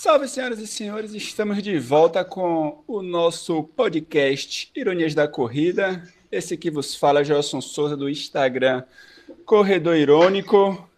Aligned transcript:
Salve, 0.00 0.28
senhoras 0.28 0.60
e 0.60 0.66
senhores, 0.68 1.12
estamos 1.12 1.60
de 1.60 1.76
volta 1.76 2.24
com 2.24 2.84
o 2.86 3.02
nosso 3.02 3.64
podcast 3.64 4.70
Ironias 4.72 5.12
da 5.12 5.26
Corrida. 5.26 6.04
Esse 6.30 6.56
que 6.56 6.70
vos 6.70 6.94
fala 6.94 7.22
é 7.22 7.24
Gelson 7.24 7.60
Souza 7.60 7.96
do 7.96 8.08
Instagram 8.08 8.84
Corredor 9.44 9.96
Irônico. 9.96 10.88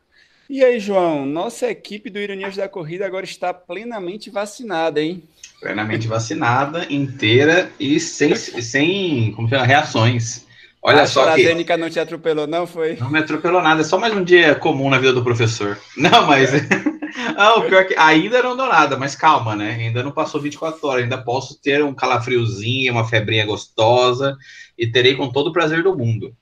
E 0.50 0.62
aí, 0.62 0.78
João, 0.78 1.24
nossa 1.24 1.70
equipe 1.70 2.10
do 2.10 2.18
Ironias 2.18 2.54
da 2.56 2.68
Corrida 2.68 3.06
agora 3.06 3.24
está 3.24 3.54
plenamente 3.54 4.28
vacinada, 4.28 5.00
hein? 5.00 5.22
Plenamente 5.62 6.06
vacinada, 6.06 6.86
inteira 6.92 7.72
e 7.80 7.98
sem, 7.98 8.36
sem 8.36 9.32
como 9.32 9.48
chama, 9.48 9.64
reações. 9.64 10.44
Olha 10.82 11.04
a 11.04 11.06
só 11.06 11.34
que... 11.34 11.72
A 11.72 11.76
não 11.78 11.88
te 11.88 11.98
atropelou, 11.98 12.46
não 12.46 12.66
foi? 12.66 12.96
Não 12.96 13.10
me 13.10 13.18
atropelou 13.18 13.62
nada, 13.62 13.80
é 13.80 13.84
só 13.84 13.98
mais 13.98 14.12
um 14.12 14.22
dia 14.22 14.54
comum 14.56 14.90
na 14.90 14.98
vida 14.98 15.14
do 15.14 15.24
professor. 15.24 15.78
Não, 15.96 16.26
mas... 16.26 16.50
Ah, 17.36 17.58
o 17.58 17.66
pior 17.66 17.82
é 17.82 17.84
que 17.84 17.96
ainda 17.96 18.42
não 18.42 18.56
deu 18.56 18.66
nada, 18.66 18.96
mas 18.96 19.14
calma, 19.14 19.56
né? 19.56 19.72
Ainda 19.72 20.02
não 20.02 20.12
passou 20.12 20.40
24 20.40 20.86
horas, 20.86 21.02
ainda 21.04 21.22
posso 21.22 21.60
ter 21.60 21.82
um 21.82 21.94
calafriozinho, 21.94 22.92
uma 22.92 23.06
febrinha 23.06 23.46
gostosa 23.46 24.36
e 24.76 24.86
terei 24.86 25.14
com 25.14 25.30
todo 25.30 25.48
o 25.48 25.52
prazer 25.52 25.82
do 25.82 25.96
mundo. 25.96 26.34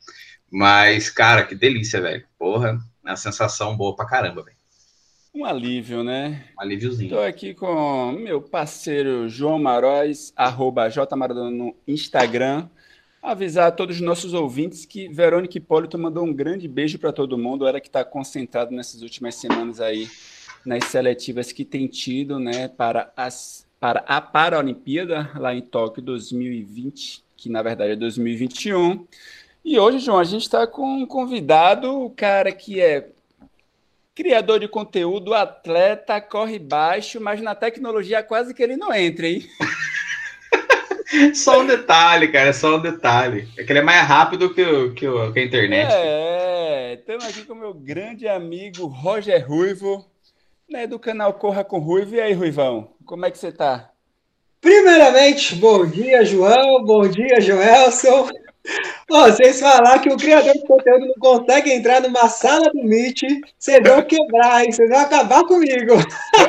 Mas, 0.51 1.11
cara, 1.11 1.45
que 1.45 1.55
delícia, 1.55 2.01
velho. 2.01 2.25
Porra, 2.39 2.79
é 3.05 3.11
uma 3.11 3.17
sensação 3.17 3.77
boa 3.77 3.95
pra 3.95 4.07
caramba, 4.07 4.43
velho. 4.43 4.57
Um 5.35 5.45
alívio, 5.45 6.03
né? 6.03 6.45
Um 6.59 6.63
alíviozinho. 6.63 7.09
Estou 7.09 7.23
aqui 7.23 7.55
com 7.55 8.13
meu 8.13 8.41
parceiro 8.41 9.29
João 9.29 9.59
Maróis, 9.59 10.33
arroba 10.35 10.89
jmaradona 10.89 11.51
no 11.51 11.77
Instagram. 11.87 12.69
Avisar 13.23 13.69
a 13.69 13.71
todos 13.71 13.97
os 13.97 14.03
nossos 14.03 14.33
ouvintes 14.33 14.87
que 14.87 15.09
Verônica 15.09 15.59
Hipólito 15.59 15.99
mandou 15.99 16.25
um 16.25 16.33
grande 16.33 16.67
beijo 16.67 16.99
para 16.99 17.13
todo 17.13 17.37
mundo. 17.37 17.67
Ela 17.67 17.81
que 17.81 17.89
está 17.89 18.05
concentrado 18.05 18.75
nessas 18.75 19.03
últimas 19.03 19.35
semanas 19.35 19.81
aí 19.81 20.09
nas 20.65 20.85
seletivas 20.85 21.53
que 21.53 21.65
tem 21.65 21.87
tido 21.87 22.39
né, 22.39 22.69
para, 22.69 23.13
as, 23.17 23.67
para 23.81 24.01
a 24.07 24.21
Paralimpíada 24.21 25.31
lá 25.37 25.55
em 25.55 25.61
Tóquio 25.61 26.03
2020, 26.03 27.25
que 27.37 27.49
na 27.49 27.63
verdade 27.63 27.93
é 27.93 27.97
2021. 27.97 29.07
E 29.65 29.79
hoje, 29.79 29.99
João, 29.99 30.19
a 30.19 30.25
gente 30.25 30.43
está 30.43 30.67
com 30.67 30.87
um 30.87 31.07
convidado, 31.07 32.05
o 32.05 32.11
cara 32.11 32.53
que 32.53 32.81
é 32.81 33.11
criador 34.15 34.59
de 34.59 34.67
conteúdo, 34.67 35.33
atleta, 35.33 36.21
corre 36.21 36.59
baixo, 36.59 37.21
mas 37.21 37.41
na 37.41 37.55
tecnologia 37.55 38.23
quase 38.23 38.53
que 38.53 38.63
ele 38.63 38.77
não 38.77 38.93
entra, 38.93 39.29
hein? 39.29 39.47
só 41.35 41.61
um 41.61 41.67
detalhe, 41.67 42.29
cara, 42.29 42.53
só 42.53 42.77
um 42.77 42.81
detalhe. 42.81 43.49
É 43.57 43.63
que 43.63 43.71
ele 43.71 43.79
é 43.79 43.83
mais 43.83 44.07
rápido 44.07 44.53
que, 44.53 44.63
o, 44.63 44.93
que, 44.93 45.07
o, 45.07 45.33
que 45.33 45.39
a 45.39 45.45
internet. 45.45 45.93
É, 45.93 46.95
estamos 46.95 47.27
aqui 47.27 47.45
com 47.45 47.53
o 47.53 47.57
meu 47.57 47.73
grande 47.73 48.27
amigo 48.27 48.87
Roger 48.87 49.47
Ruivo 49.47 50.05
né, 50.69 50.87
do 50.87 50.99
canal 50.99 51.33
Corra 51.35 51.65
com 51.65 51.79
Ruivo. 51.79 52.15
E 52.15 52.21
aí, 52.21 52.33
Ruivão, 52.33 52.91
como 53.07 53.25
é 53.25 53.31
que 53.31 53.39
você 53.39 53.51
tá? 53.51 53.91
Primeiramente, 54.61 55.55
bom 55.55 55.87
dia, 55.87 56.25
João, 56.25 56.85
bom 56.85 57.09
dia, 57.09 57.41
Joelson. 57.41 58.29
Oh, 59.11 59.23
vocês 59.23 59.61
falaram 59.61 60.03
que 60.03 60.13
o 60.13 60.17
criador 60.17 60.53
de 60.53 60.67
conteúdo 60.67 61.07
não 61.07 61.15
consegue 61.15 61.73
entrar 61.73 62.03
numa 62.03 62.29
sala 62.29 62.71
do 62.71 62.85
Meet, 62.85 63.23
vocês 63.59 63.81
vão 63.83 64.03
quebrar, 64.03 64.63
hein? 64.63 64.71
Vocês 64.73 64.91
vão 64.91 64.99
acabar 64.99 65.45
comigo. 65.45 65.95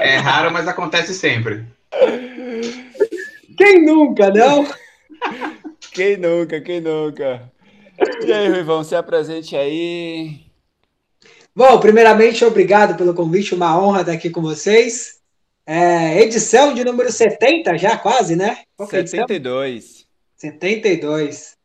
É 0.01 0.17
raro, 0.17 0.51
mas 0.51 0.67
acontece 0.67 1.13
sempre. 1.13 1.65
Quem 3.57 3.85
nunca, 3.85 4.29
não? 4.31 4.67
Quem 5.93 6.17
nunca, 6.17 6.59
quem 6.59 6.81
nunca? 6.81 7.49
E 8.25 8.33
aí, 8.33 8.49
Ruivão, 8.49 8.83
se 8.83 8.95
apresente 8.95 9.55
aí. 9.55 10.48
Bom, 11.55 11.79
primeiramente, 11.79 12.45
obrigado 12.45 12.95
pelo 12.95 13.13
convite, 13.13 13.55
uma 13.55 13.77
honra 13.79 14.01
estar 14.01 14.13
aqui 14.13 14.29
com 14.29 14.41
vocês. 14.41 15.19
É, 15.65 16.21
edição 16.21 16.73
de 16.73 16.83
número 16.83 17.11
70, 17.11 17.77
já 17.77 17.97
quase, 17.97 18.35
né? 18.35 18.59
Qual 18.75 18.89
72. 18.89 20.05
72. 20.35 21.57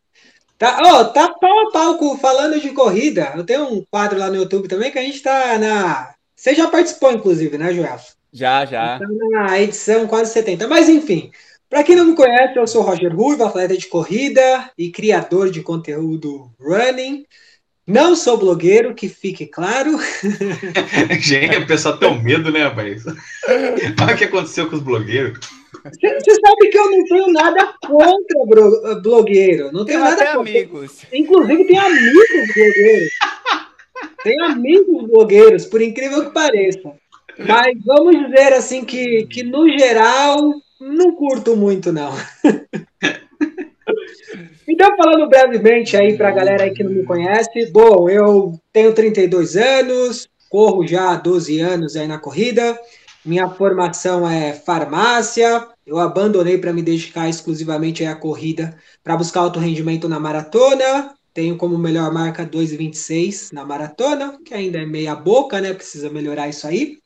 Tá, 0.58 0.78
oh, 0.84 1.04
tá 1.06 1.28
pau 1.28 1.68
a 1.68 1.70
pau 1.72 2.18
falando 2.18 2.60
de 2.60 2.70
corrida. 2.70 3.32
Eu 3.36 3.44
tenho 3.44 3.64
um 3.64 3.84
quadro 3.90 4.18
lá 4.18 4.28
no 4.28 4.36
YouTube 4.36 4.68
também 4.68 4.90
que 4.90 4.98
a 4.98 5.02
gente 5.02 5.20
tá 5.20 5.58
na. 5.58 6.14
Você 6.34 6.54
já 6.54 6.68
participou, 6.68 7.12
inclusive, 7.12 7.56
né, 7.56 7.72
Joel? 7.72 7.98
Já, 8.32 8.64
já. 8.64 8.98
Tá 8.98 9.06
na 9.30 9.60
edição 9.60 10.06
quase 10.06 10.32
70. 10.32 10.66
Mas 10.68 10.88
enfim, 10.88 11.30
para 11.70 11.82
quem 11.82 11.96
não 11.96 12.04
me 12.04 12.16
conhece, 12.16 12.58
eu 12.58 12.66
sou 12.66 12.82
Roger 12.82 13.14
Ruivo, 13.14 13.44
atleta 13.44 13.76
de 13.76 13.86
corrida 13.86 14.70
e 14.76 14.90
criador 14.90 15.50
de 15.50 15.62
conteúdo 15.62 16.50
running. 16.60 17.24
Não 17.86 18.16
sou 18.16 18.38
blogueiro, 18.38 18.94
que 18.94 19.08
fique 19.08 19.46
claro. 19.46 19.98
Gente, 21.20 21.58
o 21.58 21.66
pessoal 21.66 21.98
tem 21.98 22.08
um 22.08 22.22
medo, 22.22 22.50
né, 22.50 22.64
rapaz? 22.64 23.04
Olha 24.00 24.14
o 24.14 24.16
que 24.16 24.24
aconteceu 24.24 24.68
com 24.70 24.76
os 24.76 24.82
blogueiros. 24.82 25.38
Você 25.84 26.34
sabe 26.34 26.68
que 26.70 26.78
eu 26.78 26.90
não 26.90 27.04
tenho 27.04 27.32
nada 27.32 27.74
contra 27.82 29.00
blogueiro. 29.02 29.70
Não 29.70 29.84
tenho 29.84 30.00
nada 30.00 30.16
contra. 30.16 30.40
amigos. 30.40 31.02
Inclusive, 31.12 31.64
tem 31.66 31.78
amigos 31.78 32.26
blogueiros. 32.54 33.12
Tem 34.22 34.42
amigos 34.42 35.06
blogueiros, 35.08 35.66
por 35.66 35.82
incrível 35.82 36.24
que 36.24 36.30
pareça. 36.30 36.90
Mas 37.38 37.76
vamos 37.84 38.18
dizer 38.18 38.54
assim 38.54 38.84
que, 38.84 39.26
que 39.26 39.42
no 39.42 39.68
geral, 39.68 40.54
não 40.80 41.12
curto 41.12 41.54
muito, 41.54 41.92
não. 41.92 42.14
Então, 44.68 44.96
falando 44.96 45.28
brevemente 45.28 45.96
aí 45.96 46.16
para 46.16 46.28
a 46.28 46.32
galera 46.32 46.64
aí 46.64 46.72
que 46.72 46.82
não 46.82 46.92
me 46.92 47.04
conhece, 47.04 47.70
bom, 47.70 48.08
eu 48.08 48.58
tenho 48.72 48.92
32 48.92 49.56
anos, 49.56 50.28
corro 50.48 50.86
já 50.86 51.12
há 51.12 51.16
12 51.16 51.60
anos 51.60 51.96
aí 51.96 52.06
na 52.06 52.18
corrida, 52.18 52.78
minha 53.24 53.48
formação 53.48 54.28
é 54.28 54.52
farmácia, 54.52 55.66
eu 55.86 55.98
abandonei 55.98 56.58
para 56.58 56.72
me 56.72 56.82
dedicar 56.82 57.28
exclusivamente 57.28 58.04
à 58.04 58.14
corrida 58.14 58.76
para 59.02 59.16
buscar 59.16 59.40
alto 59.40 59.58
rendimento 59.58 60.08
na 60.08 60.20
maratona, 60.20 61.14
tenho 61.32 61.56
como 61.56 61.76
melhor 61.76 62.12
marca 62.12 62.46
2,26 62.46 63.52
na 63.52 63.64
maratona, 63.64 64.38
que 64.44 64.54
ainda 64.54 64.78
é 64.78 64.86
meia 64.86 65.14
boca, 65.14 65.60
né, 65.60 65.74
precisa 65.74 66.08
melhorar 66.08 66.48
isso 66.48 66.66
aí. 66.66 66.98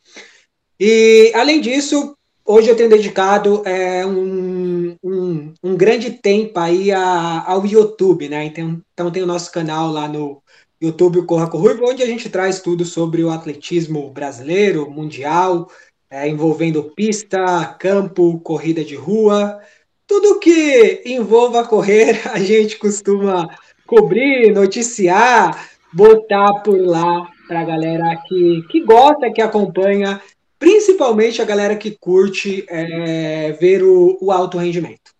E, 0.78 1.32
além 1.34 1.60
disso, 1.60 2.17
hoje 2.48 2.70
eu 2.70 2.76
tenho 2.76 2.88
dedicado 2.88 3.62
é, 3.66 4.04
um, 4.06 4.96
um, 5.04 5.52
um, 5.62 5.76
grande 5.76 6.10
tempo 6.10 6.58
aí 6.58 6.90
a, 6.90 7.44
ao 7.46 7.66
YouTube, 7.66 8.28
né? 8.28 8.46
Então, 8.46 8.80
então 8.94 9.10
tem 9.10 9.22
o 9.22 9.26
nosso 9.26 9.52
canal 9.52 9.92
lá 9.92 10.08
no 10.08 10.42
YouTube, 10.80 11.26
Corra 11.26 11.48
com 11.48 11.58
onde 11.58 12.02
a 12.02 12.06
gente 12.06 12.30
traz 12.30 12.60
tudo 12.60 12.84
sobre 12.86 13.22
o 13.22 13.30
atletismo 13.30 14.10
brasileiro, 14.10 14.90
mundial, 14.90 15.70
é, 16.10 16.26
envolvendo 16.26 16.92
pista, 16.96 17.66
campo, 17.78 18.40
corrida 18.40 18.82
de 18.82 18.96
rua, 18.96 19.60
tudo 20.06 20.38
que 20.38 21.02
envolva 21.04 21.66
correr, 21.66 22.22
a 22.32 22.38
gente 22.38 22.78
costuma 22.78 23.46
cobrir, 23.86 24.54
noticiar, 24.54 25.68
botar 25.92 26.62
por 26.62 26.80
lá 26.80 27.28
para 27.46 27.60
a 27.60 27.64
galera 27.64 28.16
que, 28.26 28.62
que 28.70 28.84
gosta, 28.84 29.30
que 29.30 29.42
acompanha 29.42 30.20
principalmente 30.58 31.40
a 31.40 31.44
galera 31.44 31.76
que 31.76 31.90
curte 31.90 32.64
é, 32.68 33.52
ver 33.52 33.82
o, 33.82 34.18
o, 34.20 34.32
alto 34.32 34.58
rendimento. 34.58 35.12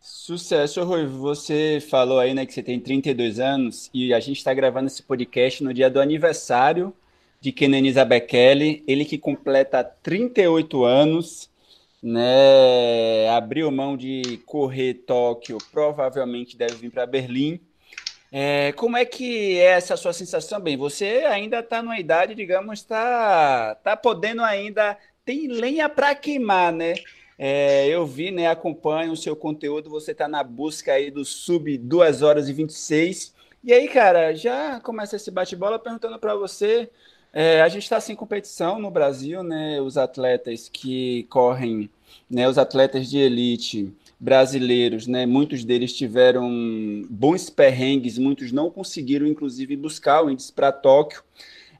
Sucesso, 0.00 0.82
Rui. 0.84 1.06
Você 1.06 1.80
falou 1.88 2.18
aí 2.18 2.34
né, 2.34 2.44
que 2.44 2.52
você 2.52 2.62
tem 2.62 2.80
32 2.80 3.38
anos 3.38 3.90
e 3.92 4.12
a 4.12 4.20
gente 4.20 4.38
está 4.38 4.52
gravando 4.52 4.86
esse 4.86 5.02
podcast 5.02 5.62
no 5.62 5.72
dia 5.72 5.90
do 5.90 6.00
aniversário 6.00 6.94
de 7.40 7.52
Kenenisa 7.52 8.06
Bekele, 8.06 8.82
ele 8.86 9.04
que 9.04 9.18
completa 9.18 9.84
38 9.84 10.82
anos, 10.82 11.50
né, 12.02 13.28
abriu 13.28 13.70
mão 13.70 13.98
de 13.98 14.40
correr 14.46 14.94
Tóquio, 15.06 15.58
provavelmente 15.70 16.56
deve 16.56 16.76
vir 16.76 16.90
para 16.90 17.04
Berlim, 17.04 17.60
é, 18.36 18.72
como 18.72 18.96
é 18.96 19.04
que 19.04 19.60
é 19.60 19.74
essa 19.74 19.96
sua 19.96 20.12
sensação? 20.12 20.58
Bem, 20.58 20.76
você 20.76 21.22
ainda 21.24 21.60
está 21.60 21.80
numa 21.80 22.00
idade, 22.00 22.34
digamos, 22.34 22.80
está 22.80 23.76
tá 23.76 23.96
podendo 23.96 24.42
ainda, 24.42 24.98
tem 25.24 25.46
lenha 25.46 25.88
para 25.88 26.16
queimar, 26.16 26.72
né? 26.72 26.94
É, 27.38 27.86
eu 27.86 28.04
vi, 28.04 28.32
né, 28.32 28.48
acompanho 28.48 29.12
o 29.12 29.16
seu 29.16 29.36
conteúdo, 29.36 29.88
você 29.88 30.10
está 30.10 30.26
na 30.26 30.42
busca 30.42 30.94
aí 30.94 31.12
do 31.12 31.24
sub 31.24 31.78
2 31.78 32.22
horas 32.22 32.48
e 32.48 32.52
26. 32.52 33.32
E 33.62 33.72
aí, 33.72 33.86
cara, 33.86 34.34
já 34.34 34.80
começa 34.80 35.14
esse 35.14 35.30
bate-bola 35.30 35.78
perguntando 35.78 36.18
para 36.18 36.34
você, 36.34 36.90
é, 37.32 37.62
a 37.62 37.68
gente 37.68 37.84
está 37.84 38.00
sem 38.00 38.16
competição 38.16 38.80
no 38.80 38.90
Brasil, 38.90 39.44
né? 39.44 39.80
Os 39.80 39.96
atletas 39.96 40.68
que 40.68 41.22
correm, 41.30 41.88
né, 42.28 42.48
os 42.48 42.58
atletas 42.58 43.08
de 43.08 43.16
elite, 43.18 43.94
brasileiros, 44.18 45.06
né? 45.06 45.26
Muitos 45.26 45.64
deles 45.64 45.92
tiveram 45.92 47.02
bons 47.08 47.50
perrengues, 47.50 48.18
muitos 48.18 48.52
não 48.52 48.70
conseguiram, 48.70 49.26
inclusive, 49.26 49.76
buscar 49.76 50.24
o 50.24 50.30
índice 50.30 50.52
para 50.52 50.72
Tóquio. 50.72 51.22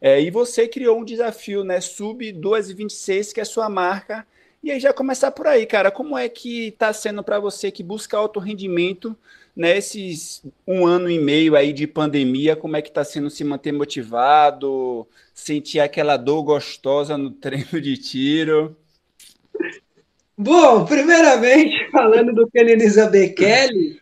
É, 0.01 0.21
e 0.21 0.31
você 0.31 0.69
criou 0.69 1.01
um 1.01 1.05
desafio, 1.05 1.65
né? 1.65 1.81
Sub 1.81 2.21
2,26, 2.33 3.33
que 3.33 3.41
é 3.41 3.45
sua 3.45 3.69
marca. 3.69 4.27
E 4.63 4.71
aí 4.71 4.81
já 4.81 4.93
começar 4.93 5.31
por 5.31 5.47
aí, 5.47 5.67
cara. 5.67 5.91
Como 5.91 6.17
é 6.17 6.29
que 6.29 6.69
está 6.69 6.93
sendo 6.93 7.23
para 7.23 7.39
você 7.39 7.71
que 7.71 7.83
busca 7.83 8.17
alto 8.17 8.41
rendimento 8.41 9.17
nesses 9.55 10.43
né, 10.43 10.51
um 10.67 10.87
ano 10.87 11.11
e 11.11 11.19
meio 11.19 11.55
aí 11.57 11.73
de 11.73 11.87
pandemia? 11.87 12.57
Como 12.57 12.77
é 12.77 12.83
que 12.83 12.89
está 12.89 13.05
sendo 13.05 13.31
se 13.31 13.45
manter 13.45 13.73
motivado, 13.73 15.07
sentir 15.35 15.81
aquela 15.81 16.17
dor 16.17 16.43
gostosa 16.43 17.17
no 17.17 17.31
treino 17.41 17.81
de 17.81 17.97
tiro? 17.97 18.77
Bom, 20.37 20.85
primeiramente, 20.85 21.89
falando 21.93 22.33
do 22.33 22.49
Kenenisa 22.51 23.09
Bekele, 23.09 24.01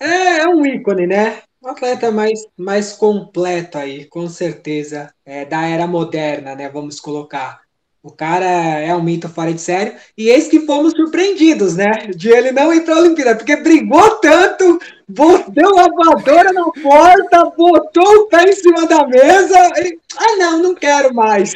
é, 0.00 0.40
é 0.40 0.48
um 0.48 0.66
ícone, 0.66 1.06
né? 1.06 1.42
Um 1.62 1.68
atleta 1.68 2.10
mais, 2.10 2.40
mais 2.56 2.92
completo 2.92 3.78
aí, 3.78 4.06
com 4.06 4.28
certeza, 4.28 5.12
é, 5.24 5.44
da 5.44 5.66
era 5.66 5.86
moderna, 5.86 6.54
né? 6.54 6.68
Vamos 6.68 6.98
colocar. 6.98 7.60
O 8.02 8.10
cara 8.10 8.46
é 8.46 8.94
um 8.96 9.02
mito 9.02 9.28
fora 9.28 9.52
de 9.52 9.60
sério. 9.60 9.94
E 10.16 10.30
eis 10.30 10.48
que 10.48 10.60
fomos 10.60 10.92
surpreendidos, 10.92 11.76
né? 11.76 12.08
De 12.16 12.30
ele 12.30 12.50
não 12.50 12.72
ir 12.72 12.82
para 12.82 12.94
a 12.96 12.98
Olimpíada, 13.00 13.36
porque 13.36 13.56
brigou 13.56 14.16
tanto, 14.16 14.80
botou 15.06 15.78
a 15.78 15.88
voadora 15.88 16.50
na 16.52 16.64
porta, 16.82 17.44
botou 17.56 18.22
o 18.22 18.26
pé 18.28 18.44
em 18.44 18.54
cima 18.54 18.86
da 18.86 19.06
mesa. 19.06 19.70
E, 19.76 19.98
ah, 20.16 20.36
não, 20.38 20.62
não 20.62 20.74
quero 20.74 21.14
mais. 21.14 21.52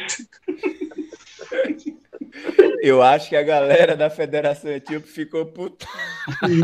Eu 2.81 3.01
acho 3.01 3.29
que 3.29 3.35
a 3.35 3.43
galera 3.43 3.95
da 3.95 4.09
Federação 4.09 4.71
Etíope 4.71 5.07
ficou 5.07 5.45
puta. 5.45 5.87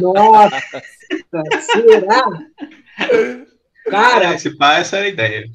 Nossa, 0.02 0.82
será? 1.72 2.24
Cara, 3.90 4.36
esse 4.36 4.56
pai, 4.58 4.82
essa 4.82 4.98
era 4.98 5.06
a 5.06 5.10
ideia. 5.10 5.50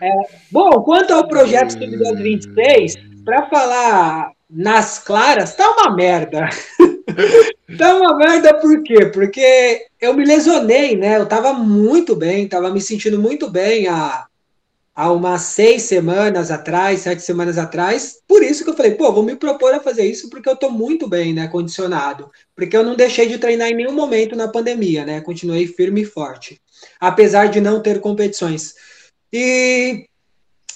É, 0.00 0.08
é, 0.08 0.12
bom, 0.50 0.70
quanto 0.82 1.12
ao 1.12 1.26
projeto 1.26 1.72
Sub 1.72 1.96
2026, 1.96 2.96
para 3.24 3.48
falar 3.48 4.32
nas 4.48 4.98
claras, 4.98 5.54
tá 5.56 5.70
uma 5.70 5.94
merda. 5.94 6.48
tá 7.78 7.94
uma 7.94 8.16
merda 8.16 8.54
por 8.54 8.82
quê? 8.82 9.06
Porque 9.06 9.86
eu 10.00 10.14
me 10.14 10.24
lesionei, 10.24 10.96
né? 10.96 11.18
Eu 11.18 11.26
tava 11.26 11.52
muito 11.52 12.14
bem, 12.14 12.48
tava 12.48 12.70
me 12.70 12.80
sentindo 12.80 13.18
muito 13.18 13.50
bem 13.50 13.88
há, 13.88 14.26
há 14.94 15.10
umas 15.10 15.42
seis 15.42 15.82
semanas 15.82 16.50
atrás, 16.50 17.00
sete 17.00 17.22
semanas 17.22 17.58
atrás. 17.58 18.18
Por 18.26 18.42
isso 18.42 18.64
que 18.64 18.70
eu 18.70 18.76
falei, 18.76 18.92
pô, 18.92 19.12
vou 19.12 19.22
me 19.22 19.36
propor 19.36 19.74
a 19.74 19.80
fazer 19.80 20.04
isso 20.04 20.28
porque 20.28 20.48
eu 20.48 20.56
tô 20.56 20.70
muito 20.70 21.08
bem, 21.08 21.32
né? 21.32 21.48
Condicionado. 21.48 22.30
Porque 22.54 22.76
eu 22.76 22.84
não 22.84 22.94
deixei 22.94 23.28
de 23.28 23.38
treinar 23.38 23.68
em 23.68 23.74
nenhum 23.74 23.92
momento 23.92 24.36
na 24.36 24.48
pandemia, 24.48 25.04
né? 25.04 25.20
Continuei 25.20 25.66
firme 25.66 26.02
e 26.02 26.06
forte 26.06 26.60
apesar 27.00 27.46
de 27.46 27.60
não 27.60 27.80
ter 27.80 28.00
competições. 28.00 28.74
E, 29.32 30.06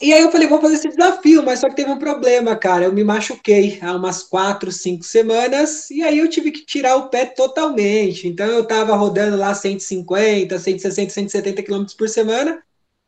e 0.00 0.12
aí 0.12 0.22
eu 0.22 0.30
falei, 0.30 0.48
vou 0.48 0.60
fazer 0.60 0.74
esse 0.74 0.88
desafio, 0.88 1.42
mas 1.42 1.60
só 1.60 1.68
que 1.68 1.76
teve 1.76 1.90
um 1.90 1.98
problema, 1.98 2.56
cara. 2.56 2.84
Eu 2.84 2.92
me 2.92 3.04
machuquei 3.04 3.78
há 3.80 3.94
umas 3.94 4.22
quatro, 4.22 4.70
cinco 4.72 5.04
semanas, 5.04 5.90
e 5.90 6.02
aí 6.02 6.18
eu 6.18 6.28
tive 6.28 6.50
que 6.50 6.64
tirar 6.64 6.96
o 6.96 7.08
pé 7.08 7.26
totalmente. 7.26 8.28
Então 8.28 8.46
eu 8.46 8.62
estava 8.62 8.94
rodando 8.96 9.36
lá 9.36 9.54
150, 9.54 10.58
160, 10.58 11.12
170 11.12 11.62
km 11.62 11.84
por 11.96 12.08
semana. 12.08 12.62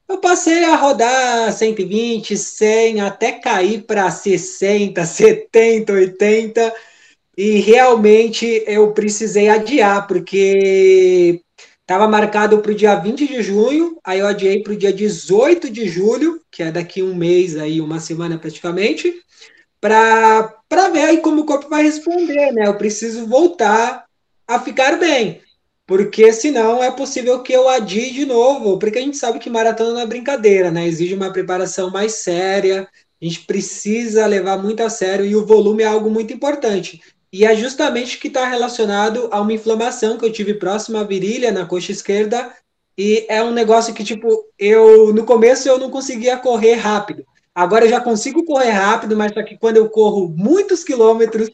Eu 0.09 0.19
passei 0.19 0.65
a 0.65 0.77
rodar 0.77 1.53
120, 1.53 2.37
100, 2.37 3.01
até 3.03 3.33
cair 3.33 3.83
para 3.83 4.11
60, 4.11 5.05
70, 5.05 5.93
80. 5.93 6.75
E 7.37 7.61
realmente 7.61 8.65
eu 8.67 8.93
precisei 8.93 9.49
adiar, 9.49 10.07
porque 10.07 11.43
Estava 11.89 12.07
marcado 12.07 12.59
para 12.59 12.71
o 12.71 12.75
dia 12.75 12.95
20 12.97 13.27
de 13.27 13.43
junho, 13.43 13.99
aí 14.05 14.19
eu 14.19 14.27
adiei 14.27 14.63
para 14.63 14.75
o 14.75 14.77
dia 14.77 14.93
18 14.93 15.71
de 15.71 15.89
julho, 15.89 16.39
que 16.51 16.63
é 16.63 16.71
daqui 16.71 17.03
um 17.03 17.15
mês, 17.15 17.57
aí 17.57 17.81
uma 17.81 17.99
semana 17.99 18.37
praticamente, 18.37 19.11
para 19.81 20.53
ver 20.93 21.01
aí 21.01 21.17
como 21.23 21.41
o 21.41 21.47
corpo 21.47 21.67
vai 21.67 21.83
responder, 21.83 22.53
né? 22.53 22.67
Eu 22.67 22.77
preciso 22.77 23.27
voltar 23.27 24.05
a 24.47 24.61
ficar 24.61 24.99
bem, 24.99 25.41
porque 25.89 26.31
senão 26.35 26.85
é 26.85 26.91
possível 26.91 27.43
que 27.43 27.51
eu 27.51 27.67
adie 27.67 28.11
de 28.11 28.27
novo, 28.27 28.79
porque 28.79 28.99
a 28.99 29.01
gente 29.01 29.17
sabe 29.17 29.39
que 29.39 29.49
maratona 29.49 29.95
não 29.95 30.01
é 30.01 30.07
brincadeira, 30.07 30.71
né? 30.71 30.87
Exige 30.87 31.15
uma 31.15 31.33
preparação 31.33 31.91
mais 31.91 32.13
séria, 32.13 32.87
a 33.21 33.25
gente 33.25 33.47
precisa 33.47 34.27
levar 34.27 34.59
muito 34.59 34.83
a 34.83 34.91
sério 34.91 35.25
e 35.25 35.35
o 35.35 35.47
volume 35.47 35.83
é 35.83 35.87
algo 35.87 36.11
muito 36.11 36.31
importante. 36.31 37.01
E 37.33 37.43
é 37.47 37.57
justamente 37.57 38.19
que 38.19 38.29
está 38.29 38.47
relacionado 38.47 39.31
a 39.33 39.41
uma 39.41 39.55
inflamação 39.55 40.19
que 40.19 40.27
eu 40.27 40.33
tive 40.33 40.53
próxima 40.53 41.01
à 41.01 41.05
virilha, 41.05 41.51
na 41.51 41.65
coxa 41.65 41.91
esquerda. 41.91 42.53
E 42.97 43.25
é 43.27 43.43
um 43.43 43.51
negócio 43.51 43.95
que, 43.95 44.05
tipo, 44.05 44.45
eu 44.59 45.15
no 45.15 45.25
começo 45.25 45.71
eu 45.71 45.79
não 45.79 45.91
conseguia 45.91 46.37
correr 46.37 46.75
rápido. 46.75 47.25
Agora 47.55 47.87
eu 47.87 47.91
já 47.91 47.99
consigo 47.99 48.45
correr 48.45 48.73
rápido, 48.73 49.17
mas 49.17 49.33
só 49.33 49.43
que 49.43 49.57
quando 49.57 49.79
eu 49.79 49.89
corro 49.89 50.29
muitos 50.37 50.85
quilômetros, 50.85 51.49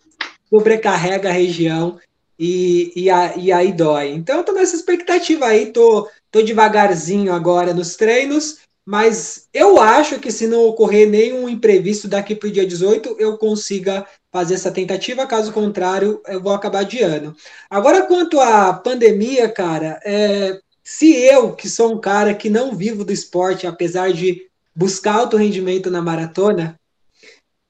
sobrecarrega 0.51 1.29
a 1.29 1.33
região 1.33 2.01
e, 2.39 2.93
e, 2.97 3.11
a, 3.11 3.37
e 3.37 3.53
aí 3.53 3.73
dói. 3.73 4.11
Então 4.11 4.39
eu 4.39 4.45
tô 4.45 4.53
nessa 4.53 4.77
expectativa 4.77 5.47
aí, 5.47 5.67
tô, 5.67 6.09
tô 6.31 6.43
devagarzinho 6.43 7.33
agora 7.33 7.73
nos 7.73 7.97
treinos, 7.97 8.59
mas 8.85 9.49
eu 9.53 9.81
acho 9.81 10.19
que 10.19 10.31
se 10.31 10.47
não 10.47 10.65
ocorrer 10.65 11.09
nenhum 11.09 11.49
imprevisto 11.49 12.07
daqui 12.07 12.35
para 12.35 12.49
o 12.49 12.53
dia 12.53 12.67
18, 12.67 13.17
eu 13.19 13.39
consiga 13.39 14.07
fazer 14.31 14.55
essa 14.55 14.71
tentativa, 14.71 15.27
caso 15.27 15.53
contrário, 15.53 16.21
eu 16.27 16.43
vou 16.43 16.53
acabar 16.53 16.81
adiando. 16.81 17.35
Agora, 17.71 18.03
quanto 18.03 18.41
à 18.41 18.75
pandemia, 18.75 19.49
cara, 19.49 20.01
é, 20.05 20.61
se 20.83 21.15
eu, 21.15 21.53
que 21.55 21.69
sou 21.69 21.95
um 21.95 22.01
cara 22.01 22.35
que 22.35 22.51
não 22.51 22.75
vivo 22.75 23.05
do 23.05 23.13
esporte, 23.13 23.67
apesar 23.67 24.13
de 24.13 24.49
buscar 24.75 25.15
alto 25.15 25.37
rendimento 25.37 25.91
na 25.91 26.03
maratona, 26.03 26.79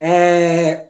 é, 0.01 0.89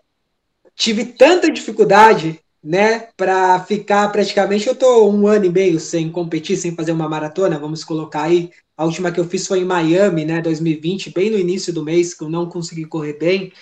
tive 0.74 1.04
tanta 1.04 1.50
dificuldade, 1.50 2.40
né, 2.64 3.08
para 3.16 3.62
ficar 3.64 4.08
praticamente, 4.10 4.66
eu 4.66 4.74
tô 4.74 5.10
um 5.10 5.26
ano 5.26 5.44
e 5.44 5.50
meio 5.50 5.78
sem 5.78 6.10
competir, 6.10 6.56
sem 6.56 6.74
fazer 6.74 6.92
uma 6.92 7.08
maratona, 7.08 7.58
vamos 7.58 7.84
colocar 7.84 8.22
aí, 8.22 8.50
a 8.76 8.84
última 8.84 9.12
que 9.12 9.20
eu 9.20 9.28
fiz 9.28 9.46
foi 9.46 9.60
em 9.60 9.64
Miami, 9.64 10.24
né, 10.24 10.40
2020, 10.40 11.12
bem 11.12 11.30
no 11.30 11.38
início 11.38 11.72
do 11.72 11.84
mês, 11.84 12.14
que 12.14 12.24
eu 12.24 12.30
não 12.30 12.48
consegui 12.48 12.86
correr 12.86 13.18
bem, 13.18 13.52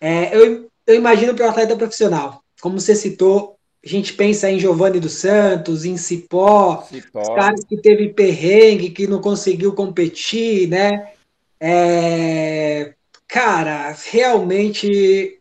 é, 0.00 0.34
eu 0.34 0.70
eu 0.90 0.96
imagino 0.96 1.34
para 1.34 1.46
o 1.46 1.50
atleta 1.50 1.76
profissional. 1.76 2.42
Como 2.60 2.80
você 2.80 2.96
citou, 2.96 3.56
a 3.84 3.88
gente 3.88 4.12
pensa 4.12 4.50
em 4.50 4.58
Giovanni 4.58 4.98
dos 4.98 5.14
Santos, 5.14 5.84
em 5.84 5.96
Cipó, 5.96 6.82
Cipó. 6.90 7.22
os 7.22 7.28
caras 7.28 7.64
que 7.64 7.76
teve 7.76 8.08
perrengue, 8.08 8.90
que 8.90 9.06
não 9.06 9.20
conseguiu 9.20 9.72
competir, 9.72 10.68
né? 10.68 11.12
É... 11.60 12.94
Cara, 13.28 13.96
realmente 14.10 15.39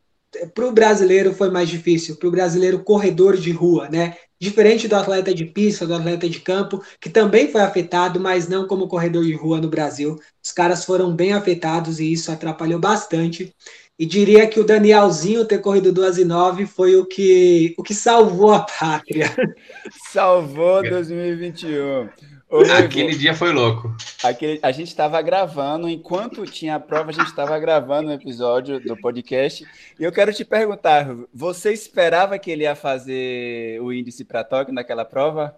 para 0.54 0.68
o 0.68 0.72
brasileiro 0.72 1.34
foi 1.34 1.50
mais 1.50 1.70
difícil, 1.70 2.16
para 2.16 2.28
o 2.28 2.32
brasileiro 2.32 2.84
corredor 2.84 3.36
de 3.36 3.52
rua, 3.52 3.90
né? 3.90 4.16
Diferente 4.40 4.88
do 4.88 4.96
atleta 4.96 5.34
de 5.34 5.46
pista, 5.46 5.86
do 5.86 5.94
atleta 5.94 6.30
de 6.30 6.40
campo, 6.40 6.82
que 7.02 7.10
também 7.10 7.52
foi 7.52 7.62
afetado, 7.62 8.20
mas 8.20 8.48
não 8.48 8.68
como 8.68 8.88
corredor 8.88 9.24
de 9.26 9.34
rua 9.34 9.60
no 9.60 9.70
Brasil. 9.70 10.18
Os 10.44 10.52
caras 10.52 10.86
foram 10.86 11.14
bem 11.14 11.34
afetados 11.34 12.00
e 12.00 12.12
isso 12.12 12.32
atrapalhou 12.32 12.80
bastante. 12.80 13.54
E 13.98 14.06
diria 14.06 14.48
que 14.48 14.60
o 14.60 14.64
Danielzinho 14.64 15.44
ter 15.44 15.60
corrido 15.60 15.92
2 15.92 16.20
e 16.20 16.26
9 16.26 16.66
foi 16.66 16.96
o 16.96 17.06
que, 17.06 17.76
o 17.78 17.84
que 17.84 17.94
salvou 17.94 18.54
a 18.54 18.62
pátria. 18.62 19.36
Salvou 20.10 20.82
2021. 20.82 22.39
Ô, 22.50 22.62
aquele 22.62 23.16
dia 23.16 23.36
foi 23.36 23.52
louco. 23.52 23.96
Aquele, 24.24 24.60
a 24.64 24.72
gente 24.72 24.88
estava 24.88 25.22
gravando, 25.22 25.88
enquanto 25.88 26.46
tinha 26.46 26.76
a 26.76 26.80
prova, 26.80 27.12
a 27.12 27.14
gente 27.14 27.28
estava 27.28 27.60
gravando 27.60 28.10
um 28.10 28.14
episódio 28.14 28.80
do 28.80 28.98
podcast. 28.98 29.68
E 30.00 30.04
eu 30.04 30.12
quero 30.12 30.34
te 30.34 30.44
perguntar: 30.44 31.16
você 31.32 31.72
esperava 31.72 32.40
que 32.40 32.50
ele 32.50 32.64
ia 32.64 32.76
fazer 32.76 33.80
o 33.82 33.94
índice 33.94 34.26
para 34.26 34.44
Tóquio 34.44 34.74
naquela 34.74 35.06
prova? 35.06 35.56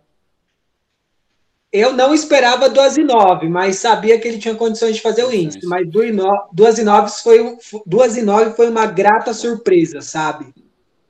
Eu 1.71 1.93
não 1.93 2.13
esperava 2.13 2.69
2 2.69 2.97
e 2.97 3.03
9, 3.05 3.47
mas 3.47 3.77
sabia 3.77 4.19
que 4.19 4.27
ele 4.27 4.37
tinha 4.37 4.53
condições 4.53 4.97
de 4.97 5.01
fazer 5.01 5.23
o 5.23 5.33
índice. 5.33 5.65
Mas 5.65 5.87
2 5.89 6.79
e 6.79 6.83
9 6.83 7.09
foi, 7.23 7.57
2 7.85 8.17
e 8.17 8.21
9 8.21 8.51
foi 8.51 8.69
uma 8.69 8.85
grata 8.85 9.33
surpresa, 9.33 10.01
sabe? 10.01 10.53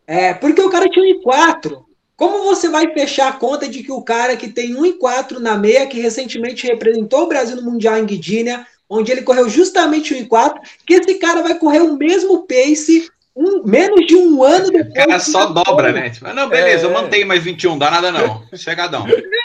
É, 0.06 0.36
porque 0.36 0.62
o 0.62 0.70
cara 0.70 0.88
tinha 0.88 1.04
1 1.04 1.08
e 1.08 1.22
4. 1.24 1.91
Como 2.22 2.44
você 2.44 2.70
vai 2.70 2.94
fechar 2.94 3.30
a 3.30 3.34
conta 3.34 3.68
de 3.68 3.82
que 3.82 3.92
o 3.92 4.04
cara 4.04 4.38
que 4.38 4.48
tem 4.48 4.76
1 4.76 4.86
e 4.86 4.94
4 4.94 5.40
na 5.40 5.58
meia, 5.58 5.88
que 5.88 6.00
recentemente 6.00 6.68
representou 6.68 7.24
o 7.24 7.28
Brasil 7.28 7.56
no 7.56 7.64
Mundial 7.64 7.98
em 7.98 8.06
Guidínia, 8.06 8.64
onde 8.88 9.12
ele 9.12 9.24
correu 9.24 9.50
justamente 9.50 10.14
1 10.14 10.18
e 10.18 10.26
4, 10.28 10.62
que 10.86 10.94
esse 10.94 11.16
cara 11.16 11.42
vai 11.42 11.58
correr 11.58 11.80
o 11.80 11.98
mesmo 11.98 12.46
pace 12.46 13.10
um, 13.36 13.64
menos 13.64 14.06
de 14.06 14.16
um 14.16 14.44
ano 14.44 14.70
depois. 14.70 14.92
O 14.92 14.94
cara 14.94 15.20
só 15.20 15.48
dobra, 15.48 15.92
né? 15.92 16.12
Tipo, 16.12 16.32
não, 16.32 16.48
beleza, 16.48 16.86
é... 16.86 16.90
eu 16.92 16.94
mantenho 16.94 17.26
mais 17.26 17.44
21, 17.44 17.80
dá 17.80 17.90
nada 17.90 18.12
não. 18.12 18.44
Chegadão. 18.56 19.04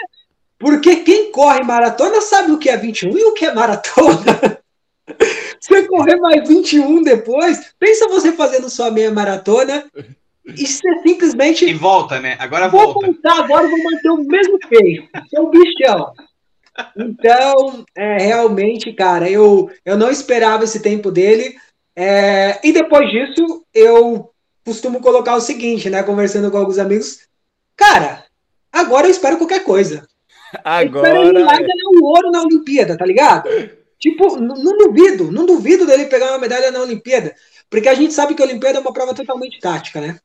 Porque 0.60 0.96
quem 0.96 1.32
corre 1.32 1.62
maratona 1.62 2.20
sabe 2.20 2.52
o 2.52 2.58
que 2.58 2.68
é 2.68 2.76
21 2.76 3.16
e 3.16 3.24
o 3.24 3.32
que 3.32 3.46
é 3.46 3.54
maratona. 3.54 4.60
você 5.58 5.88
correr 5.88 6.16
mais 6.16 6.46
21 6.46 7.02
depois, 7.02 7.72
pensa 7.78 8.06
você 8.06 8.32
fazendo 8.32 8.68
sua 8.68 8.90
meia 8.90 9.10
maratona 9.10 9.82
e 10.46 10.66
você 10.66 11.00
simplesmente. 11.00 11.64
E 11.64 11.74
volta, 11.74 12.20
né? 12.20 12.36
Agora 12.38 12.68
vou 12.68 12.80
volta. 12.80 13.06
Vou 13.06 13.14
voltar 13.14 13.44
agora, 13.44 13.68
vou 13.68 13.82
manter 13.82 14.10
o 14.10 14.24
mesmo 14.24 14.58
peso. 14.68 15.08
Seu 15.28 15.50
bichão. 15.50 16.12
Então, 16.96 17.84
é, 17.94 18.18
realmente, 18.18 18.92
cara, 18.92 19.28
eu, 19.28 19.70
eu 19.84 19.96
não 19.96 20.10
esperava 20.10 20.64
esse 20.64 20.80
tempo 20.80 21.10
dele. 21.10 21.56
É, 21.96 22.60
e 22.62 22.72
depois 22.72 23.10
disso, 23.10 23.64
eu 23.74 24.30
costumo 24.64 25.00
colocar 25.00 25.34
o 25.34 25.40
seguinte, 25.40 25.88
né? 25.90 26.02
Conversando 26.02 26.50
com 26.50 26.58
alguns 26.58 26.78
amigos. 26.78 27.26
Cara, 27.74 28.24
agora 28.72 29.06
eu 29.06 29.10
espero 29.10 29.38
qualquer 29.38 29.64
coisa. 29.64 30.06
Agora. 30.62 31.08
Ele 31.08 31.44
vai 31.44 31.58
ganhar 31.58 31.88
o 32.00 32.04
ouro 32.04 32.30
na 32.30 32.42
Olimpíada, 32.42 32.96
tá 32.96 33.04
ligado? 33.04 33.48
Tipo, 33.98 34.36
não 34.36 34.76
duvido, 34.76 35.32
não 35.32 35.46
duvido 35.46 35.86
dele 35.86 36.04
pegar 36.06 36.28
uma 36.28 36.38
medalha 36.38 36.70
na 36.70 36.82
Olimpíada. 36.82 37.34
Porque 37.68 37.88
a 37.88 37.94
gente 37.94 38.12
sabe 38.12 38.34
que 38.34 38.42
a 38.42 38.44
Olimpíada 38.44 38.78
é 38.78 38.80
uma 38.80 38.92
prova 38.92 39.14
totalmente 39.14 39.58
tática, 39.58 40.00
né? 40.00 40.18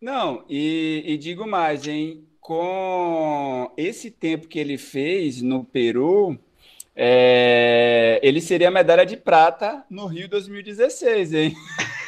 Não, 0.00 0.44
e, 0.48 1.02
e 1.06 1.18
digo 1.18 1.46
mais, 1.46 1.86
hein? 1.86 2.24
Com 2.40 3.70
esse 3.76 4.10
tempo 4.10 4.48
que 4.48 4.58
ele 4.58 4.78
fez 4.78 5.42
no 5.42 5.62
Peru, 5.62 6.38
é, 6.96 8.18
ele 8.22 8.40
seria 8.40 8.70
medalha 8.70 9.04
de 9.04 9.16
prata 9.16 9.84
no 9.90 10.06
Rio 10.06 10.28
2016, 10.28 11.34
hein? 11.34 11.56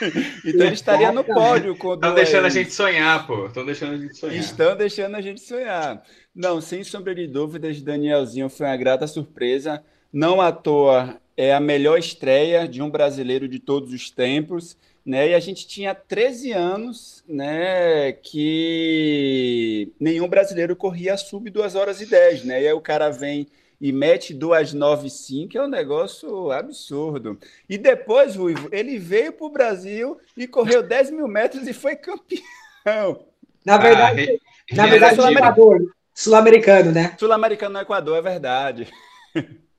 então 0.45 0.67
ele 0.67 0.75
estaria 0.75 1.13
no 1.13 1.23
pódio. 1.23 1.73
Estão 1.73 2.15
deixando 2.15 2.47
a 2.47 2.49
gente 2.49 2.73
sonhar, 2.73 3.27
pô. 3.27 3.47
Estão 3.47 3.65
deixando 3.65 3.93
a 3.93 3.97
gente 3.99 4.17
sonhar. 4.17 4.37
Estão 4.37 4.77
deixando 4.77 5.15
a 5.15 5.21
gente 5.21 5.41
sonhar. 5.41 6.03
Não, 6.35 6.61
sem 6.61 6.83
sombra 6.83 7.15
de 7.15 7.27
dúvidas, 7.27 7.81
Danielzinho 7.83 8.49
foi 8.49 8.67
uma 8.67 8.77
grata 8.77 9.07
surpresa. 9.07 9.85
Não 10.13 10.41
à 10.41 10.51
toa 10.51 11.21
é 11.37 11.55
a 11.55 11.61
melhor 11.61 11.99
estreia 11.99 12.67
de 12.67 12.83
um 12.83 12.91
brasileiro 12.91 13.47
de 13.47 13.59
todos 13.59 13.93
os 13.93 14.11
tempos. 14.11 14.77
Né? 15.05 15.31
E 15.31 15.35
a 15.35 15.41
gente 15.41 15.67
tinha 15.67 15.95
13 15.95 16.53
anos 16.53 17.25
né, 17.29 18.13
que 18.13 19.93
nenhum 19.99 20.29
brasileiro 20.29 20.77
corria 20.77 21.17
sub 21.17 21.51
2 21.51 21.75
horas 21.75 22.01
e 22.01 22.07
10. 22.07 22.45
Né? 22.45 22.63
E 22.63 22.67
aí 22.69 22.73
o 22.73 22.81
cara 22.81 23.11
vem 23.11 23.49
e 23.83 23.91
mete 23.91 24.33
2,95, 24.33 25.57
é 25.57 25.63
um 25.63 25.67
negócio 25.67 26.53
absurdo. 26.53 27.37
E 27.69 27.77
depois, 27.77 28.37
Ruivo, 28.37 28.69
ele 28.71 28.97
veio 28.97 29.33
para 29.33 29.45
o 29.45 29.51
Brasil 29.51 30.21
e 30.37 30.47
correu 30.47 30.85
10 30.85 31.11
mil 31.11 31.27
metros 31.27 31.67
e 31.67 31.73
foi 31.73 31.97
campeão. 31.97 33.27
Na 33.65 33.79
verdade, 33.79 34.41
ah, 34.71 34.77
na 34.77 34.87
verdade 34.87 35.17
sul-americano, 35.17 35.93
sul-americano, 36.15 36.93
né? 36.93 37.17
Sul-americano 37.19 37.73
no 37.75 37.81
Equador, 37.81 38.19
é 38.19 38.23
verdade. 38.23 38.87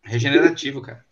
Regenerativo, 0.03 0.81
cara. 0.81 1.05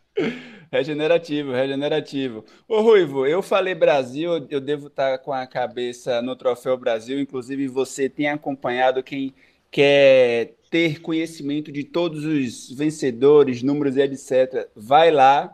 Regenerativo, 0.72 1.52
regenerativo. 1.52 2.46
Ô 2.66 2.80
Ruivo, 2.82 3.26
eu 3.28 3.42
falei 3.42 3.76
Brasil, 3.76 4.48
eu 4.50 4.62
devo 4.62 4.88
estar 4.88 5.18
com 5.18 5.34
a 5.34 5.46
cabeça 5.46 6.22
no 6.22 6.34
Troféu 6.34 6.78
Brasil, 6.78 7.20
inclusive 7.20 7.68
você 7.68 8.08
tem 8.08 8.30
acompanhado 8.30 9.04
quem 9.04 9.34
quer 9.70 10.54
ter 10.70 11.02
conhecimento 11.02 11.74
de 11.74 11.84
todos 11.84 12.24
os 12.24 12.72
vencedores, 12.72 13.62
números 13.62 13.98
e 13.98 14.02
etc., 14.02 14.70
vai 14.74 15.12
lá 15.12 15.54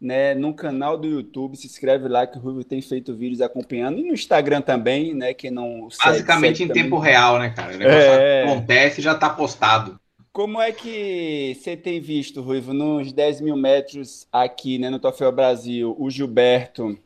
né, 0.00 0.34
no 0.34 0.52
canal 0.52 0.98
do 0.98 1.06
YouTube, 1.06 1.56
se 1.56 1.68
inscreve 1.68 2.08
lá 2.08 2.26
que 2.26 2.36
o 2.36 2.40
Rubio 2.40 2.64
tem 2.64 2.82
feito 2.82 3.14
vídeos 3.14 3.40
acompanhando, 3.40 4.00
e 4.00 4.02
no 4.02 4.12
Instagram 4.14 4.62
também, 4.62 5.14
né, 5.14 5.32
que 5.32 5.48
não 5.48 5.88
Basicamente 6.04 6.64
em 6.64 6.66
também. 6.66 6.82
tempo 6.82 6.98
real, 6.98 7.38
né, 7.38 7.50
cara? 7.50 7.72
O 7.72 7.78
negócio 7.78 8.00
é... 8.00 8.42
acontece 8.42 9.00
e 9.00 9.04
já 9.04 9.12
está 9.12 9.30
postado. 9.30 9.98
Como 10.36 10.60
é 10.60 10.70
que 10.70 11.56
você 11.58 11.74
tem 11.78 11.98
visto, 11.98 12.42
Ruivo, 12.42 12.74
nos 12.74 13.10
10 13.10 13.40
mil 13.40 13.56
metros 13.56 14.28
aqui 14.30 14.76
né, 14.76 14.90
no 14.90 14.98
Troféu 14.98 15.32
Brasil, 15.32 15.96
o 15.98 16.10
Gilberto 16.10 16.98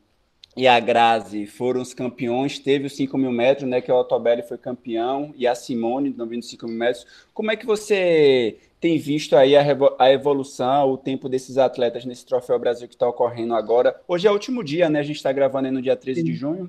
e 0.57 0.67
a 0.67 0.81
Grazi 0.81 1.47
foram 1.47 1.81
os 1.81 1.95
campeões. 1.95 2.59
Teve 2.59 2.87
os 2.87 2.97
5 2.97 3.17
mil 3.17 3.31
metros, 3.31 3.71
né? 3.71 3.81
Que 3.81 3.93
o 3.93 3.95
Otobelli 3.95 4.43
foi 4.43 4.59
campeão, 4.59 5.33
e 5.37 5.47
a 5.47 5.55
Simone 5.55 6.13
também 6.13 6.39
nos 6.39 6.49
5 6.49 6.67
mil 6.67 6.77
metros. 6.77 7.07
Como 7.33 7.53
é 7.53 7.57
que 7.57 7.65
você 7.65 8.57
tem 8.81 8.99
visto 8.99 9.37
aí 9.37 9.55
a, 9.57 9.65
a 10.01 10.11
evolução, 10.11 10.91
o 10.91 10.99
tempo 10.99 11.29
desses 11.29 11.57
atletas 11.57 12.05
nesse 12.05 12.27
Troféu 12.27 12.59
Brasil 12.59 12.89
que 12.89 12.97
está 12.97 13.09
ocorrendo 13.09 13.55
agora? 13.55 13.95
Hoje 14.09 14.27
é 14.27 14.31
o 14.31 14.35
último 14.35 14.65
dia, 14.65 14.91
né? 14.91 14.99
A 14.99 15.05
gente 15.05 15.19
está 15.19 15.31
gravando 15.31 15.69
aí 15.69 15.73
no 15.73 15.81
dia 15.81 15.95
13 15.95 16.23
sim. 16.23 16.27
de 16.27 16.35
junho. 16.35 16.69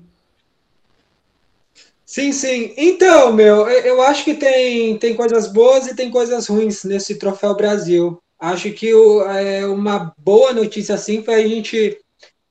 Sim, 2.12 2.30
sim. 2.30 2.74
Então, 2.76 3.32
meu, 3.32 3.66
eu 3.70 4.02
acho 4.02 4.22
que 4.22 4.34
tem, 4.34 4.98
tem 4.98 5.14
coisas 5.14 5.50
boas 5.50 5.86
e 5.86 5.96
tem 5.96 6.10
coisas 6.10 6.46
ruins 6.46 6.84
nesse 6.84 7.14
Troféu 7.14 7.56
Brasil. 7.56 8.22
Acho 8.38 8.70
que 8.70 8.92
o, 8.92 9.22
é, 9.22 9.64
uma 9.66 10.12
boa 10.18 10.52
notícia, 10.52 10.94
assim, 10.94 11.24
foi 11.24 11.42
a 11.42 11.48
gente 11.48 11.98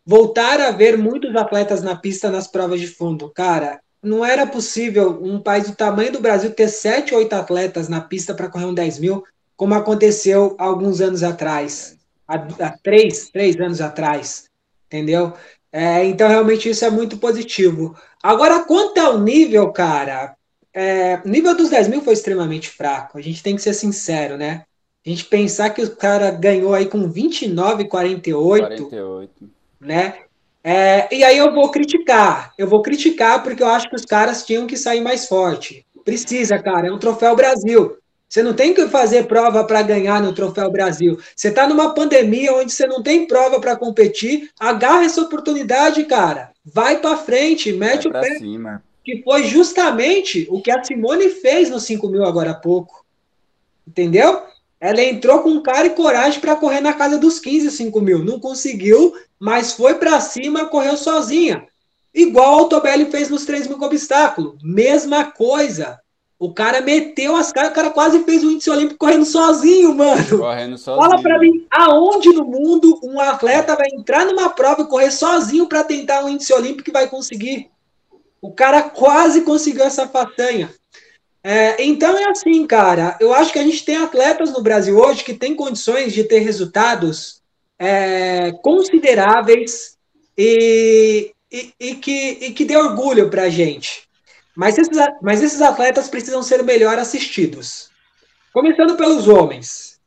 voltar 0.03 0.60
a 0.60 0.72
ver 0.72 0.98
muitos 0.98 1.36
atletas 1.36 1.84
na 1.84 1.96
pista 1.96 2.32
nas 2.32 2.48
provas 2.48 2.80
de 2.80 2.88
fundo. 2.88 3.32
Cara, 3.36 3.80
não 4.01 4.25
era 4.25 4.48
possível 4.48 5.20
um 5.22 5.39
país 5.39 5.70
do 5.70 5.75
tamanho 5.75 6.12
do 6.12 6.20
Brasil 6.20 6.50
ter 6.50 6.68
sete, 6.68 7.13
oito 7.13 7.34
atletas 7.34 7.88
na 7.88 8.01
pista 8.01 8.34
para 8.34 8.50
correr 8.50 8.65
um 8.65 8.74
10 8.74 8.98
mil, 8.98 9.24
como 9.56 9.75
aconteceu 9.75 10.56
alguns 10.58 11.01
anos 11.01 11.22
atrás, 11.22 11.98
há, 12.27 12.36
há 12.65 12.77
três, 12.82 13.30
três 13.30 13.56
anos 13.60 13.80
atrás, 13.80 14.46
entendeu? 14.88 15.34
É, 15.72 16.04
então, 16.06 16.28
realmente, 16.28 16.70
isso 16.70 16.84
é 16.84 16.90
muito 16.90 17.18
positivo. 17.18 17.96
Agora, 18.22 18.63
quanto 18.63 18.98
ao 19.00 19.20
nível, 19.20 19.72
cara, 19.72 20.36
é, 20.74 21.22
o 21.24 21.28
nível 21.30 21.56
dos 21.56 21.70
10 21.70 21.88
mil 21.88 22.01
foi 22.01 22.13
extremamente 22.13 22.70
fraco. 22.70 23.18
A 23.18 23.22
gente 23.22 23.42
tem 23.42 23.56
que 23.56 23.62
ser 23.62 23.74
sincero, 23.74 24.38
né? 24.38 24.66
A 25.06 25.10
gente 25.10 25.25
pensar 25.25 25.70
que 25.72 25.82
o 25.82 25.96
cara 25.96 26.30
ganhou 26.32 26.74
aí 26.74 26.86
com 26.86 27.10
29,48. 27.12 28.60
48 28.60 29.62
né? 29.82 30.20
É, 30.63 31.13
e 31.13 31.24
aí 31.24 31.38
eu 31.40 31.51
vou 31.51 31.72
criticar, 31.72 32.54
eu 32.56 32.68
vou 32.68 32.84
criticar 32.84 33.42
porque 33.42 33.63
eu 33.63 33.68
acho 33.68 33.90
que 33.90 33.96
os 33.96 34.06
caras 34.06 34.46
tinham 34.46 34.68
que 34.68 34.78
sair 34.78 35.01
mais 35.01 35.28
forte. 35.28 35.84
Precisa, 36.06 36.60
cara, 36.60 36.88
é 36.88 36.92
um 36.92 37.00
troféu 37.00 37.36
Brasil. 37.36 37.98
Você 38.32 38.42
não 38.42 38.54
tem 38.54 38.74
que 38.74 38.88
fazer 38.88 39.28
prova 39.28 39.62
para 39.66 39.82
ganhar 39.82 40.22
no 40.22 40.32
Troféu 40.32 40.72
Brasil. 40.72 41.20
Você 41.36 41.50
está 41.50 41.68
numa 41.68 41.94
pandemia 41.94 42.54
onde 42.54 42.72
você 42.72 42.88
não 42.88 43.04
tem 43.04 43.28
prova 43.28 43.60
para 43.60 43.76
competir. 43.76 44.50
Agarra 44.58 45.04
essa 45.04 45.22
oportunidade, 45.22 46.06
cara. 46.06 46.52
Vai 46.64 47.02
para 47.02 47.18
frente, 47.18 47.74
mete 47.74 48.08
o 48.08 48.12
pé. 48.12 48.38
Cima. 48.38 48.82
Que 49.04 49.22
foi 49.22 49.44
justamente 49.44 50.48
o 50.50 50.62
que 50.62 50.72
a 50.72 50.82
Simone 50.82 51.28
fez 51.28 51.70
no 51.70 51.78
5 51.78 52.08
mil 52.08 52.24
agora 52.24 52.52
há 52.52 52.54
pouco. 52.54 53.04
Entendeu? 53.86 54.44
Ela 54.80 55.04
entrou 55.04 55.42
com 55.42 55.62
cara 55.62 55.88
e 55.88 55.90
coragem 55.90 56.40
para 56.40 56.56
correr 56.56 56.80
na 56.80 56.94
casa 56.94 57.18
dos 57.18 57.38
15, 57.38 57.70
5 57.70 58.00
mil. 58.00 58.24
Não 58.24 58.40
conseguiu, 58.40 59.14
mas 59.38 59.74
foi 59.74 59.96
para 59.96 60.22
cima, 60.22 60.68
correu 60.68 60.96
sozinha. 60.96 61.68
Igual 62.14 62.62
o 62.62 62.70
Tobelli 62.70 63.12
fez 63.12 63.30
nos 63.30 63.44
3 63.44 63.68
mil 63.68 63.78
com 63.78 63.86
obstáculo. 63.86 64.58
Mesma 64.64 65.26
coisa. 65.26 66.00
O 66.42 66.52
cara 66.52 66.82
meteu 66.82 67.36
as 67.36 67.52
caras, 67.52 67.70
o 67.70 67.74
cara 67.76 67.92
quase 67.92 68.24
fez 68.24 68.44
o 68.44 68.50
índice 68.50 68.68
olímpico 68.72 68.98
correndo 68.98 69.26
sozinho, 69.26 69.94
mano. 69.94 70.40
Correndo 70.40 70.76
sozinho. 70.76 71.08
Fala 71.08 71.22
pra 71.22 71.38
mim, 71.38 71.68
aonde 71.70 72.30
no 72.30 72.44
mundo 72.44 73.00
um 73.04 73.20
atleta 73.20 73.76
vai 73.76 73.86
entrar 73.94 74.26
numa 74.26 74.50
prova 74.50 74.82
e 74.82 74.88
correr 74.88 75.12
sozinho 75.12 75.68
para 75.68 75.84
tentar 75.84 76.26
um 76.26 76.30
índice 76.30 76.52
olímpico 76.52 76.86
que 76.86 76.92
vai 76.92 77.08
conseguir? 77.08 77.70
O 78.42 78.52
cara 78.52 78.82
quase 78.82 79.42
conseguiu 79.42 79.84
essa 79.84 80.08
façanha. 80.08 80.74
É, 81.44 81.86
então 81.86 82.18
é 82.18 82.32
assim, 82.32 82.66
cara. 82.66 83.16
Eu 83.22 83.36
acho 83.36 83.54
que 83.54 83.60
a 83.60 83.64
gente 83.64 83.86
tem 83.86 83.98
atletas 83.98 84.52
no 84.52 84.64
Brasil 84.64 84.98
hoje 84.98 85.24
que 85.24 85.36
têm 85.36 85.56
condições 85.56 86.12
de 86.12 86.24
ter 86.24 86.40
resultados 86.40 87.40
é, 87.78 88.52
consideráveis 88.64 89.96
e, 90.36 91.36
e, 91.52 91.72
e, 91.80 91.96
que, 91.98 92.30
e 92.42 92.52
que 92.52 92.66
dê 92.66 92.76
orgulho 92.76 93.30
para 93.30 93.44
a 93.44 93.50
gente. 93.50 94.10
Mas 94.55 94.77
esses, 94.77 94.98
mas 95.22 95.41
esses 95.41 95.62
atletas 95.62 96.10
precisam 96.10 96.43
ser 96.43 96.63
melhor 96.63 96.98
assistidos. 97.00 97.89
Começando 98.53 98.98
pelos 98.98 99.27
homens. 99.27 100.00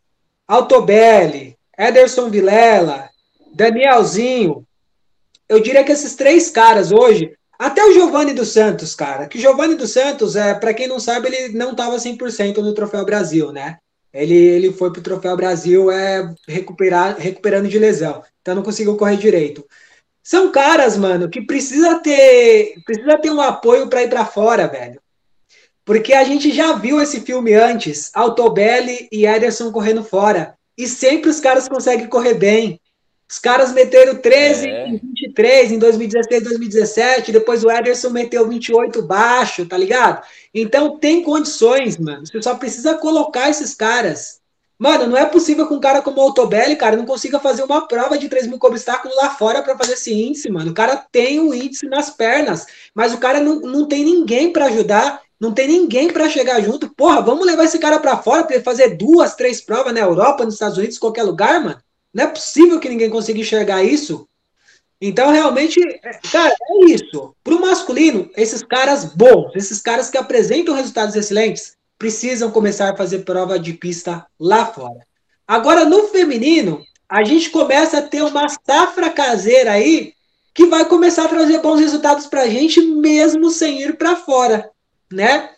Altobelli, 0.46 1.56
Ederson 1.78 2.28
Vilela, 2.28 3.08
Danielzinho. 3.54 4.66
Eu 5.48 5.60
diria 5.60 5.84
que 5.84 5.92
esses 5.92 6.14
três 6.14 6.50
caras 6.50 6.92
hoje 6.92 7.32
até 7.58 7.82
o 7.84 7.92
Giovanni 7.92 8.32
dos 8.32 8.48
Santos, 8.52 8.94
cara. 8.94 9.26
Que 9.26 9.38
o 9.38 9.40
Giovanni 9.40 9.74
dos 9.74 9.92
Santos, 9.92 10.36
é, 10.36 10.54
para 10.54 10.74
quem 10.74 10.86
não 10.86 10.98
sabe, 11.00 11.28
ele 11.28 11.56
não 11.56 11.70
estava 11.70 11.96
100% 11.96 12.58
no 12.58 12.74
Troféu 12.74 13.04
Brasil, 13.04 13.52
né? 13.52 13.78
Ele, 14.12 14.34
ele 14.34 14.72
foi 14.72 14.92
pro 14.92 15.02
Troféu 15.02 15.36
Brasil 15.36 15.90
é, 15.90 16.32
recuperar, 16.46 17.16
recuperando 17.18 17.68
de 17.68 17.78
lesão. 17.78 18.22
Então 18.40 18.54
não 18.54 18.62
conseguiu 18.62 18.96
correr 18.96 19.16
direito. 19.16 19.66
São 20.24 20.50
caras, 20.50 20.96
mano, 20.96 21.28
que 21.28 21.42
precisa 21.42 21.98
ter, 21.98 22.76
precisa 22.86 23.18
ter 23.18 23.30
um 23.30 23.42
apoio 23.42 23.88
para 23.88 24.02
ir 24.02 24.08
para 24.08 24.24
fora, 24.24 24.66
velho. 24.66 24.98
Porque 25.84 26.14
a 26.14 26.24
gente 26.24 26.50
já 26.50 26.72
viu 26.72 26.98
esse 26.98 27.20
filme 27.20 27.52
antes, 27.52 28.10
Altobelli 28.14 29.06
e 29.12 29.26
Ederson 29.26 29.70
correndo 29.70 30.02
fora. 30.02 30.56
E 30.78 30.88
sempre 30.88 31.28
os 31.28 31.40
caras 31.40 31.68
conseguem 31.68 32.08
correr 32.08 32.34
bem. 32.34 32.80
Os 33.30 33.38
caras 33.38 33.72
meteram 33.72 34.16
13 34.16 34.66
é. 34.66 34.88
em 34.88 34.96
23 34.96 35.72
em 35.72 35.78
2016, 35.78 36.42
2017. 36.42 37.30
Depois 37.30 37.62
o 37.62 37.70
Ederson 37.70 38.08
meteu 38.08 38.48
28 38.48 39.02
baixo, 39.02 39.66
tá 39.66 39.76
ligado? 39.76 40.24
Então 40.54 40.98
tem 40.98 41.22
condições, 41.22 41.98
mano. 41.98 42.26
Você 42.26 42.40
só 42.40 42.54
precisa 42.54 42.94
colocar 42.94 43.50
esses 43.50 43.74
caras. 43.74 44.40
Mano, 44.78 45.06
não 45.06 45.16
é 45.16 45.24
possível 45.24 45.68
que 45.68 45.74
um 45.74 45.80
cara 45.80 46.02
como 46.02 46.20
o 46.20 46.26
Otobelli, 46.28 46.74
cara, 46.74 46.96
não 46.96 47.06
consiga 47.06 47.38
fazer 47.38 47.62
uma 47.62 47.86
prova 47.86 48.18
de 48.18 48.28
3 48.28 48.48
mil 48.48 48.58
com 48.58 48.66
obstáculo 48.66 49.14
lá 49.14 49.30
fora 49.30 49.62
para 49.62 49.78
fazer 49.78 49.92
esse 49.92 50.12
índice, 50.12 50.50
mano. 50.50 50.72
O 50.72 50.74
cara 50.74 50.96
tem 50.96 51.38
um 51.38 51.54
índice 51.54 51.86
nas 51.86 52.10
pernas, 52.10 52.66
mas 52.94 53.14
o 53.14 53.18
cara 53.18 53.40
não, 53.40 53.60
não 53.60 53.86
tem 53.86 54.04
ninguém 54.04 54.52
para 54.52 54.66
ajudar, 54.66 55.22
não 55.38 55.52
tem 55.52 55.68
ninguém 55.68 56.08
para 56.12 56.28
chegar 56.28 56.60
junto. 56.60 56.92
Porra, 56.94 57.20
vamos 57.20 57.46
levar 57.46 57.64
esse 57.64 57.78
cara 57.78 58.00
para 58.00 58.16
fora 58.16 58.42
para 58.42 58.56
ele 58.56 58.64
fazer 58.64 58.96
duas, 58.96 59.36
três 59.36 59.60
provas 59.60 59.94
na 59.94 60.00
Europa, 60.00 60.44
nos 60.44 60.54
Estados 60.54 60.76
Unidos, 60.76 60.98
qualquer 60.98 61.22
lugar, 61.22 61.62
mano. 61.62 61.80
Não 62.12 62.24
é 62.24 62.26
possível 62.26 62.80
que 62.80 62.88
ninguém 62.88 63.10
consiga 63.10 63.40
enxergar 63.40 63.82
isso. 63.82 64.28
Então, 65.00 65.30
realmente, 65.30 65.80
é, 66.02 66.12
cara, 66.32 66.54
é 66.70 66.84
isso. 66.86 67.34
Para 67.44 67.54
o 67.54 67.60
masculino, 67.60 68.30
esses 68.36 68.62
caras 68.62 69.04
bons, 69.04 69.54
esses 69.54 69.80
caras 69.80 70.08
que 70.08 70.16
apresentam 70.16 70.74
resultados 70.74 71.14
excelentes, 71.14 71.73
precisam 71.98 72.50
começar 72.50 72.90
a 72.90 72.96
fazer 72.96 73.20
prova 73.20 73.58
de 73.58 73.72
pista 73.72 74.26
lá 74.38 74.66
fora. 74.66 75.06
Agora, 75.46 75.84
no 75.84 76.08
feminino, 76.08 76.82
a 77.08 77.22
gente 77.22 77.50
começa 77.50 77.98
a 77.98 78.02
ter 78.02 78.22
uma 78.22 78.46
safra 78.48 79.10
caseira 79.10 79.72
aí 79.72 80.12
que 80.54 80.66
vai 80.66 80.84
começar 80.84 81.24
a 81.24 81.28
trazer 81.28 81.60
bons 81.60 81.80
resultados 81.80 82.26
para 82.26 82.42
a 82.42 82.48
gente, 82.48 82.80
mesmo 82.80 83.50
sem 83.50 83.82
ir 83.82 83.96
para 83.96 84.16
fora, 84.16 84.70
né? 85.12 85.50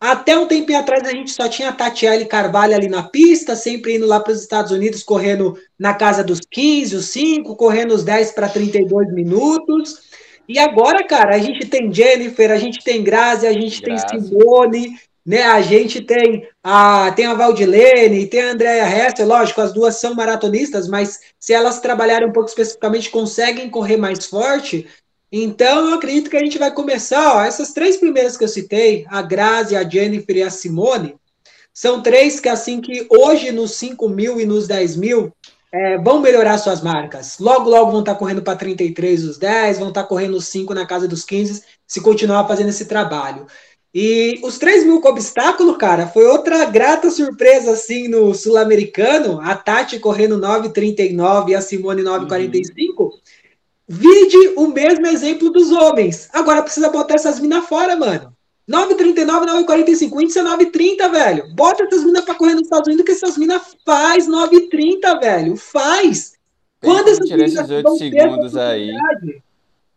Até 0.00 0.38
um 0.38 0.46
tempinho 0.46 0.78
atrás 0.78 1.02
a 1.08 1.12
gente 1.12 1.30
só 1.30 1.48
tinha 1.48 1.70
a 1.70 1.72
Tatiele 1.72 2.26
Carvalho 2.26 2.74
ali 2.74 2.88
na 2.88 3.04
pista, 3.04 3.56
sempre 3.56 3.96
indo 3.96 4.06
lá 4.06 4.20
para 4.20 4.32
os 4.32 4.40
Estados 4.40 4.70
Unidos, 4.70 5.02
correndo 5.02 5.58
na 5.78 5.94
casa 5.94 6.22
dos 6.22 6.40
15, 6.40 6.96
os 6.96 7.06
5, 7.06 7.56
correndo 7.56 7.94
os 7.94 8.04
10 8.04 8.32
para 8.32 8.48
32 8.48 9.12
minutos. 9.12 10.02
E 10.46 10.58
agora, 10.58 11.06
cara, 11.06 11.36
a 11.36 11.38
gente 11.38 11.66
tem 11.66 11.92
Jennifer, 11.92 12.50
a 12.52 12.58
gente 12.58 12.84
tem 12.84 13.02
Grazi, 13.02 13.46
a 13.46 13.52
gente 13.52 13.80
Grazi. 13.80 14.06
tem 14.06 14.20
Simone, 14.20 14.98
né? 15.24 15.42
A 15.44 15.60
gente 15.62 16.00
tem 16.00 16.46
a, 16.62 17.12
tem 17.12 17.26
a 17.26 17.34
Valdilene, 17.34 18.26
tem 18.26 18.42
a 18.42 18.52
Andrea 18.52 18.84
Hester, 18.84 19.26
lógico, 19.26 19.60
as 19.60 19.72
duas 19.72 19.96
são 19.96 20.14
maratonistas, 20.14 20.86
mas 20.88 21.20
se 21.38 21.52
elas 21.52 21.80
trabalharem 21.80 22.28
um 22.28 22.32
pouco 22.32 22.48
especificamente, 22.48 23.10
conseguem 23.10 23.70
correr 23.70 23.96
mais 23.96 24.26
forte. 24.26 24.86
Então, 25.32 25.88
eu 25.88 25.94
acredito 25.94 26.30
que 26.30 26.36
a 26.36 26.44
gente 26.44 26.58
vai 26.58 26.72
começar, 26.72 27.36
ó, 27.36 27.42
essas 27.42 27.72
três 27.72 27.96
primeiras 27.96 28.36
que 28.36 28.44
eu 28.44 28.48
citei, 28.48 29.04
a 29.08 29.20
Grazi, 29.20 29.74
a 29.74 29.88
Jennifer 29.88 30.36
e 30.36 30.42
a 30.42 30.50
Simone, 30.50 31.16
são 31.72 32.00
três 32.00 32.38
que, 32.38 32.48
assim, 32.48 32.80
que 32.80 33.06
hoje 33.10 33.50
nos 33.50 33.72
5 33.72 34.08
mil 34.08 34.40
e 34.40 34.46
nos 34.46 34.68
10 34.68 34.96
mil, 34.96 35.32
é, 35.72 35.98
vão 35.98 36.20
melhorar 36.20 36.56
suas 36.58 36.80
marcas. 36.80 37.40
Logo, 37.40 37.68
logo 37.68 37.90
vão 37.90 37.98
estar 37.98 38.14
correndo 38.14 38.42
para 38.42 38.56
33 38.56 39.24
os 39.24 39.36
10, 39.36 39.80
vão 39.80 39.88
estar 39.88 40.04
correndo 40.04 40.36
os 40.36 40.46
5 40.46 40.72
na 40.72 40.86
casa 40.86 41.08
dos 41.08 41.24
15, 41.24 41.64
se 41.84 42.00
continuar 42.00 42.46
fazendo 42.46 42.68
esse 42.68 42.84
trabalho. 42.84 43.44
E 43.94 44.40
os 44.42 44.58
3 44.58 44.84
mil 44.84 45.00
com 45.00 45.08
obstáculo, 45.08 45.78
cara, 45.78 46.08
foi 46.08 46.26
outra 46.26 46.64
grata 46.64 47.10
surpresa, 47.10 47.70
assim, 47.70 48.08
no 48.08 48.34
Sul-Americano. 48.34 49.40
A 49.40 49.54
Tati 49.54 50.00
correndo 50.00 50.36
9,39 50.36 51.50
e 51.50 51.54
a 51.54 51.60
Simone 51.60 52.02
9,45. 52.02 52.98
Uhum. 52.98 53.10
Vide 53.86 54.54
o 54.56 54.66
mesmo 54.66 55.06
exemplo 55.06 55.48
dos 55.50 55.70
homens. 55.70 56.28
Agora 56.32 56.62
precisa 56.62 56.88
botar 56.88 57.14
essas 57.14 57.38
minas 57.38 57.66
fora, 57.66 57.94
mano. 57.94 58.34
9,39, 58.68 59.64
9,45. 59.64 60.22
Índice 60.22 60.38
é 60.40 60.42
9,30, 60.42 61.10
velho. 61.12 61.54
Bota 61.54 61.84
essas 61.84 62.02
minas 62.02 62.24
pra 62.24 62.34
correr 62.34 62.54
nos 62.54 62.62
Estados 62.62 62.88
Unidos, 62.88 63.04
que 63.04 63.12
essas 63.12 63.38
minas 63.38 63.76
faz 63.86 64.26
9,30, 64.26 65.20
velho. 65.20 65.56
Faz. 65.56 66.32
Tem 66.80 66.90
Quando 66.90 67.08
essas 67.10 67.30
minas 67.30 67.52
esses 67.52 67.70
8 67.70 67.96
segundos 67.96 68.56
aí. 68.56 68.90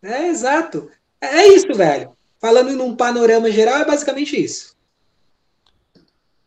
É, 0.04 0.28
exato. 0.28 0.88
É 1.20 1.48
isso, 1.48 1.74
velho. 1.74 2.17
Falando 2.40 2.72
num 2.72 2.96
panorama 2.96 3.52
geral, 3.52 3.78
é 3.78 3.86
basicamente 3.86 4.42
isso. 4.42 4.76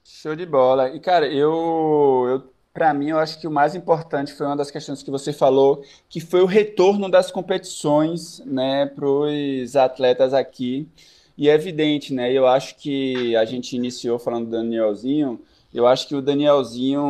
Show 0.05 0.37
de 0.37 0.47
bola. 0.47 0.91
E, 0.91 1.01
cara, 1.01 1.27
eu, 1.27 2.27
eu 2.29 2.51
para 2.73 2.95
mim, 2.95 3.11
eu 3.11 3.19
acho 3.19 3.41
que 3.41 3.47
o 3.47 3.51
mais 3.51 3.75
importante 3.75 4.33
foi 4.33 4.47
uma 4.47 4.57
das 4.57 4.71
questões 4.71 5.03
que 5.03 5.11
você 5.11 5.33
falou, 5.33 5.83
que 6.09 6.21
foi 6.21 6.41
o 6.41 6.47
retorno 6.47 7.11
das 7.11 7.31
competições, 7.31 8.41
né, 8.47 8.87
para 8.87 9.07
os 9.07 9.77
atletas 9.77 10.33
aqui. 10.33 10.89
E 11.37 11.49
é 11.49 11.55
evidente, 11.55 12.13
né? 12.13 12.31
Eu 12.33 12.47
acho 12.47 12.77
que 12.77 13.35
a 13.35 13.45
gente 13.45 13.75
iniciou 13.75 14.19
falando 14.19 14.45
do 14.45 14.51
Danielzinho. 14.51 15.41
Eu 15.73 15.87
acho 15.87 16.07
que 16.07 16.15
o 16.15 16.21
Danielzinho, 16.21 17.01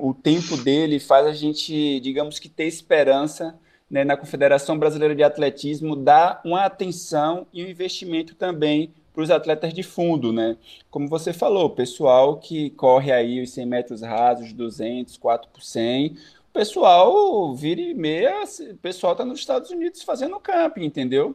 o 0.00 0.14
tempo 0.14 0.56
dele 0.56 0.98
faz 0.98 1.26
a 1.26 1.32
gente, 1.32 2.00
digamos 2.00 2.38
que, 2.38 2.48
ter 2.48 2.64
esperança 2.64 3.54
né, 3.90 4.04
na 4.04 4.16
Confederação 4.16 4.78
Brasileira 4.78 5.14
de 5.14 5.22
Atletismo 5.22 5.96
dar 5.96 6.40
uma 6.44 6.64
atenção 6.64 7.46
e 7.52 7.64
um 7.64 7.68
investimento 7.68 8.34
também 8.34 8.92
para 9.12 9.22
os 9.22 9.30
atletas 9.30 9.74
de 9.74 9.82
fundo, 9.82 10.32
né? 10.32 10.56
Como 10.90 11.08
você 11.08 11.32
falou, 11.32 11.70
pessoal 11.70 12.38
que 12.38 12.70
corre 12.70 13.10
aí 13.10 13.42
os 13.42 13.50
100 13.50 13.66
metros 13.66 14.02
rasos, 14.02 14.52
200, 14.52 15.16
4 15.16 15.50
por 15.52 15.62
100, 15.62 16.16
o 16.48 16.52
pessoal 16.52 17.54
vira 17.54 17.80
e 17.80 17.94
meia, 17.94 18.44
o 18.44 18.76
pessoal 18.76 19.12
está 19.12 19.24
nos 19.24 19.40
Estados 19.40 19.70
Unidos 19.70 20.02
fazendo 20.02 20.38
camping, 20.38 20.84
entendeu? 20.84 21.34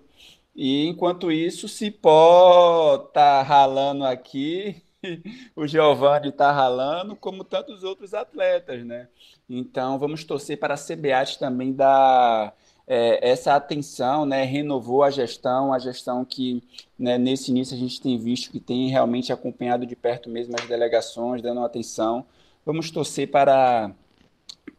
E 0.55 0.87
enquanto 0.87 1.31
isso, 1.31 1.65
o 1.65 1.69
Cipó 1.69 2.97
tá 3.13 3.41
ralando 3.41 4.05
aqui, 4.05 4.81
o 5.55 5.67
Giovanni 5.67 6.31
tá 6.31 6.51
ralando, 6.51 7.15
como 7.15 7.43
tantos 7.43 7.83
outros 7.83 8.13
atletas, 8.13 8.85
né? 8.85 9.07
Então, 9.49 9.99
vamos 9.99 10.23
torcer 10.23 10.57
para 10.57 10.73
a 10.73 10.77
CBAT 10.77 11.37
também 11.39 11.73
dar 11.73 12.55
é, 12.87 13.29
essa 13.29 13.55
atenção, 13.55 14.25
né? 14.25 14.43
Renovou 14.43 15.03
a 15.03 15.09
gestão, 15.09 15.73
a 15.73 15.79
gestão 15.79 16.23
que 16.23 16.63
né, 16.97 17.17
nesse 17.17 17.51
início 17.51 17.75
a 17.75 17.79
gente 17.79 18.01
tem 18.01 18.17
visto 18.17 18.51
que 18.51 18.59
tem 18.59 18.89
realmente 18.89 19.33
acompanhado 19.33 19.85
de 19.85 19.95
perto 19.95 20.29
mesmo 20.29 20.55
as 20.59 20.67
delegações, 20.67 21.41
dando 21.41 21.61
atenção. 21.61 22.25
Vamos 22.65 22.89
torcer 22.91 23.29
para 23.29 23.91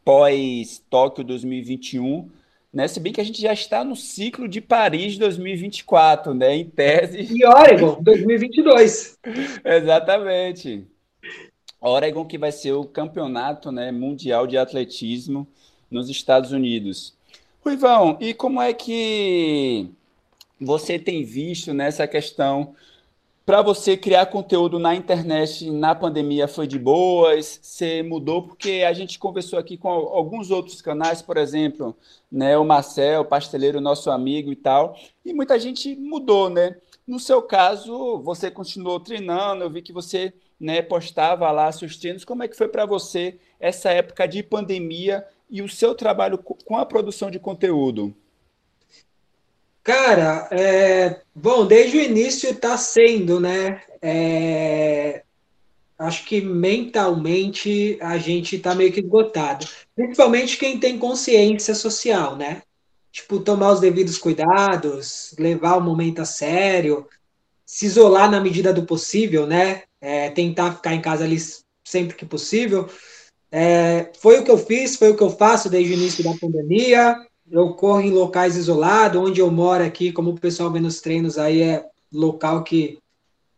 pós-Tóquio 0.05 1.25
2021, 1.25 2.31
né? 2.77 2.87
Se 2.87 3.01
bem 3.01 3.11
que 3.11 3.23
a 3.23 3.25
gente 3.25 3.41
já 3.41 3.55
está 3.55 3.83
no 3.83 3.97
ciclo 3.97 4.47
de 4.47 4.61
Paris 4.61 5.17
2024, 5.17 6.35
né? 6.35 6.57
Em 6.57 6.69
tese. 6.69 7.27
E 7.35 7.47
Oregon 7.47 7.97
2022. 8.03 9.19
Exatamente. 9.65 10.87
Oregon 11.81 12.27
que 12.27 12.37
vai 12.37 12.53
ser 12.53 12.73
o 12.73 12.85
campeonato 12.85 13.73
né, 13.73 13.91
mundial 13.91 14.47
de 14.47 14.59
atletismo 14.59 15.49
nos 15.91 16.11
Estados 16.11 16.53
Unidos. 16.53 17.15
Ruivão, 17.65 18.19
e 18.21 18.35
como 18.35 18.61
é 18.61 18.75
que 18.75 19.89
você 20.61 20.99
tem 20.99 21.25
visto 21.25 21.73
nessa 21.73 22.07
questão 22.07 22.75
para 23.47 23.63
você 23.63 23.97
criar 23.97 24.27
conteúdo 24.27 24.77
na 24.77 24.93
internet 24.93 25.71
na 25.71 25.95
pandemia 25.95 26.49
foi 26.49 26.67
de 26.67 26.81
boas? 26.81 27.61
Você 27.63 28.03
mudou 28.03 28.43
porque 28.43 28.85
a 28.85 28.93
gente 28.93 29.21
conversou 29.21 29.57
aqui 29.57 29.77
com 29.77 29.89
alguns 29.89 30.51
outros 30.51 30.83
canais, 30.83 31.23
por 31.23 31.37
exemplo, 31.37 31.97
né, 32.31 32.59
o 32.59 32.65
Marcel, 32.65 33.25
pasteleiro, 33.25 33.81
nosso 33.81 34.11
amigo 34.11 34.51
e 34.51 34.57
tal, 34.57 34.99
e 35.25 35.33
muita 35.33 35.61
gente 35.61 35.95
mudou, 35.95 36.51
né? 36.51 36.77
No 37.07 37.21
seu 37.21 37.41
caso, 37.41 38.19
você 38.19 38.51
continuou 38.51 38.99
treinando, 38.99 39.63
eu 39.63 39.71
vi 39.71 39.81
que 39.81 39.93
você 39.93 40.35
né, 40.59 40.83
postava 40.83 41.49
lá 41.53 41.71
seus 41.71 41.97
treinos. 41.97 42.25
Como 42.25 42.43
é 42.43 42.49
que 42.49 42.57
foi 42.57 42.67
para 42.67 42.85
você 42.85 43.39
essa 43.61 43.91
época 43.91 44.27
de 44.27 44.43
pandemia 44.43 45.25
e 45.49 45.63
o 45.63 45.69
seu 45.69 45.95
trabalho 45.95 46.37
com 46.39 46.77
a 46.77 46.85
produção 46.85 47.31
de 47.31 47.39
conteúdo? 47.39 48.13
Cara, 49.87 50.49
é, 50.51 51.21
bom, 51.35 51.65
desde 51.67 51.97
o 51.97 52.03
início 52.03 52.51
está 52.51 52.77
sendo, 52.77 53.39
né? 53.39 53.83
É, 54.03 55.23
acho 55.97 56.25
que 56.25 56.41
mentalmente 56.41 57.97
a 58.01 58.19
gente 58.19 58.57
está 58.57 58.75
meio 58.75 58.93
que 58.93 59.01
esgotado. 59.01 59.67
Principalmente 59.95 60.59
quem 60.59 60.81
tem 60.81 60.99
consciência 60.99 61.75
social, 61.75 62.37
né? 62.37 62.63
Tipo, 63.13 63.39
tomar 63.39 63.73
os 63.73 63.81
devidos 63.81 64.19
cuidados, 64.19 65.35
levar 65.39 65.77
o 65.77 65.81
momento 65.81 66.21
a 66.21 66.25
sério, 66.25 67.07
se 67.65 67.87
isolar 67.87 68.31
na 68.31 68.41
medida 68.41 68.73
do 68.73 68.85
possível, 68.85 69.47
né? 69.47 69.85
é, 70.01 70.31
tentar 70.31 70.77
ficar 70.77 70.95
em 70.95 71.01
casa 71.01 71.25
ali 71.25 71.37
sempre 71.85 72.17
que 72.17 72.25
possível. 72.25 72.89
É, 73.51 74.13
foi 74.21 74.39
o 74.39 74.45
que 74.45 74.51
eu 74.51 74.59
fiz, 74.59 74.97
foi 74.97 75.11
o 75.11 75.17
que 75.17 75.23
eu 75.23 75.31
faço 75.31 75.69
desde 75.69 75.93
o 75.93 75.97
início 75.97 76.23
da 76.23 76.35
pandemia. 76.35 77.17
Eu 77.51 77.75
corro 77.75 78.01
em 78.01 78.11
locais 78.11 78.57
isolados, 78.57 79.21
onde 79.21 79.41
eu 79.41 79.51
moro 79.51 79.85
aqui, 79.85 80.13
como 80.13 80.31
o 80.31 80.41
pessoal 80.41 80.71
vê 80.71 80.81
nos 80.81 81.01
treinos 81.01 81.39
aí, 81.39 81.63
é 81.63 81.85
local 82.13 82.65
que 82.65 82.99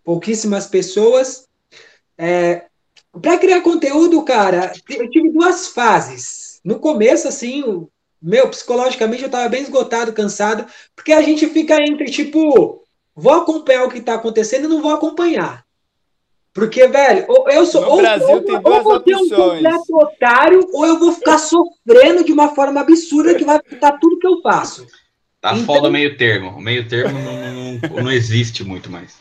pouquíssimas 0.04 0.66
pessoas. 0.66 1.46
É, 2.16 2.66
para 3.20 3.38
criar 3.38 3.62
conteúdo, 3.62 4.22
cara, 4.22 4.72
eu 4.88 5.10
tive 5.10 5.30
duas 5.30 5.68
fases. 5.68 6.60
No 6.64 6.78
começo, 6.78 7.28
assim, 7.28 7.86
meu, 8.20 8.48
psicologicamente 8.48 9.22
eu 9.22 9.26
estava 9.26 9.48
bem 9.48 9.62
esgotado, 9.62 10.12
cansado, 10.12 10.66
porque 10.94 11.12
a 11.12 11.22
gente 11.22 11.46
fica 11.48 11.80
entre, 11.80 12.06
tipo, 12.10 12.82
vou 13.14 13.32
acompanhar 13.32 13.84
o 13.84 13.88
que 13.88 13.98
está 13.98 14.14
acontecendo 14.14 14.64
e 14.64 14.68
não 14.68 14.82
vou 14.82 14.92
acompanhar. 14.92 15.64
Porque, 16.58 16.88
velho, 16.88 17.26
eu 17.46 17.64
sou. 17.64 17.82
No 17.82 17.90
ou, 17.90 17.96
Brasil 17.98 18.28
ou, 18.28 18.40
tem 18.42 18.60
duas 18.60 18.76
ou 18.76 18.82
vou 18.82 19.00
ter 19.00 19.14
um 19.14 19.28
completo 19.28 19.96
otário, 19.96 20.68
ou 20.72 20.84
eu 20.84 20.98
vou 20.98 21.12
ficar 21.12 21.38
sofrendo 21.38 22.24
de 22.24 22.32
uma 22.32 22.54
forma 22.54 22.80
absurda 22.80 23.34
que 23.34 23.44
vai 23.44 23.60
ficar 23.64 23.92
tudo 23.98 24.18
que 24.18 24.26
eu 24.26 24.42
faço. 24.42 24.86
Tá 25.40 25.52
então, 25.52 25.64
foda 25.64 25.88
o 25.88 25.92
meio 25.92 26.16
termo. 26.16 26.50
O 26.50 26.60
meio 26.60 26.88
termo 26.88 27.16
não, 27.20 27.62
não, 27.62 28.02
não 28.04 28.10
existe 28.10 28.64
muito 28.64 28.90
mais. 28.90 29.16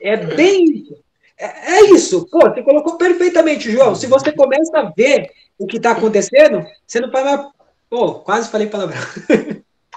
É 0.00 0.16
bem 0.16 0.64
isso. 0.64 0.96
É, 1.38 1.76
é, 1.76 1.90
isso. 1.92 2.26
Pô, 2.28 2.40
você 2.40 2.62
colocou 2.62 2.96
perfeitamente, 2.96 3.70
João. 3.70 3.94
Se 3.94 4.08
você 4.08 4.32
começa 4.32 4.76
a 4.76 4.90
ver 4.90 5.30
o 5.56 5.66
que 5.66 5.78
tá 5.78 5.92
acontecendo, 5.92 6.66
você 6.84 7.00
não 7.00 7.12
faz 7.12 7.24
mais. 7.24 7.46
Pô, 7.88 8.14
quase 8.14 8.50
falei 8.50 8.66
palavrão. 8.66 9.00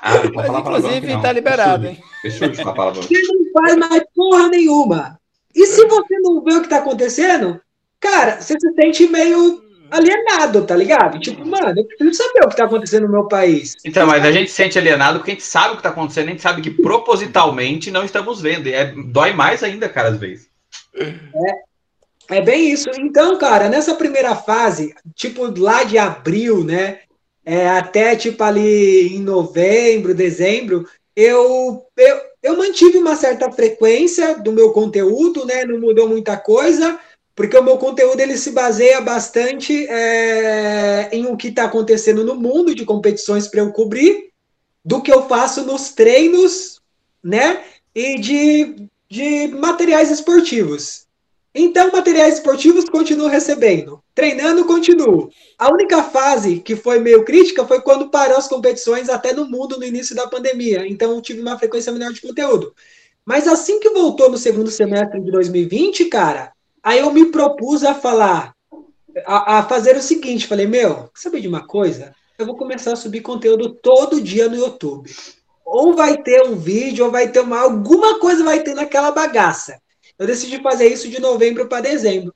Ah, 0.02 0.22
Mas, 0.36 0.50
inclusive, 0.60 1.22
tá 1.22 1.32
liberado, 1.32 1.88
hein? 1.88 1.98
Fechou 2.22 2.48
de 2.48 2.58
falar 2.58 2.74
palavrão. 2.74 3.02
Você 3.02 3.22
não 3.22 3.52
faz 3.52 3.76
mais 3.76 4.04
porra 4.14 4.50
nenhuma. 4.50 5.20
E 5.56 5.66
se 5.68 5.86
você 5.86 6.20
não 6.20 6.44
vê 6.44 6.54
o 6.54 6.62
que 6.62 6.70
tá 6.70 6.78
acontecendo, 6.78 7.62
cara, 8.00 8.42
você 8.42 8.56
se 8.60 8.74
sente 8.74 9.08
meio 9.08 9.64
alienado, 9.90 10.66
tá 10.66 10.76
ligado? 10.76 11.20
Tipo, 11.20 11.46
mano, 11.46 11.80
eu 11.80 11.86
preciso 11.86 12.24
saber 12.24 12.46
o 12.46 12.50
que 12.50 12.58
tá 12.58 12.66
acontecendo 12.66 13.06
no 13.06 13.12
meu 13.12 13.28
país. 13.28 13.76
Então, 13.86 14.06
mas 14.06 14.26
a 14.26 14.32
gente 14.32 14.50
se 14.50 14.56
sente 14.56 14.78
alienado 14.78 15.20
porque 15.20 15.32
a 15.32 15.34
gente 15.36 15.46
sabe 15.46 15.74
o 15.74 15.78
que 15.78 15.84
tá 15.84 15.90
acontecendo, 15.90 16.28
a 16.28 16.32
gente 16.32 16.42
sabe 16.42 16.62
que 16.62 16.72
propositalmente 16.72 17.92
não 17.92 18.04
estamos 18.04 18.42
vendo. 18.42 18.68
E 18.68 18.74
é, 18.74 18.94
dói 19.08 19.32
mais 19.34 19.64
ainda, 19.64 19.88
cara, 19.88 20.10
às 20.10 20.18
vezes. 20.18 20.50
É, 20.94 22.38
é 22.38 22.42
bem 22.42 22.72
isso. 22.72 22.90
Então, 22.98 23.38
cara, 23.38 23.70
nessa 23.70 23.96
primeira 23.96 24.36
fase, 24.36 24.94
tipo, 25.16 25.54
lá 25.58 25.84
de 25.84 25.98
abril, 25.98 26.64
né? 26.64 27.00
é, 27.46 27.70
até 27.70 28.16
tipo 28.16 28.44
ali 28.44 29.16
em 29.16 29.20
novembro, 29.20 30.16
dezembro, 30.16 30.88
eu, 31.16 31.86
eu, 31.96 32.22
eu 32.46 32.56
mantive 32.56 33.00
uma 33.00 33.16
certa 33.16 33.52
frequência 33.52 34.38
do 34.38 34.52
meu 34.52 34.72
conteúdo, 34.72 35.46
né? 35.46 35.66
Não 35.66 35.80
mudou 35.80 36.08
muita 36.08 36.38
coisa, 36.38 37.00
porque 37.36 37.58
o 37.58 37.64
meu 37.64 37.80
conteúdo 37.80 38.20
ele 38.20 38.38
se 38.38 38.52
baseia 38.52 39.02
bastante 39.02 39.88
é, 39.88 41.10
em 41.12 41.26
o 41.26 41.36
que 41.36 41.48
está 41.48 41.64
acontecendo 41.64 42.24
no 42.24 42.36
mundo 42.36 42.76
de 42.76 42.86
competições 42.86 43.48
para 43.48 43.62
eu 43.62 43.72
cobrir, 43.72 44.30
do 44.84 45.02
que 45.02 45.12
eu 45.12 45.28
faço 45.28 45.64
nos 45.64 45.90
treinos, 45.90 46.80
né? 47.24 47.64
E 47.96 48.20
de, 48.20 48.76
de 49.10 49.48
materiais 49.48 50.12
esportivos. 50.12 51.08
Então, 51.54 51.92
materiais 51.92 52.36
esportivos 52.36 52.88
continuo 52.88 53.28
recebendo. 53.28 54.04
Treinando, 54.16 54.66
continuo. 54.66 55.30
A 55.60 55.72
única 55.72 56.02
fase 56.02 56.60
que 56.62 56.76
foi 56.76 57.00
meio 57.00 57.24
crítica 57.24 57.66
foi 57.66 57.82
quando 57.82 58.10
parou 58.10 58.38
as 58.38 58.48
competições 58.48 59.10
até 59.10 59.34
no 59.34 59.46
mundo 59.46 59.78
no 59.78 59.84
início 59.84 60.16
da 60.16 60.26
pandemia. 60.26 60.88
Então, 60.88 61.22
tive 61.22 61.42
uma 61.42 61.60
frequência 61.60 61.92
menor 61.92 62.14
de 62.14 62.22
conteúdo. 62.22 62.74
Mas 63.26 63.48
assim 63.48 63.80
que 63.80 63.90
voltou 63.90 64.32
no 64.32 64.38
segundo 64.38 64.72
semestre 64.72 65.20
de 65.20 65.30
2020, 65.30 66.06
cara, 66.06 66.56
Aí 66.86 67.00
eu 67.00 67.12
me 67.12 67.32
propus 67.32 67.84
a 67.84 67.96
falar, 67.96 68.54
a, 69.26 69.58
a 69.58 69.64
fazer 69.64 69.98
o 69.98 70.02
seguinte: 70.04 70.46
falei, 70.46 70.68
meu, 70.68 71.10
sabe 71.16 71.42
de 71.42 71.48
uma 71.48 71.66
coisa? 71.66 72.14
Eu 72.38 72.46
vou 72.46 72.56
começar 72.56 72.94
a 72.94 72.96
subir 72.96 73.22
conteúdo 73.22 73.74
todo 73.74 74.22
dia 74.22 74.48
no 74.48 74.56
YouTube. 74.56 75.10
Ou 75.66 75.96
vai 75.96 76.22
ter 76.22 76.44
um 76.44 76.56
vídeo, 76.56 77.06
ou 77.06 77.12
vai 77.12 77.32
ter 77.32 77.40
uma. 77.40 77.62
Alguma 77.62 78.20
coisa 78.20 78.44
vai 78.44 78.62
ter 78.62 78.76
naquela 78.76 79.10
bagaça. 79.10 79.82
Eu 80.20 80.28
decidi 80.28 80.62
fazer 80.62 80.88
isso 80.88 81.10
de 81.10 81.20
novembro 81.20 81.68
para 81.68 81.82
dezembro. 81.82 82.36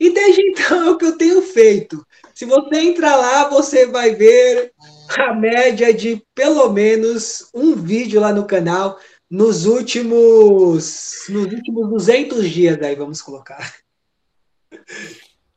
E 0.00 0.14
desde 0.14 0.40
então 0.40 0.82
é 0.82 0.90
o 0.90 0.96
que 0.96 1.04
eu 1.04 1.18
tenho 1.18 1.42
feito. 1.42 2.02
Se 2.34 2.46
você 2.46 2.80
entrar 2.80 3.16
lá, 3.16 3.50
você 3.50 3.86
vai 3.86 4.14
ver 4.14 4.72
a 5.18 5.34
média 5.34 5.92
de 5.92 6.24
pelo 6.34 6.72
menos 6.72 7.50
um 7.54 7.74
vídeo 7.76 8.18
lá 8.18 8.32
no 8.32 8.46
canal 8.46 8.98
nos 9.30 9.66
últimos 9.66 11.26
nos 11.28 11.52
últimos 11.52 11.88
200 11.90 12.48
dias 12.48 12.80
aí, 12.80 12.94
vamos 12.94 13.20
colocar. 13.20 13.74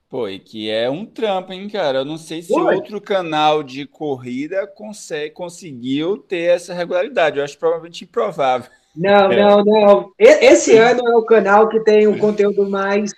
Pô, 0.10 0.28
e 0.28 0.38
que 0.38 0.70
é 0.70 0.88
um 0.90 1.06
trampo, 1.06 1.54
hein, 1.54 1.68
cara? 1.68 2.00
Eu 2.00 2.06
não 2.06 2.18
sei 2.18 2.44
se 2.44 2.54
outro 2.54 3.02
canal 3.02 3.64
de 3.64 3.88
corrida 3.88 4.68
consegue, 4.68 5.32
conseguiu 5.32 6.18
ter 6.18 6.52
essa 6.52 6.72
regularidade. 6.72 7.40
Eu 7.40 7.44
acho 7.44 7.58
provavelmente 7.58 8.04
improvável. 8.04 8.70
Não, 8.96 9.32
é. 9.32 9.42
não, 9.42 9.64
não. 9.64 10.12
Esse 10.20 10.78
ano 10.78 11.02
é 11.08 11.16
o 11.16 11.26
canal 11.26 11.68
que 11.68 11.80
tem 11.80 12.06
o 12.08 12.20
conteúdo 12.20 12.70
mais, 12.70 13.12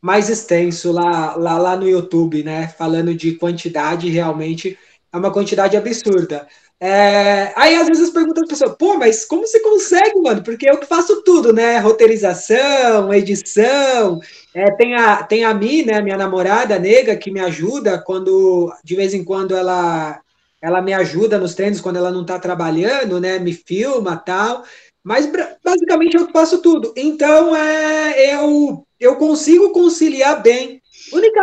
mais 0.00 0.28
extenso 0.28 0.92
lá, 0.92 1.34
lá, 1.36 1.58
lá 1.58 1.76
no 1.76 1.88
YouTube, 1.88 2.42
né? 2.42 2.68
Falando 2.68 3.14
de 3.14 3.34
quantidade, 3.34 4.08
realmente 4.08 4.78
é 5.12 5.16
uma 5.16 5.32
quantidade 5.32 5.76
absurda. 5.76 6.46
É, 6.80 7.52
aí 7.56 7.74
às 7.74 7.88
vezes 7.88 8.10
perguntam 8.10 8.44
as 8.44 8.48
pessoas, 8.48 8.76
pô, 8.78 8.96
mas 8.96 9.24
como 9.24 9.44
você 9.44 9.58
consegue, 9.60 10.20
mano? 10.20 10.44
Porque 10.44 10.70
eu 10.70 10.78
que 10.78 10.86
faço 10.86 11.22
tudo, 11.22 11.52
né? 11.52 11.78
Roteirização, 11.78 13.12
edição. 13.12 14.20
É, 14.54 14.70
tem, 14.76 14.94
a, 14.94 15.22
tem 15.24 15.44
a 15.44 15.52
Mi, 15.52 15.84
né? 15.84 16.00
Minha 16.00 16.16
namorada 16.16 16.78
nega, 16.78 17.16
que 17.16 17.32
me 17.32 17.40
ajuda 17.40 18.00
quando, 18.00 18.72
de 18.84 18.94
vez 18.94 19.12
em 19.12 19.24
quando, 19.24 19.56
ela, 19.56 20.20
ela 20.62 20.80
me 20.80 20.94
ajuda 20.94 21.38
nos 21.38 21.54
treinos 21.54 21.80
quando 21.80 21.96
ela 21.96 22.12
não 22.12 22.24
tá 22.24 22.38
trabalhando, 22.38 23.20
né? 23.20 23.40
Me 23.40 23.52
filma 23.52 24.16
tal. 24.16 24.62
Mas 25.02 25.28
basicamente 25.64 26.16
eu 26.16 26.26
que 26.26 26.32
faço 26.32 26.62
tudo. 26.62 26.92
Então 26.96 27.56
é, 27.56 28.34
eu, 28.34 28.86
eu 29.00 29.16
consigo 29.16 29.70
conciliar 29.70 30.42
bem. 30.42 30.82
A 31.12 31.16
única 31.16 31.40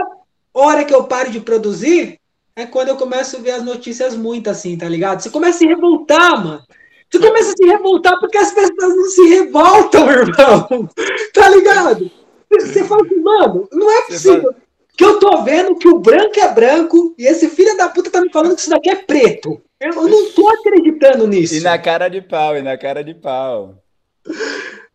hora 0.53 0.85
que 0.85 0.93
eu 0.93 1.05
paro 1.05 1.29
de 1.29 1.39
produzir 1.39 2.19
é 2.55 2.65
quando 2.65 2.89
eu 2.89 2.95
começo 2.95 3.37
a 3.37 3.39
ver 3.39 3.51
as 3.51 3.63
notícias 3.63 4.15
muito 4.15 4.49
assim, 4.49 4.77
tá 4.77 4.87
ligado? 4.87 5.21
Você 5.21 5.29
começa 5.29 5.57
a 5.57 5.59
se 5.59 5.67
revoltar, 5.67 6.43
mano. 6.43 6.63
Você 7.09 7.19
começa 7.19 7.51
a 7.51 7.55
se 7.55 7.65
revoltar 7.65 8.19
porque 8.19 8.37
as 8.37 8.51
pessoas 8.51 8.95
não 8.95 9.05
se 9.05 9.27
revoltam, 9.27 10.07
irmão. 10.11 10.89
Tá 11.33 11.49
ligado? 11.49 12.11
Você 12.51 12.83
fala 12.83 13.03
assim, 13.03 13.19
mano, 13.19 13.67
não 13.71 13.91
é 13.91 14.01
possível. 14.03 14.55
Que 14.97 15.03
eu 15.03 15.19
tô 15.19 15.43
vendo 15.43 15.75
que 15.75 15.89
o 15.89 15.99
branco 15.99 16.39
é 16.39 16.53
branco 16.53 17.13
e 17.17 17.25
esse 17.25 17.49
filho 17.49 17.75
da 17.75 17.89
puta 17.89 18.09
tá 18.09 18.21
me 18.21 18.31
falando 18.31 18.55
que 18.55 18.61
isso 18.61 18.69
daqui 18.69 18.89
é 18.89 18.95
preto. 18.95 19.61
Eu 19.79 20.07
não 20.07 20.31
tô 20.31 20.47
acreditando 20.47 21.27
nisso. 21.27 21.55
E 21.55 21.59
na 21.59 21.77
cara 21.77 22.07
de 22.07 22.21
pau, 22.21 22.55
e 22.55 22.61
na 22.61 22.77
cara 22.77 23.03
de 23.03 23.13
pau. 23.13 23.75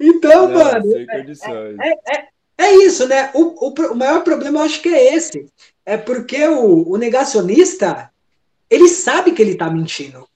Então, 0.01 0.49
não, 0.49 0.65
mano. 0.65 0.97
É, 0.97 1.89
é, 1.89 2.17
é, 2.17 2.29
é, 2.61 2.77
isso, 2.85 3.09
né? 3.09 3.31
O, 3.35 3.69
o, 3.69 3.93
o 3.93 3.97
maior 3.97 4.23
problema 4.23 4.61
eu 4.61 4.65
acho 4.65 4.83
que 4.83 4.91
é 4.91 5.15
esse 5.15 5.47
é 5.85 5.97
porque 5.97 6.47
o, 6.47 6.91
o 6.91 6.97
negacionista 6.99 8.11
ele 8.69 8.87
sabe 8.87 9.33
que 9.33 9.41
ele 9.41 9.53
está 9.53 9.71
mentindo. 9.71 10.29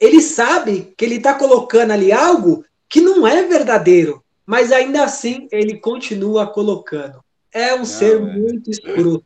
Ele 0.00 0.20
sabe 0.22 0.94
que 0.96 1.04
ele 1.04 1.16
está 1.16 1.34
colocando 1.34 1.92
ali 1.92 2.10
algo 2.10 2.64
que 2.88 3.00
não 3.02 3.26
é 3.26 3.46
verdadeiro, 3.46 4.22
mas 4.46 4.72
ainda 4.72 5.04
assim 5.04 5.46
ele 5.52 5.78
continua 5.78 6.46
colocando. 6.46 7.22
É 7.52 7.74
um 7.74 7.78
não, 7.78 7.84
ser 7.84 8.16
é. 8.16 8.20
muito 8.20 8.70
escroto. 8.70 9.24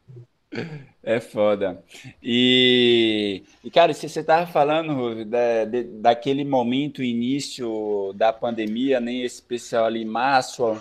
É 1.09 1.21
foda. 1.21 1.85
E, 2.21 3.45
e 3.63 3.71
cara, 3.71 3.95
se 3.95 4.09
você 4.09 4.19
estava 4.19 4.45
falando 4.45 5.25
da, 5.25 5.65
de, 5.65 5.85
daquele 5.85 6.45
momento, 6.45 7.01
início 7.01 8.13
da 8.17 8.33
pandemia, 8.33 8.99
nem 8.99 9.21
né, 9.21 9.25
especial 9.25 9.85
ali 9.85 10.03
em 10.03 10.05
março, 10.05 10.77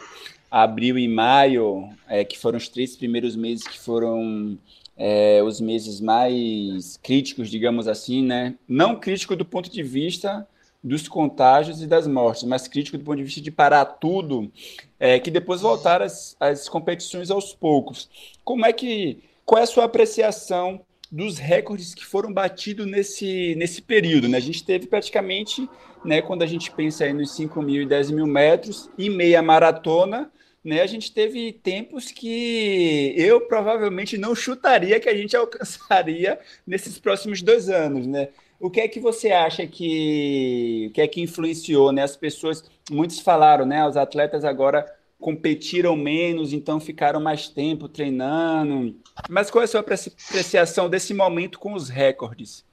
abril 0.56 0.98
e 0.98 1.06
maio, 1.06 1.90
é, 2.08 2.24
que 2.24 2.40
foram 2.40 2.58
os 2.58 2.70
três 2.70 2.96
primeiros 2.96 3.36
meses 3.36 3.68
que 3.68 3.78
foram 3.78 4.58
é, 4.96 5.44
os 5.44 5.60
meses 5.60 6.00
mais 6.00 6.96
críticos, 7.04 7.50
digamos 7.50 7.90
assim, 7.90 8.24
né? 8.24 8.56
Não 8.66 8.98
crítico 8.98 9.36
do 9.36 9.44
ponto 9.44 9.70
de 9.70 9.84
vista 9.84 10.48
dos 10.82 11.10
contágios 11.10 11.82
e 11.82 11.88
das 11.88 12.08
mortes, 12.08 12.44
mas 12.46 12.70
crítico 12.70 12.98
do 12.98 13.04
ponto 13.04 13.18
de 13.18 13.26
vista 13.26 13.42
de 13.42 13.52
parar 13.52 13.84
tudo, 13.84 14.50
é, 14.98 15.20
que 15.20 15.30
depois 15.30 15.60
voltaram 15.60 16.06
as, 16.06 16.38
as 16.40 16.70
competições 16.70 17.30
aos 17.30 17.54
poucos. 17.54 18.10
Como 18.42 18.66
é 18.66 18.72
que, 18.72 19.20
qual 19.46 19.60
é 19.60 19.64
a 19.64 19.68
sua 19.68 19.84
apreciação 19.84 20.80
dos 21.12 21.38
recordes 21.38 21.94
que 21.94 22.06
foram 22.06 22.32
batidos 22.32 22.86
nesse, 22.86 23.56
nesse 23.56 23.82
período? 23.82 24.30
Né? 24.30 24.38
A 24.38 24.42
gente 24.42 24.64
teve 24.64 24.88
praticamente, 24.88 25.70
né, 26.06 26.22
quando 26.22 26.44
a 26.44 26.48
gente 26.48 26.72
pensa 26.72 27.04
aí 27.04 27.12
nos 27.12 27.36
5 27.36 27.62
mil 27.62 27.82
e 27.82 27.86
10 27.86 28.12
mil 28.12 28.26
metros, 28.26 28.90
e 28.98 29.10
meia 29.10 29.42
maratona, 29.42 30.32
né, 30.66 30.82
a 30.82 30.88
gente 30.88 31.14
teve 31.14 31.54
tempos 31.54 32.10
que 32.10 33.14
eu 33.16 33.42
provavelmente 33.42 34.18
não 34.18 34.34
chutaria 34.34 35.00
que 35.00 35.08
a 35.08 35.16
gente 35.16 35.36
alcançaria 35.38 36.40
nesses 36.66 36.98
próximos 36.98 37.44
dois 37.44 37.70
anos, 37.70 38.08
né? 38.08 38.30
O 38.60 38.70
que 38.70 38.82
é 38.82 38.88
que 38.88 39.00
você 39.00 39.32
acha 39.32 39.68
que, 39.68 40.90
que 40.94 41.02
é 41.02 41.08
que 41.08 41.22
influenciou, 41.22 41.92
né? 41.92 42.02
As 42.02 42.18
pessoas, 42.18 42.64
muitos 42.90 43.20
falaram, 43.20 43.66
né? 43.66 43.86
Os 43.88 43.96
atletas 43.96 44.44
agora 44.44 44.92
competiram 45.20 45.96
menos, 45.96 46.52
então 46.52 46.80
ficaram 46.80 47.20
mais 47.20 47.48
tempo 47.48 47.88
treinando. 47.88 48.96
Mas 49.30 49.52
qual 49.52 49.62
é 49.62 49.66
a 49.66 49.68
sua 49.68 49.82
apreciação 49.82 50.90
desse 50.90 51.14
momento 51.14 51.60
com 51.60 51.74
os 51.74 51.90
recordes? 51.90 52.66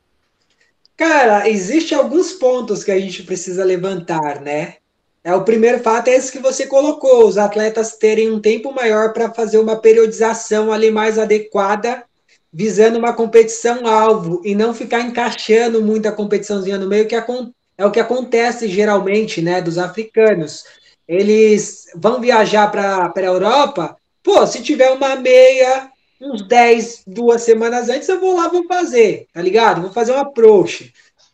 Cara, 0.97 1.49
existe 1.49 1.95
alguns 1.95 2.33
pontos 2.33 2.85
que 2.85 2.91
a 2.91 2.99
gente 2.99 3.23
precisa 3.23 3.65
levantar, 3.65 4.41
né? 4.41 4.77
É, 5.25 5.35
o 5.35 5.45
primeiro 5.45 5.79
fato 5.79 6.09
é 6.09 6.15
esse 6.15 6.33
que 6.33 6.41
você 6.41 6.67
colocou, 6.67 7.27
os 7.27 7.39
atletas 7.39 7.97
terem 7.97 8.31
um 8.31 8.41
tempo 8.41 8.73
maior 8.73 9.13
para 9.13 9.33
fazer 9.33 9.59
uma 9.59 9.77
periodização 9.77 10.73
ali 10.73 10.91
mais 10.91 11.17
adequada, 11.17 12.05
visando 12.53 12.99
uma 12.99 13.13
competição 13.13 13.87
alvo 13.87 14.43
e 14.45 14.55
não 14.55 14.75
ficar 14.75 15.01
encaixando 15.01 15.81
muita 15.81 16.11
competiçãozinha 16.11 16.77
no 16.77 16.89
meio, 16.89 17.07
que 17.07 17.15
é 17.15 17.87
o 17.87 17.91
que 17.91 18.01
acontece 18.01 18.69
geralmente, 18.69 19.41
né, 19.41 19.63
dos 19.63 19.79
africanos. 19.79 20.65
Eles 21.07 21.87
vão 21.95 22.21
viajar 22.21 22.71
para 22.71 23.13
a 23.15 23.21
Europa, 23.21 23.97
pô, 24.23 24.45
se 24.47 24.61
tiver 24.61 24.91
uma 24.91 25.15
meia, 25.17 25.89
uns 26.21 26.47
10, 26.47 27.05
duas 27.07 27.43
semanas 27.43 27.89
antes, 27.89 28.09
eu 28.09 28.21
vou 28.21 28.37
lá, 28.37 28.49
vou 28.49 28.67
fazer, 28.67 29.27
tá 29.33 29.41
ligado? 29.41 29.83
Vou 29.83 29.93
fazer 29.93 30.13
um 30.13 30.19
approach. 30.19 30.93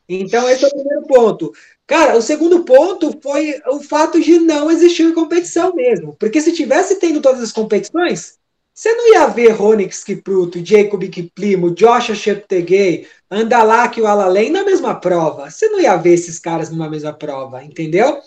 Então, 0.08 0.48
esse 0.48 0.64
é 0.64 0.68
o 0.68 0.70
primeiro 0.70 1.02
ponto. 1.06 1.52
Cara, 1.88 2.18
o 2.18 2.22
segundo 2.22 2.64
ponto 2.64 3.18
foi 3.22 3.58
o 3.66 3.80
fato 3.80 4.20
de 4.20 4.38
não 4.38 4.70
existir 4.70 5.14
competição 5.14 5.74
mesmo. 5.74 6.14
Porque 6.20 6.38
se 6.38 6.52
tivesse 6.52 6.96
tendo 6.96 7.22
todas 7.22 7.42
as 7.42 7.50
competições, 7.50 8.34
você 8.74 8.92
não 8.92 9.14
ia 9.14 9.26
ver 9.26 9.52
Ronix 9.52 10.04
Kipruto, 10.04 10.62
Jacob 10.62 11.02
Kiplimo, 11.08 11.74
Joshua 11.74 12.14
Cheptegei, 12.14 13.08
Andalak 13.30 13.98
e 13.98 14.02
o 14.02 14.06
Alalém 14.06 14.50
na 14.50 14.64
mesma 14.64 15.00
prova. 15.00 15.50
Você 15.50 15.66
não 15.70 15.80
ia 15.80 15.96
ver 15.96 16.12
esses 16.12 16.38
caras 16.38 16.68
numa 16.68 16.90
mesma 16.90 17.14
prova, 17.14 17.64
entendeu? 17.64 18.20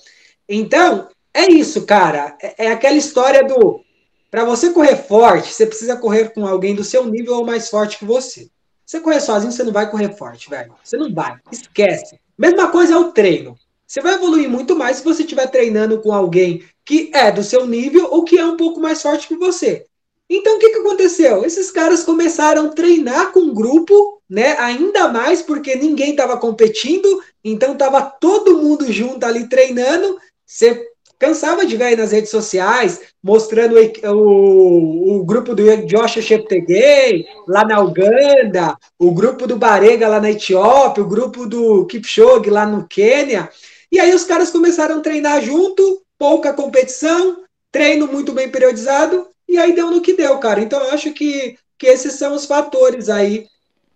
Então, 0.50 1.08
é 1.32 1.46
isso, 1.46 1.86
cara. 1.86 2.36
É, 2.42 2.66
é 2.66 2.72
aquela 2.72 2.98
história 2.98 3.44
do. 3.44 3.86
Para 4.32 4.44
você 4.44 4.72
correr 4.72 4.96
forte, 4.96 5.54
você 5.54 5.68
precisa 5.68 5.96
correr 5.96 6.34
com 6.34 6.48
alguém 6.48 6.74
do 6.74 6.84
seu 6.84 7.06
nível 7.06 7.36
ou 7.36 7.46
mais 7.46 7.70
forte 7.70 8.00
que 8.00 8.06
você. 8.06 8.50
Você 8.84 9.00
correr 9.00 9.20
sozinho, 9.20 9.52
você 9.52 9.64
não 9.64 9.72
vai 9.72 9.90
correr 9.92 10.18
forte, 10.18 10.50
velho. 10.50 10.74
Você 10.84 10.98
não 10.98 11.14
vai. 11.14 11.38
Esquece. 11.52 12.21
Mesma 12.42 12.70
coisa 12.70 12.96
é 12.96 12.98
o 12.98 13.12
treino. 13.12 13.56
Você 13.86 14.02
vai 14.02 14.16
evoluir 14.16 14.50
muito 14.50 14.76
mais 14.76 14.98
se 14.98 15.04
você 15.04 15.22
estiver 15.22 15.46
treinando 15.46 16.02
com 16.02 16.12
alguém 16.12 16.64
que 16.84 17.12
é 17.14 17.32
do 17.32 17.44
seu 17.44 17.68
nível 17.68 18.08
ou 18.10 18.24
que 18.24 18.36
é 18.36 18.44
um 18.44 18.58
pouco 18.58 18.80
mais 18.80 19.00
forte 19.00 19.28
que 19.28 19.36
você. 19.36 19.86
Então, 20.28 20.56
o 20.56 20.60
que, 20.60 20.72
que 20.72 20.80
aconteceu? 20.80 21.46
Esses 21.46 21.70
caras 21.70 22.02
começaram 22.04 22.66
a 22.66 22.70
treinar 22.70 23.32
com 23.32 23.42
um 23.42 23.54
grupo, 23.54 24.20
né? 24.28 24.58
Ainda 24.58 25.08
mais 25.08 25.44
porque 25.44 25.76
ninguém 25.76 26.12
estava 26.12 26.36
competindo, 26.36 27.22
então 27.44 27.74
estava 27.74 28.02
todo 28.02 28.58
mundo 28.58 28.92
junto 28.92 29.24
ali 29.24 29.48
treinando. 29.48 30.18
Você 30.44 30.91
cansava 31.22 31.68
de 31.68 31.78
ver 31.78 31.84
aí 31.84 31.96
nas 31.96 32.12
redes 32.12 32.32
sociais, 32.32 33.00
mostrando 33.22 33.76
o, 33.76 34.12
o, 34.12 35.20
o 35.20 35.24
grupo 35.24 35.54
do 35.54 35.64
Joshua 35.86 36.20
Cheptegei 36.20 37.28
lá 37.48 37.64
na 37.64 37.80
Uganda, 37.80 38.76
o 38.98 39.12
grupo 39.12 39.46
do 39.46 39.56
Barega 39.56 40.08
lá 40.08 40.20
na 40.20 40.32
Etiópia, 40.32 41.04
o 41.04 41.08
grupo 41.08 41.46
do 41.46 41.86
Kipchoge 41.86 42.50
lá 42.50 42.66
no 42.66 42.88
Quênia. 42.88 43.52
E 43.92 44.00
aí 44.00 44.16
os 44.16 44.24
caras 44.24 44.50
começaram 44.50 44.98
a 44.98 45.02
treinar 45.02 45.44
junto, 45.44 46.02
pouca 46.18 46.54
competição, 46.54 47.44
treino 47.72 48.08
muito 48.08 48.34
bem 48.34 48.50
periodizado, 48.50 49.28
e 49.48 49.60
aí 49.60 49.76
deu 49.76 49.92
no 49.92 50.02
que 50.02 50.14
deu, 50.14 50.40
cara. 50.40 50.60
Então 50.60 50.82
eu 50.82 50.90
acho 50.90 51.14
que, 51.14 51.56
que 51.78 51.86
esses 51.86 52.14
são 52.14 52.34
os 52.34 52.46
fatores 52.46 53.10
aí 53.10 53.46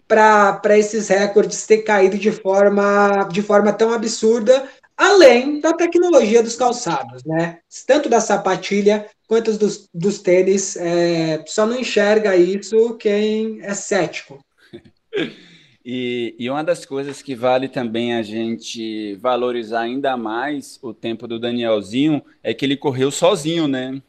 para 0.07 0.77
esses 0.77 1.07
recordes 1.07 1.65
ter 1.65 1.79
caído 1.79 2.19
de 2.19 2.31
forma, 2.31 3.27
de 3.31 3.41
forma 3.41 3.73
tão 3.73 3.91
absurda, 3.91 4.69
além 4.97 5.59
da 5.59 5.73
tecnologia 5.73 6.41
dos 6.41 6.55
calçados, 6.55 7.23
né? 7.23 7.59
Tanto 7.85 8.07
da 8.09 8.21
sapatilha 8.21 9.05
quanto 9.27 9.57
dos, 9.57 9.89
dos 9.93 10.19
tênis. 10.19 10.75
É, 10.77 11.43
só 11.45 11.65
não 11.65 11.79
enxerga 11.79 12.35
isso 12.35 12.95
quem 12.95 13.59
é 13.61 13.73
cético. 13.73 14.39
E, 15.87 16.35
e, 16.39 16.49
uma 16.49 16.63
das 16.63 16.83
coisas 16.83 17.21
que 17.21 17.35
vale 17.35 17.69
também 17.69 18.15
a 18.15 18.23
gente 18.23 19.13
valorizar 19.17 19.81
ainda 19.81 20.17
mais 20.17 20.79
o 20.81 20.95
tempo 20.95 21.27
do 21.27 21.37
Danielzinho 21.37 22.23
é 22.41 22.55
que 22.55 22.65
ele 22.65 22.75
correu 22.75 23.11
sozinho, 23.11 23.67
né? 23.67 24.01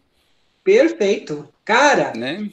Perfeito. 0.64 1.46
Cara, 1.62 2.14
né? 2.16 2.48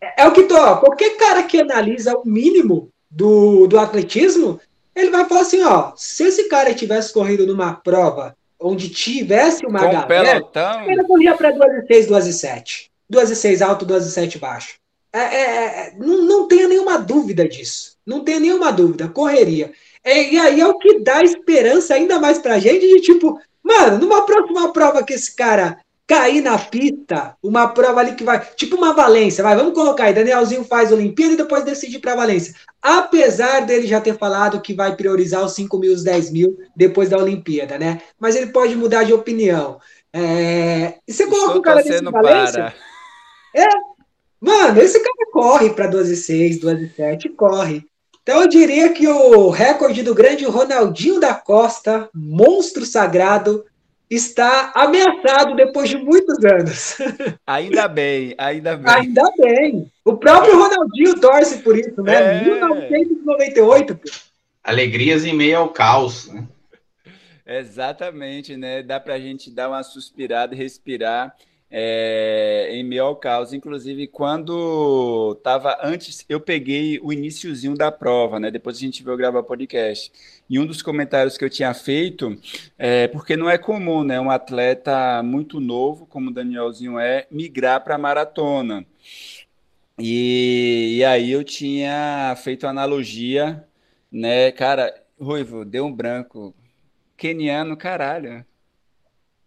é, 0.00 0.22
é 0.22 0.28
o 0.28 0.32
que 0.32 0.44
tô. 0.44 0.54
Qualquer 0.76 1.16
cara 1.16 1.42
que 1.42 1.60
analisa 1.60 2.16
o 2.16 2.24
mínimo 2.24 2.88
do, 3.10 3.66
do 3.66 3.80
atletismo, 3.80 4.60
ele 4.98 5.10
vai 5.10 5.24
falar 5.26 5.42
assim: 5.42 5.62
ó, 5.62 5.92
se 5.96 6.24
esse 6.24 6.48
cara 6.48 6.74
tivesse 6.74 7.12
corrido 7.12 7.46
numa 7.46 7.74
prova 7.74 8.36
onde 8.60 8.88
tivesse 8.88 9.64
uma 9.64 9.78
Com 9.78 9.92
galera, 9.92 10.06
pelotão. 10.06 10.90
ele 10.90 11.04
corria 11.04 11.36
para 11.36 11.52
2 11.52 11.84
e 11.84 11.86
6, 11.86 12.06
2 12.06 12.26
e 12.26 12.32
7. 12.32 12.90
2 13.08 13.30
e 13.30 13.36
6 13.36 13.62
alto, 13.62 13.86
2 13.86 14.06
e 14.06 14.10
7 14.10 14.38
baixo. 14.38 14.74
É, 15.12 15.18
é, 15.20 15.42
é, 15.42 15.94
não, 15.96 16.22
não 16.22 16.48
tenha 16.48 16.68
nenhuma 16.68 16.98
dúvida 16.98 17.48
disso. 17.48 17.96
Não 18.04 18.24
tenha 18.24 18.40
nenhuma 18.40 18.72
dúvida. 18.72 19.08
Correria. 19.08 19.72
É, 20.04 20.32
e 20.32 20.38
aí 20.38 20.60
é 20.60 20.66
o 20.66 20.78
que 20.78 20.98
dá 21.00 21.22
esperança 21.22 21.94
ainda 21.94 22.18
mais 22.18 22.38
pra 22.38 22.58
gente 22.58 22.86
de 22.86 23.00
tipo, 23.00 23.40
mano, 23.62 23.98
numa 23.98 24.26
próxima 24.26 24.72
prova 24.72 25.02
que 25.02 25.14
esse 25.14 25.34
cara 25.34 25.78
cair 26.08 26.40
na 26.40 26.58
pista, 26.58 27.36
uma 27.42 27.68
prova 27.68 28.00
ali 28.00 28.14
que 28.14 28.24
vai, 28.24 28.40
tipo 28.56 28.76
uma 28.76 28.94
Valência, 28.94 29.44
vai, 29.44 29.54
vamos 29.54 29.74
colocar 29.74 30.04
aí, 30.04 30.14
Danielzinho 30.14 30.64
faz 30.64 30.90
Olimpíada 30.90 31.34
e 31.34 31.36
depois 31.36 31.64
decide 31.64 31.98
para 31.98 32.16
Valência. 32.16 32.54
Apesar 32.80 33.60
dele 33.60 33.86
já 33.86 34.00
ter 34.00 34.16
falado 34.16 34.62
que 34.62 34.72
vai 34.72 34.96
priorizar 34.96 35.44
os 35.44 35.52
5 35.52 35.78
mil, 35.78 35.92
os 35.92 36.02
10 36.02 36.30
mil 36.30 36.58
depois 36.74 37.10
da 37.10 37.18
Olimpíada, 37.18 37.78
né? 37.78 38.00
Mas 38.18 38.34
ele 38.34 38.46
pode 38.46 38.74
mudar 38.74 39.04
de 39.04 39.12
opinião. 39.12 39.78
É... 40.10 40.94
E 41.06 41.12
você 41.12 41.26
coloca 41.26 41.58
um 41.58 41.62
cara 41.62 41.82
desse 41.82 42.02
Valência? 42.02 42.74
É, 43.54 43.66
mano, 44.40 44.80
esse 44.80 44.98
cara 45.00 45.30
corre 45.30 45.70
para 45.70 45.90
12,6, 45.90 46.58
12,7, 46.58 47.34
corre. 47.36 47.84
Então 48.22 48.40
eu 48.40 48.48
diria 48.48 48.92
que 48.94 49.06
o 49.06 49.50
recorde 49.50 50.02
do 50.02 50.14
grande 50.14 50.46
Ronaldinho 50.46 51.20
da 51.20 51.34
Costa, 51.34 52.08
monstro 52.14 52.86
sagrado, 52.86 53.64
está 54.10 54.72
ameaçado 54.74 55.54
depois 55.54 55.88
de 55.88 55.98
muitos 55.98 56.42
anos. 56.44 56.96
Ainda 57.46 57.86
bem, 57.88 58.34
ainda 58.38 58.76
bem. 58.76 58.94
Ainda 58.94 59.22
bem. 59.38 59.92
O 60.04 60.16
próprio 60.16 60.58
Ronaldinho 60.58 61.20
torce 61.20 61.58
por 61.58 61.76
isso, 61.76 62.02
né? 62.02 62.40
É... 62.40 62.44
1998. 62.44 63.94
Pô. 63.94 64.10
Alegrias 64.64 65.24
em 65.24 65.34
meio 65.34 65.58
ao 65.58 65.68
caos. 65.68 66.28
Né? 66.28 66.46
Exatamente, 67.46 68.56
né? 68.56 68.82
Dá 68.82 68.98
para 69.00 69.14
a 69.14 69.20
gente 69.20 69.50
dar 69.50 69.68
uma 69.68 69.82
suspirada 69.82 70.54
e 70.54 70.58
respirar 70.58 71.34
é, 71.70 72.68
em 72.72 72.82
meio 72.82 73.04
ao 73.04 73.16
caos. 73.16 73.52
Inclusive, 73.52 74.06
quando 74.06 75.34
estava 75.36 75.78
antes, 75.82 76.24
eu 76.28 76.40
peguei 76.40 76.98
o 77.02 77.12
iníciozinho 77.12 77.76
da 77.76 77.92
prova, 77.92 78.40
né? 78.40 78.50
Depois 78.50 78.76
a 78.76 78.80
gente 78.80 79.02
veio 79.02 79.16
gravar 79.16 79.42
podcast. 79.42 80.12
E 80.48 80.58
um 80.58 80.66
dos 80.66 80.82
comentários 80.82 81.36
que 81.36 81.44
eu 81.44 81.50
tinha 81.50 81.72
feito, 81.74 82.38
é, 82.78 83.08
porque 83.08 83.36
não 83.36 83.50
é 83.50 83.58
comum, 83.58 84.02
né? 84.02 84.20
Um 84.20 84.30
atleta 84.30 85.22
muito 85.22 85.60
novo, 85.60 86.06
como 86.06 86.30
o 86.30 86.32
Danielzinho 86.32 86.98
é, 86.98 87.26
migrar 87.30 87.82
para 87.84 87.98
maratona. 87.98 88.84
E, 89.98 90.96
e 90.98 91.04
aí 91.04 91.30
eu 91.32 91.42
tinha 91.42 92.34
feito 92.42 92.66
analogia, 92.66 93.66
né? 94.10 94.52
Cara, 94.52 94.94
Ruivo, 95.20 95.64
deu 95.64 95.84
um 95.86 95.92
branco. 95.92 96.54
Keniano, 97.16 97.76
caralho. 97.76 98.46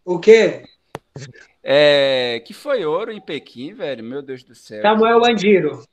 O 0.03 0.19
quê? 0.19 0.65
É, 1.63 2.41
que 2.45 2.53
foi 2.53 2.83
ouro 2.85 3.11
em 3.11 3.21
Pequim, 3.21 3.73
velho. 3.73 4.03
Meu 4.03 4.21
Deus 4.21 4.43
do 4.43 4.55
céu. 4.55 4.81
Samuel 4.81 5.23
Andiro. 5.23 5.83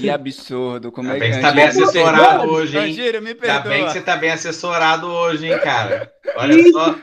Que 0.00 0.10
absurdo. 0.10 0.92
Como 0.92 1.10
é 1.10 1.18
que 1.18 1.32
você 1.32 1.40
tá 1.40 1.52
bem 1.52 1.64
assessorado 1.64 2.50
hoje, 2.50 2.78
hein? 2.78 2.92
Andiro, 2.92 3.22
me 3.22 3.34
perdoa. 3.34 3.56
Ainda 3.56 3.68
bem 3.68 3.84
que 3.86 3.92
você 3.92 4.00
tá 4.02 4.16
bem 4.16 4.30
assessorado 4.30 5.06
hoje, 5.06 5.46
hein, 5.46 5.58
cara. 5.60 6.12
Olha 6.36 6.70
só. 6.70 6.94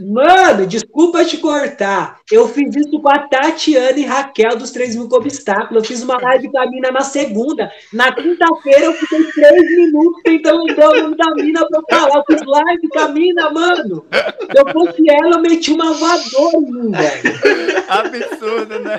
Mano, 0.00 0.66
desculpa 0.66 1.24
te 1.24 1.38
cortar. 1.38 2.20
Eu 2.30 2.48
fiz 2.48 2.74
isso 2.76 3.00
com 3.00 3.08
a 3.08 3.26
Tatiana 3.28 3.98
e 3.98 4.04
Raquel 4.04 4.56
dos 4.56 4.70
3 4.70 4.96
mil 4.96 5.08
com 5.08 5.16
obstáculo. 5.16 5.80
Eu 5.80 5.84
fiz 5.84 6.02
uma 6.02 6.20
live 6.20 6.50
com 6.50 6.58
a 6.58 6.70
mina 6.70 6.90
na 6.90 7.00
segunda. 7.00 7.70
Na 7.92 8.12
quinta-feira 8.12 8.86
eu 8.86 8.92
fiquei 8.92 9.24
três 9.32 9.76
minutos 9.76 10.22
tentando 10.22 10.64
lembrar 10.64 10.90
o 10.90 11.02
nome 11.02 11.16
da 11.16 11.34
mina 11.34 11.66
pra 11.66 11.78
eu 11.78 11.84
falar. 11.90 12.16
Eu 12.16 12.24
fiz 12.26 12.46
live 12.46 12.88
com 12.88 12.98
a 12.98 13.08
mina, 13.08 13.50
mano. 13.50 14.06
Eu 14.54 14.72
fosse 14.72 15.02
ela, 15.10 15.36
eu 15.36 15.42
meti 15.42 15.72
uma 15.72 15.92
voadora 15.92 16.56
em 16.56 16.72
mim, 16.72 16.90
velho. 16.92 17.84
Absurdo, 17.88 18.78
né? 18.80 18.98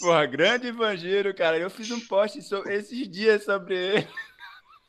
Porra, 0.00 0.26
grande 0.26 0.68
evangelho, 0.68 1.34
cara. 1.34 1.58
Eu 1.58 1.70
fiz 1.70 1.90
um 1.90 2.00
post 2.00 2.40
sobre, 2.42 2.74
esses 2.74 3.08
dias 3.10 3.44
sobre 3.44 3.74
ele. 3.74 4.08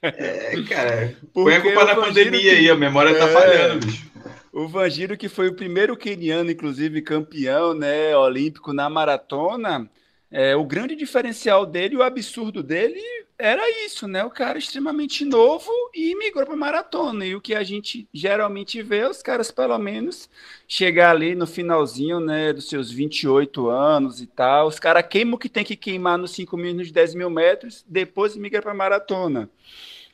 É, 0.01 0.55
cara. 0.69 1.15
Põe 1.33 1.55
a 1.55 1.61
culpa 1.61 1.83
na 1.83 1.95
pandemia 1.95 2.39
que... 2.39 2.49
aí, 2.49 2.69
a 2.69 2.75
memória 2.75 3.13
tá 3.17 3.25
é... 3.25 3.33
tá 3.33 3.39
falhando, 3.39 3.85
bicho. 3.85 4.09
O 4.51 4.67
Vangiro, 4.67 5.17
que 5.17 5.29
foi 5.29 5.47
o 5.47 5.55
primeiro 5.55 5.95
queniano, 5.95 6.49
inclusive 6.49 7.01
campeão 7.01 7.73
né, 7.73 8.15
olímpico 8.15 8.73
na 8.73 8.89
maratona, 8.89 9.89
é, 10.31 10.55
o 10.55 10.63
grande 10.63 10.95
diferencial 10.95 11.65
dele, 11.65 11.95
o 11.95 12.03
absurdo 12.03 12.61
dele, 12.61 12.99
era 13.39 13.63
isso, 13.85 14.05
né? 14.05 14.23
O 14.25 14.29
cara 14.29 14.59
extremamente 14.59 15.23
novo 15.23 15.71
e 15.95 16.13
migrou 16.15 16.45
para 16.45 16.55
maratona. 16.57 17.25
E 17.25 17.35
o 17.35 17.41
que 17.41 17.55
a 17.55 17.63
gente 17.63 18.07
geralmente 18.13 18.81
vê, 18.83 19.05
os 19.05 19.23
caras, 19.23 19.49
pelo 19.49 19.77
menos, 19.79 20.29
chegar 20.67 21.11
ali 21.11 21.33
no 21.35 21.47
finalzinho, 21.47 22.19
né, 22.19 22.51
dos 22.51 22.67
seus 22.67 22.91
28 22.91 23.69
anos 23.69 24.19
e 24.19 24.27
tal. 24.27 24.67
Os 24.67 24.77
caras 24.77 25.05
queimam 25.09 25.35
o 25.35 25.37
que 25.37 25.47
tem 25.47 25.63
que 25.63 25.77
queimar 25.77 26.17
nos 26.17 26.31
5 26.31 26.57
mil, 26.57 26.73
nos 26.73 26.91
10 26.91 27.15
mil 27.15 27.29
metros, 27.29 27.85
depois 27.87 28.35
migra 28.35 28.61
para 28.61 28.73
maratona. 28.73 29.49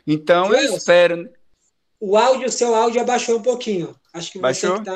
Então, 0.05 0.53
eu 0.53 0.75
espero. 0.75 1.27
O 2.07 2.15
áudio, 2.15 2.47
o 2.47 2.51
seu 2.51 2.75
áudio 2.75 3.01
abaixou 3.01 3.39
um 3.39 3.41
pouquinho. 3.41 3.95
Acho 4.13 4.31
que 4.31 4.37
Baixou? 4.37 4.83
Tá... 4.83 4.93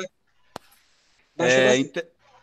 Baixou 1.34 1.58
é, 1.58 1.76
ent... 1.76 1.96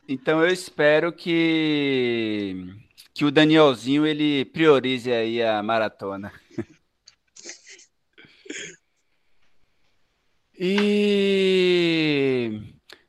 Então 0.10 0.43
eu 0.43 0.51
espero 0.51 1.13
que 1.13 2.65
que 3.13 3.23
o 3.23 3.32
Danielzinho 3.32 4.06
ele 4.06 4.43
priorize 4.43 5.10
aí 5.10 5.41
a 5.41 5.63
maratona. 5.63 6.34
e 10.60 12.60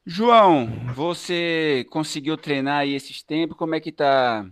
João, 0.06 0.68
você 0.94 1.84
conseguiu 1.90 2.36
treinar 2.36 2.82
aí 2.82 2.94
esses 2.94 3.20
tempos? 3.20 3.56
Como 3.56 3.74
é 3.74 3.80
que 3.80 3.90
tá? 3.90 4.48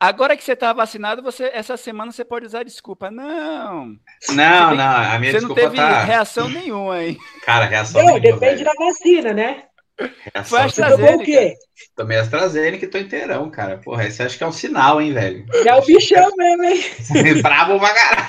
Agora 0.00 0.36
que 0.36 0.42
você 0.42 0.52
está 0.52 0.72
vacinado, 0.72 1.22
você 1.22 1.50
essa 1.52 1.76
semana 1.76 2.10
você 2.10 2.24
pode 2.24 2.46
usar 2.46 2.64
desculpa. 2.64 3.10
Não. 3.10 3.96
Não, 4.30 4.74
não, 4.74 4.96
a 4.96 5.18
minha 5.18 5.32
você 5.32 5.38
desculpa 5.38 5.62
não 5.62 5.70
teve 5.70 5.76
tá... 5.76 6.02
reação 6.02 6.48
nenhuma, 6.48 7.02
hein? 7.02 7.18
Cara, 7.44 7.66
reação 7.66 8.02
não, 8.02 8.14
nenhuma. 8.14 8.32
Depende 8.32 8.64
velho. 8.64 8.76
da 8.76 8.84
vacina, 8.84 9.32
né? 9.32 9.64
Reação 9.98 10.44
Foi 10.44 10.60
AstraZeneca. 10.60 11.16
o 11.16 11.24
quê? 11.24 11.54
Tomei 11.96 12.18
AstraZeneca 12.18 12.84
e 12.84 12.88
tô 12.88 12.98
inteirão, 12.98 13.50
cara. 13.50 13.78
Porra, 13.78 14.06
esse 14.06 14.22
acho 14.22 14.38
que 14.38 14.44
é 14.44 14.46
um 14.46 14.52
sinal, 14.52 15.00
hein, 15.00 15.12
velho? 15.12 15.46
É 15.52 15.74
o 15.74 15.84
bichão 15.84 16.30
mesmo, 16.36 16.64
hein? 16.64 16.82
Bravo 17.42 17.78
pra 17.78 17.94
caralho. 17.94 18.28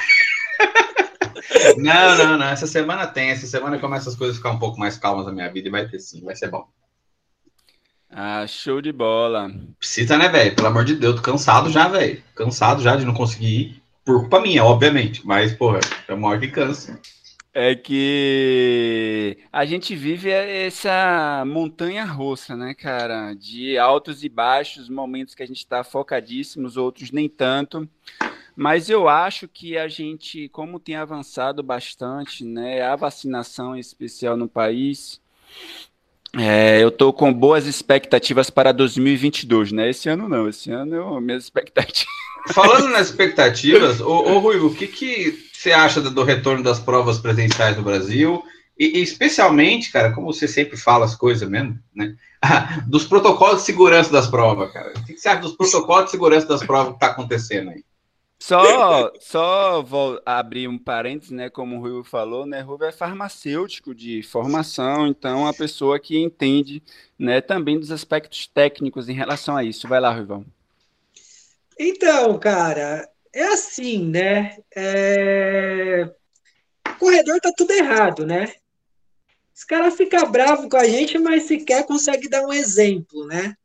Não, 1.78 2.18
não, 2.18 2.38
não. 2.38 2.48
Essa 2.48 2.68
semana 2.68 3.08
tem. 3.08 3.30
Essa 3.30 3.48
semana 3.48 3.80
começa 3.80 4.10
as 4.10 4.16
coisas 4.16 4.36
a 4.36 4.40
ficar 4.40 4.52
um 4.52 4.60
pouco 4.60 4.80
mais 4.80 4.98
calmas 4.98 5.26
na 5.26 5.32
minha 5.32 5.52
vida 5.52 5.68
e 5.68 5.72
vai 5.72 5.88
ter 5.88 6.00
sim, 6.00 6.24
vai 6.24 6.36
ser 6.36 6.50
bom. 6.50 6.68
Ah, 8.10 8.46
show 8.48 8.82
de 8.82 8.92
bola. 8.92 9.52
Precisa, 9.78 10.18
né, 10.18 10.28
velho? 10.30 10.56
Pelo 10.56 10.68
amor 10.68 10.84
de 10.84 10.96
Deus, 10.96 11.16
tô 11.16 11.22
cansado 11.22 11.70
já, 11.70 11.88
velho. 11.88 12.22
Cansado 12.36 12.82
já 12.82 12.96
de 12.96 13.06
não 13.06 13.14
conseguir 13.14 13.62
ir. 13.62 13.84
Por 14.04 14.22
culpa 14.22 14.42
minha, 14.42 14.64
obviamente. 14.64 15.26
Mas, 15.26 15.54
porra, 15.54 15.80
é 16.08 16.14
uma 16.14 16.30
hora 16.30 16.40
que 16.40 16.48
cansa. 16.48 17.00
É 17.54 17.76
que 17.76 19.38
a 19.52 19.66
gente 19.66 19.96
vive 19.96 20.30
essa 20.30 21.44
montanha 21.46 22.06
russa, 22.06 22.56
né, 22.56 22.74
cara? 22.74 23.34
De 23.34 23.78
altos 23.78 24.24
e 24.24 24.30
baixos, 24.30 24.90
momentos 24.90 25.36
que 25.36 25.44
a 25.44 25.48
gente 25.48 25.58
está 25.58 25.84
focadíssimos, 25.84 26.78
outros 26.78 27.12
nem 27.12 27.30
tanto. 27.30 27.88
Mas 28.56 28.90
eu 28.90 29.08
acho 29.08 29.48
que 29.48 29.78
a 29.78 29.88
gente, 29.88 30.50
como 30.50 30.80
tem 30.80 30.96
avançado 30.96 31.64
bastante, 31.64 32.44
né, 32.44 32.82
a 32.82 32.96
vacinação 32.96 33.76
em 33.76 33.80
especial 33.80 34.36
no 34.36 34.50
país, 34.50 35.22
é, 36.38 36.82
eu 36.82 36.90
estou 36.90 37.12
com 37.12 37.34
boas 37.34 37.66
expectativas 37.66 38.50
para 38.50 38.72
2022, 38.72 39.72
né? 39.72 39.90
Esse 39.90 40.10
ano 40.10 40.30
não, 40.30 40.48
esse 40.48 40.72
ano 40.72 40.96
eu, 40.96 41.22
minhas 41.22 41.44
expectativas. 41.44 42.14
Falando 42.54 42.90
nas 42.90 43.08
expectativas, 43.08 44.00
ô, 44.00 44.08
ô 44.08 44.66
o 44.66 44.74
que, 44.74 44.88
que 44.88 45.50
você 45.54 45.72
acha 45.72 46.02
do 46.02 46.24
retorno 46.24 46.64
das 46.64 46.80
provas 46.80 47.20
presenciais 47.20 47.76
no 47.76 47.84
Brasil? 47.84 48.44
E, 48.78 49.00
e, 49.00 49.04
especialmente, 49.04 49.92
cara, 49.92 50.14
como 50.14 50.32
você 50.32 50.48
sempre 50.48 50.78
fala 50.78 51.04
as 51.04 51.16
coisas 51.16 51.50
mesmo, 51.50 51.78
né? 51.94 52.16
dos 52.88 53.06
protocolos 53.06 53.58
de 53.58 53.66
segurança 53.66 54.12
das 54.12 54.28
provas, 54.28 54.72
cara. 54.72 54.94
O 54.96 55.06
que 55.06 55.18
você 55.18 55.28
acha 55.28 55.42
dos 55.42 55.56
protocolos 55.56 56.06
de 56.06 56.12
segurança 56.12 56.48
das 56.48 56.64
provas 56.64 56.92
que 56.92 56.96
está 56.96 57.08
acontecendo 57.08 57.72
aí? 57.72 57.84
Só, 58.42 59.12
só 59.20 59.82
vou 59.82 60.22
abrir 60.26 60.70
um 60.70 60.78
parênteses, 60.78 61.32
né? 61.32 61.50
Como 61.50 61.76
o 61.76 61.82
Rui 61.82 62.04
falou, 62.06 62.46
né? 62.46 62.62
Rui 62.62 62.78
é 62.88 62.92
farmacêutico 62.92 63.94
de 63.94 64.24
formação, 64.24 65.06
então 65.08 65.46
a 65.46 65.54
pessoa 65.54 66.00
que 66.00 66.18
entende, 66.18 66.82
né? 67.18 67.42
Também 67.42 67.78
dos 67.78 67.92
aspectos 67.92 68.48
técnicos 68.48 69.10
em 69.10 69.14
relação 69.14 69.58
a 69.58 69.64
isso. 69.64 69.90
Vai 69.90 70.00
lá, 70.00 70.12
Ruivão. 70.14 70.46
Então, 71.78 72.40
cara, 72.40 73.10
é 73.34 73.44
assim, 73.44 74.06
né? 74.10 74.58
É... 74.74 76.10
Corredor 76.98 77.40
tá 77.42 77.52
tudo 77.56 77.72
errado, 77.72 78.26
né? 78.26 78.54
Os 79.54 79.66
caras 79.66 79.96
ficam 79.96 80.32
bravos 80.32 80.70
com 80.70 80.78
a 80.78 80.86
gente, 80.86 81.18
mas 81.18 81.44
sequer 81.44 81.86
consegue 81.86 82.30
dar 82.30 82.46
um 82.46 82.54
exemplo, 82.54 83.26
né? 83.28 83.58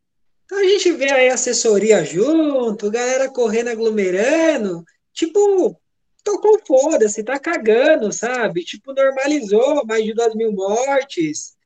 Então 0.45 0.59
a 0.59 0.65
gente 0.65 0.93
vê 0.93 1.11
aí 1.11 1.29
assessoria 1.29 2.05
junto, 2.05 2.91
galera 2.91 3.31
correndo 3.31 3.69
aglomerando, 3.69 4.85
tipo, 5.13 5.81
tocou 6.23 6.61
foda-se, 6.67 7.23
tá 7.23 7.39
cagando, 7.39 8.13
sabe? 8.13 8.63
Tipo, 8.63 8.93
normalizou 8.93 9.85
mais 9.87 10.05
de 10.05 10.13
duas 10.13 10.35
mil 10.35 10.53
mortes. 10.53 11.57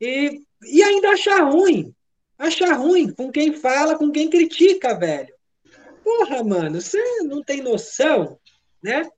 E, 0.00 0.40
e 0.64 0.82
ainda 0.82 1.10
achar 1.10 1.42
ruim. 1.42 1.94
Achar 2.38 2.72
ruim 2.72 3.12
com 3.12 3.30
quem 3.30 3.52
fala, 3.52 3.96
com 3.96 4.10
quem 4.10 4.28
critica, 4.28 4.94
velho. 4.94 5.32
Porra, 6.02 6.42
mano, 6.42 6.80
você 6.80 6.98
não 7.22 7.42
tem 7.42 7.62
noção, 7.62 8.38
né? 8.82 9.08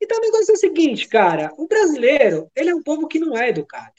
Então 0.00 0.18
o 0.18 0.20
negócio 0.20 0.50
é 0.50 0.54
o 0.54 0.58
seguinte, 0.58 1.08
cara, 1.08 1.52
o 1.56 1.66
brasileiro, 1.68 2.50
ele 2.56 2.70
é 2.70 2.74
um 2.74 2.82
povo 2.82 3.06
que 3.06 3.20
não 3.20 3.36
é 3.36 3.48
educado. 3.48 3.94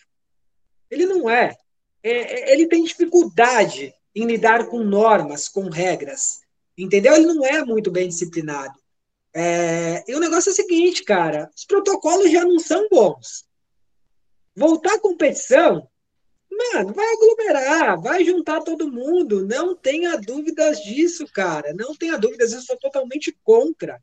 Ele 0.92 1.06
não 1.06 1.30
é. 1.30 1.56
é, 2.04 2.12
é 2.12 2.54
ele 2.54 2.68
tem 2.68 2.84
dificuldade 2.84 3.94
em 4.16 4.26
lidar 4.26 4.68
com 4.68 4.84
normas, 4.84 5.48
com 5.48 5.70
regras. 5.70 6.42
Entendeu? 6.78 7.16
Ele 7.16 7.26
não 7.26 7.46
é 7.46 7.64
muito 7.64 7.92
bem 7.92 8.08
disciplinado. 8.08 8.74
É, 9.34 10.04
e 10.08 10.16
o 10.16 10.20
negócio 10.20 10.50
é 10.50 10.54
o 10.54 10.56
seguinte, 10.56 11.04
cara, 11.04 11.50
os 11.56 11.66
protocolos 11.66 12.32
já 12.32 12.44
não 12.46 12.60
são 12.60 12.88
bons. 12.90 13.46
Voltar 14.56 14.96
à 14.96 15.00
competição 15.00 15.88
Mano, 16.56 16.94
vai 16.94 17.06
aglomerar, 17.14 18.00
vai 18.00 18.24
juntar 18.24 18.62
todo 18.62 18.92
mundo. 18.92 19.46
Não 19.46 19.76
tenha 19.76 20.16
dúvidas 20.18 20.80
disso, 20.82 21.26
cara. 21.34 21.74
Não 21.74 21.96
tenha 21.96 22.18
dúvidas, 22.18 22.54
eu 22.54 22.62
sou 22.62 22.78
totalmente 22.78 23.36
contra. 23.44 24.00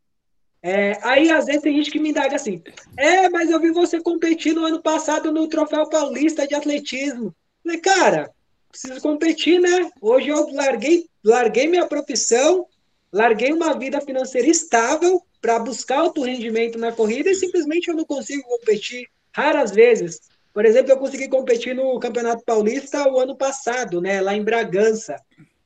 É, 0.62 0.98
aí, 1.02 1.30
às 1.30 1.46
vezes, 1.46 1.62
tem 1.62 1.76
gente 1.76 1.90
que 1.90 2.00
me 2.00 2.10
indaga 2.10 2.36
assim: 2.36 2.62
é, 2.96 3.28
mas 3.28 3.50
eu 3.50 3.60
vi 3.60 3.70
você 3.70 4.00
competir 4.00 4.52
no 4.52 4.64
ano 4.64 4.82
passado 4.82 5.32
no 5.32 5.48
Troféu 5.48 5.88
Paulista 5.88 6.46
de 6.46 6.54
Atletismo. 6.54 7.34
Falei, 7.62 7.78
cara, 7.78 8.30
preciso 8.70 9.00
competir, 9.00 9.60
né? 9.60 9.90
Hoje 10.00 10.28
eu 10.28 10.48
larguei, 10.52 11.06
larguei 11.24 11.66
minha 11.66 11.86
profissão, 11.86 12.66
larguei 13.12 13.52
uma 13.52 13.78
vida 13.78 14.00
financeira 14.00 14.48
estável 14.48 15.22
para 15.40 15.58
buscar 15.58 16.00
alto 16.00 16.22
rendimento 16.22 16.78
na 16.78 16.92
corrida 16.92 17.30
e 17.30 17.34
simplesmente 17.34 17.88
eu 17.88 17.96
não 17.96 18.04
consigo 18.04 18.42
competir 18.44 19.08
raras 19.32 19.70
vezes. 19.72 20.20
Por 20.52 20.64
exemplo, 20.64 20.92
eu 20.92 20.98
consegui 20.98 21.28
competir 21.28 21.74
no 21.74 21.98
Campeonato 21.98 22.44
Paulista 22.44 23.08
o 23.08 23.18
ano 23.18 23.36
passado, 23.36 24.00
né, 24.00 24.20
lá 24.20 24.34
em 24.34 24.42
Bragança. 24.42 25.16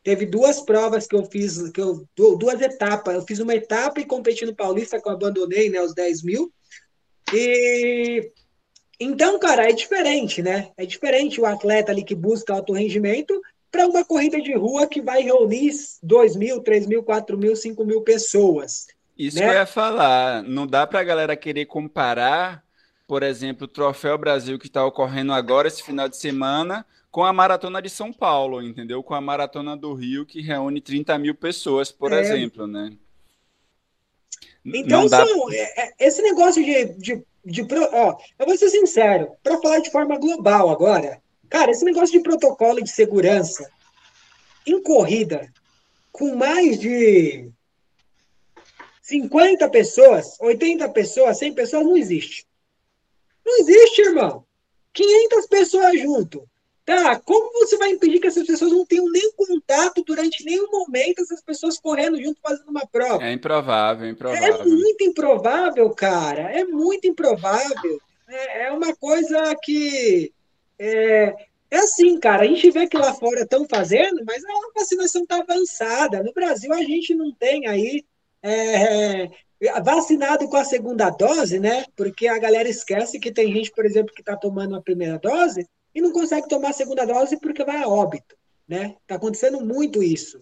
Teve 0.02 0.26
duas 0.26 0.60
provas 0.60 1.06
que 1.06 1.16
eu 1.16 1.24
fiz, 1.24 1.70
que 1.70 1.80
eu, 1.80 2.06
duas 2.14 2.60
etapas. 2.60 3.14
Eu 3.14 3.22
fiz 3.22 3.38
uma 3.38 3.54
etapa 3.54 4.00
e 4.00 4.04
competi 4.04 4.44
no 4.44 4.54
Paulista, 4.54 5.00
que 5.00 5.08
eu 5.08 5.12
abandonei, 5.12 5.70
né, 5.70 5.80
os 5.80 5.94
10 5.94 6.22
mil. 6.22 6.52
E 7.32 8.30
então, 9.04 9.38
cara, 9.38 9.68
é 9.68 9.72
diferente, 9.72 10.42
né? 10.42 10.70
É 10.76 10.86
diferente 10.86 11.40
o 11.40 11.46
atleta 11.46 11.92
ali 11.92 12.02
que 12.02 12.14
busca 12.14 12.54
alto 12.54 12.72
rendimento 12.72 13.40
para 13.70 13.86
uma 13.86 14.04
corrida 14.04 14.40
de 14.40 14.54
rua 14.54 14.86
que 14.86 15.00
vai 15.00 15.22
reunir 15.22 15.72
2 16.02 16.36
mil, 16.36 16.60
3 16.60 16.86
mil, 16.86 17.02
4 17.02 17.36
mil, 17.36 17.56
5 17.56 17.84
mil 17.84 18.02
pessoas. 18.02 18.86
Isso 19.18 19.38
né? 19.38 19.44
que 19.44 19.50
eu 19.50 19.54
ia 19.54 19.66
falar. 19.66 20.42
Não 20.42 20.66
dá 20.66 20.86
para 20.86 21.00
a 21.00 21.04
galera 21.04 21.36
querer 21.36 21.66
comparar 21.66 22.64
por 23.06 23.22
exemplo, 23.22 23.64
o 23.64 23.68
Troféu 23.68 24.16
Brasil 24.16 24.58
que 24.58 24.66
está 24.66 24.84
ocorrendo 24.84 25.32
agora 25.32 25.68
esse 25.68 25.82
final 25.82 26.08
de 26.08 26.16
semana 26.16 26.86
com 27.10 27.24
a 27.24 27.32
Maratona 27.32 27.80
de 27.80 27.88
São 27.88 28.12
Paulo, 28.12 28.60
entendeu? 28.62 29.02
Com 29.02 29.14
a 29.14 29.20
Maratona 29.20 29.76
do 29.76 29.94
Rio, 29.94 30.26
que 30.26 30.40
reúne 30.40 30.80
30 30.80 31.16
mil 31.18 31.34
pessoas, 31.34 31.92
por 31.92 32.12
é. 32.12 32.20
exemplo, 32.20 32.66
né? 32.66 32.92
Então, 34.64 35.06
dá... 35.06 35.24
são, 35.24 35.52
é, 35.52 35.84
é, 35.84 35.94
esse 36.00 36.22
negócio 36.22 36.64
de, 36.64 36.86
de, 36.94 37.22
de, 37.44 37.62
ó, 37.92 38.16
eu 38.38 38.46
vou 38.46 38.56
ser 38.56 38.70
sincero, 38.70 39.36
para 39.42 39.60
falar 39.60 39.80
de 39.80 39.90
forma 39.90 40.18
global 40.18 40.70
agora, 40.70 41.22
cara, 41.48 41.70
esse 41.70 41.84
negócio 41.84 42.12
de 42.12 42.22
protocolo 42.22 42.82
de 42.82 42.90
segurança 42.90 43.70
em 44.66 44.82
corrida, 44.82 45.52
com 46.10 46.34
mais 46.34 46.78
de 46.78 47.50
50 49.02 49.68
pessoas, 49.68 50.40
80 50.40 50.88
pessoas, 50.90 51.38
100 51.38 51.54
pessoas, 51.54 51.84
não 51.84 51.96
existe. 51.96 52.46
Não 53.44 53.58
existe, 53.58 54.00
irmão. 54.00 54.46
500 54.94 55.46
pessoas 55.46 56.00
junto. 56.00 56.48
Tá, 56.84 57.18
como 57.18 57.50
você 57.52 57.78
vai 57.78 57.90
impedir 57.92 58.20
que 58.20 58.26
essas 58.26 58.46
pessoas 58.46 58.70
não 58.70 58.84
tenham 58.84 59.10
nem 59.10 59.32
contato 59.32 60.04
durante 60.04 60.44
nenhum 60.44 60.70
momento, 60.70 61.22
essas 61.22 61.42
pessoas 61.42 61.78
correndo 61.78 62.22
junto 62.22 62.38
fazendo 62.42 62.68
uma 62.68 62.86
prova? 62.86 63.24
É 63.24 63.32
improvável, 63.32 64.06
é 64.06 64.10
improvável. 64.10 64.54
É 64.54 64.64
muito 64.64 65.02
improvável, 65.02 65.90
cara. 65.90 66.42
É 66.42 66.62
muito 66.64 67.06
improvável. 67.06 68.00
É, 68.28 68.66
é 68.66 68.72
uma 68.72 68.94
coisa 68.94 69.54
que. 69.62 70.30
É, 70.78 71.34
é 71.70 71.76
assim, 71.78 72.20
cara. 72.20 72.42
A 72.42 72.46
gente 72.46 72.70
vê 72.70 72.86
que 72.86 72.98
lá 72.98 73.14
fora 73.14 73.40
estão 73.40 73.66
fazendo, 73.66 74.22
mas 74.26 74.44
a 74.44 74.78
vacinação 74.78 75.22
está 75.22 75.38
avançada. 75.38 76.22
No 76.22 76.34
Brasil, 76.34 76.70
a 76.74 76.82
gente 76.82 77.14
não 77.14 77.32
tem 77.32 77.66
aí 77.66 78.04
é, 78.42 79.30
vacinado 79.82 80.46
com 80.50 80.56
a 80.58 80.64
segunda 80.64 81.08
dose, 81.08 81.58
né? 81.58 81.86
Porque 81.96 82.28
a 82.28 82.38
galera 82.38 82.68
esquece 82.68 83.18
que 83.18 83.32
tem 83.32 83.50
gente, 83.50 83.70
por 83.70 83.86
exemplo, 83.86 84.14
que 84.14 84.20
está 84.20 84.36
tomando 84.36 84.76
a 84.76 84.82
primeira 84.82 85.18
dose 85.18 85.66
e 85.94 86.00
não 86.00 86.12
consegue 86.12 86.48
tomar 86.48 86.70
a 86.70 86.74
segunda 86.74 87.04
dose 87.04 87.38
porque 87.38 87.64
vai 87.64 87.82
a 87.82 87.88
óbito, 87.88 88.36
né? 88.66 88.96
Está 89.02 89.14
acontecendo 89.14 89.60
muito 89.64 90.02
isso, 90.02 90.40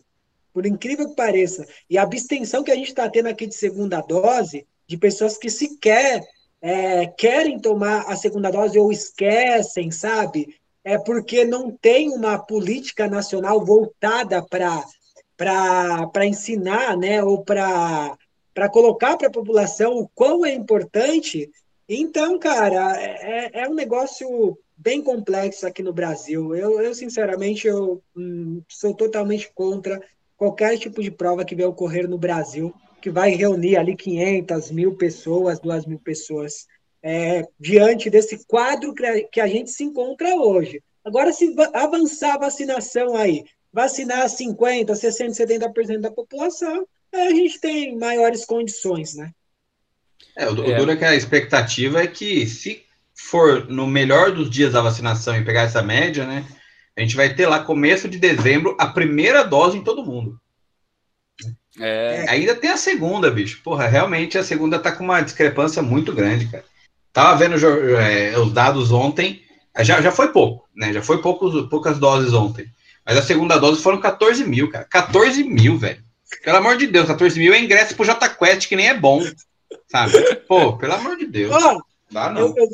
por 0.53 0.65
incrível 0.65 1.09
que 1.09 1.17
pareça. 1.17 1.67
E 1.89 1.99
a 1.99 2.03
abstenção 2.03 2.65
que 2.65 2.71
a 2.71 2.77
gente 2.77 2.89
está 2.89 3.09
tendo 3.09 3.29
aqui 3.29 3.47
de 3.47 3.55
segunda 3.55 4.01
dose, 4.01 4.67
de 4.87 4.97
pessoas 4.97 5.37
que 5.37 5.51
sequer 5.51 6.23
é, 6.61 7.07
querem 7.07 7.59
tomar 7.59 8.03
a 8.09 8.17
segunda 8.17 8.51
dose 8.51 8.79
ou 8.79 8.93
esquecem, 8.93 9.91
sabe? 9.91 10.57
É 10.85 10.97
porque 10.99 11.45
não 11.45 11.71
tem 11.71 12.11
uma 12.11 12.39
política 12.39 13.09
nacional 13.09 13.65
voltada 13.65 14.45
para 14.45 16.27
ensinar, 16.27 16.97
né, 16.97 17.23
ou 17.23 17.45
para 17.45 18.17
para 18.55 18.69
colocar 18.69 19.17
para 19.17 19.29
a 19.29 19.33
população 19.33 19.95
o 19.95 20.09
quão 20.15 20.45
é 20.45 20.53
importante. 20.53 21.51
Então, 21.89 22.39
cara, 22.39 23.01
é, 23.01 23.51
é, 23.55 23.63
é 23.63 23.69
um 23.69 23.75
negócio 23.75 24.59
bem 24.83 25.01
complexo 25.01 25.67
aqui 25.67 25.83
no 25.83 25.93
Brasil. 25.93 26.55
Eu, 26.55 26.81
eu 26.81 26.95
sinceramente, 26.95 27.69
eu 27.69 28.03
hum, 28.17 28.63
sou 28.69 28.95
totalmente 28.95 29.51
contra 29.55 30.03
qualquer 30.37 30.77
tipo 30.77 31.01
de 31.01 31.11
prova 31.11 31.45
que 31.45 31.55
vai 31.55 31.65
ocorrer 31.65 32.09
no 32.09 32.19
Brasil, 32.19 32.75
que 33.01 33.09
vai 33.09 33.31
reunir 33.31 33.77
ali 33.77 33.95
500, 33.95 34.71
mil 34.73 34.97
pessoas, 34.97 35.61
2 35.61 35.87
mil 35.87 36.01
pessoas, 36.01 36.67
é, 37.03 37.47
diante 37.59 38.11
desse 38.11 38.45
quadro 38.47 38.93
que 39.31 39.41
a 39.41 39.47
gente 39.47 39.71
se 39.71 39.85
encontra 39.85 40.35
hoje. 40.35 40.83
Agora, 41.05 41.33
se 41.33 41.55
avançar 41.73 42.35
a 42.35 42.39
vacinação 42.39 43.17
aí, 43.17 43.45
vacinar 43.73 44.27
50%, 44.27 44.87
60%, 44.87 45.31
70% 45.31 46.01
da 46.01 46.11
população, 46.11 46.87
a 47.13 47.31
gente 47.31 47.61
tem 47.61 47.97
maiores 47.97 48.45
condições, 48.45 49.15
né? 49.15 49.31
É, 50.37 50.49
o, 50.49 50.65
é. 50.65 50.93
é 50.93 50.97
que 50.97 51.05
a 51.05 51.15
expectativa 51.15 52.03
é 52.03 52.07
que 52.07 52.47
se 52.47 52.85
for 53.15 53.69
no 53.69 53.87
melhor 53.87 54.33
dos 54.33 54.51
dias 54.51 54.73
da 54.73 54.81
vacinação 54.83 55.37
e 55.37 55.45
pegar 55.45 55.63
essa 55.63 55.83
média, 55.83 56.27
né? 56.27 56.45
A 56.97 57.01
gente 57.01 57.17
vai 57.17 57.35
ter 57.35 57.47
lá 57.47 57.61
começo 57.61 58.09
de 58.09 58.19
dezembro 58.19 58.77
a 58.79 58.87
primeira 58.87 59.43
dose 59.45 59.79
em 59.79 59.85
todo 59.85 60.05
mundo. 60.05 60.39
É. 61.81 62.27
Ainda 62.29 62.55
tem 62.55 62.71
a 62.71 62.77
segunda, 62.77 63.31
bicho. 63.31 63.63
Porra, 63.63 63.87
realmente 63.87 64.37
a 64.37 64.45
segunda 64.45 64.79
tá 64.79 64.93
com 64.93 65.05
uma 65.05 65.23
discrepância 65.23 65.83
muito 65.83 66.13
grande, 66.13 66.47
cara. 66.47 66.65
Tava 67.13 67.37
vendo 67.37 67.57
é, 67.99 68.39
os 68.39 68.53
dados 68.53 68.91
ontem, 68.91 69.43
já, 69.81 70.01
já 70.01 70.13
foi 70.13 70.29
pouco, 70.29 70.69
né? 70.75 70.93
Já 70.93 71.03
foi 71.03 71.21
poucos, 71.21 71.69
poucas 71.69 71.99
doses 71.99 72.33
ontem. 72.33 72.67
Mas 73.05 73.17
a 73.17 73.23
segunda 73.23 73.59
dose 73.59 73.83
foram 73.83 74.01
14 74.01 74.45
mil, 74.45 74.71
cara. 74.71 74.85
14 74.85 75.43
mil, 75.45 75.79
velho. 75.79 76.03
Pelo 76.45 76.59
amor 76.59 76.77
de 76.77 76.87
Deus, 76.87 77.07
14 77.07 77.39
mil 77.39 77.53
é 77.53 77.59
ingresso 77.59 77.95
pro 77.95 78.05
J 78.05 78.29
Quest, 78.29 78.69
que 78.69 78.77
nem 78.77 78.89
é 78.89 78.95
bom. 78.95 79.23
Sabe? 79.89 80.13
Pô, 80.49 80.77
pelo 80.77 80.95
amor 80.95 81.17
de 81.17 81.27
Deus. 81.27 81.53
Dá, 82.11 82.31
não. 82.31 82.41
Eu, 82.41 82.55
eu, 82.57 82.69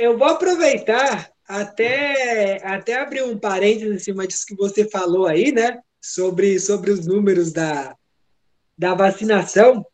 eu, 0.00 0.18
vou 0.18 0.28
aproveitar 0.28 1.30
até, 1.46 2.56
até 2.64 2.94
abrir 2.94 3.22
um 3.22 3.38
parênteses 3.38 3.94
em 3.94 3.98
cima 3.98 4.26
disso 4.26 4.46
que 4.46 4.56
você 4.56 4.88
falou 4.88 5.26
aí, 5.26 5.52
né? 5.52 5.80
Sobre, 6.00 6.58
sobre 6.58 6.90
os 6.90 7.06
números 7.06 7.52
da, 7.52 7.94
da 8.78 8.94
vacinação. 8.94 9.84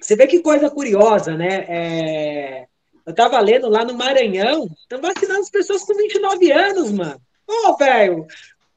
Você 0.00 0.14
vê 0.14 0.26
que 0.26 0.40
coisa 0.40 0.70
curiosa, 0.70 1.36
né? 1.36 1.64
É, 1.68 2.66
eu 3.04 3.14
tava 3.14 3.40
lendo 3.40 3.68
lá 3.68 3.84
no 3.84 3.94
Maranhão, 3.94 4.68
estão 4.80 5.00
vacinando 5.00 5.40
as 5.40 5.50
pessoas 5.50 5.82
com 5.82 5.94
29 5.94 6.52
anos, 6.52 6.92
mano. 6.92 7.20
Ô, 7.46 7.70
oh, 7.70 7.76
velho, 7.76 8.26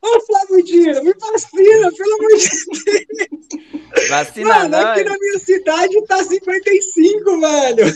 Ô, 0.01 0.19
Flávio 0.21 0.63
Dino, 0.63 1.03
me 1.03 1.13
vacina, 1.13 1.91
pelo 1.91 2.15
amor 2.15 2.37
de 2.37 2.49
Deus. 2.85 4.09
Vacina 4.09 4.59
mano, 4.59 4.75
aqui 4.77 5.03
na 5.03 5.17
minha 5.17 5.39
cidade 5.39 6.05
tá 6.07 6.23
55, 6.23 7.39
velho. 7.39 7.93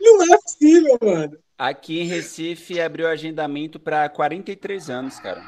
Não 0.00 0.22
é 0.22 0.38
possível, 0.38 0.98
mano. 1.02 1.38
Aqui 1.56 2.00
em 2.00 2.06
Recife 2.06 2.80
abriu 2.80 3.06
agendamento 3.06 3.78
para 3.78 4.08
43 4.08 4.90
anos, 4.90 5.18
cara. 5.18 5.42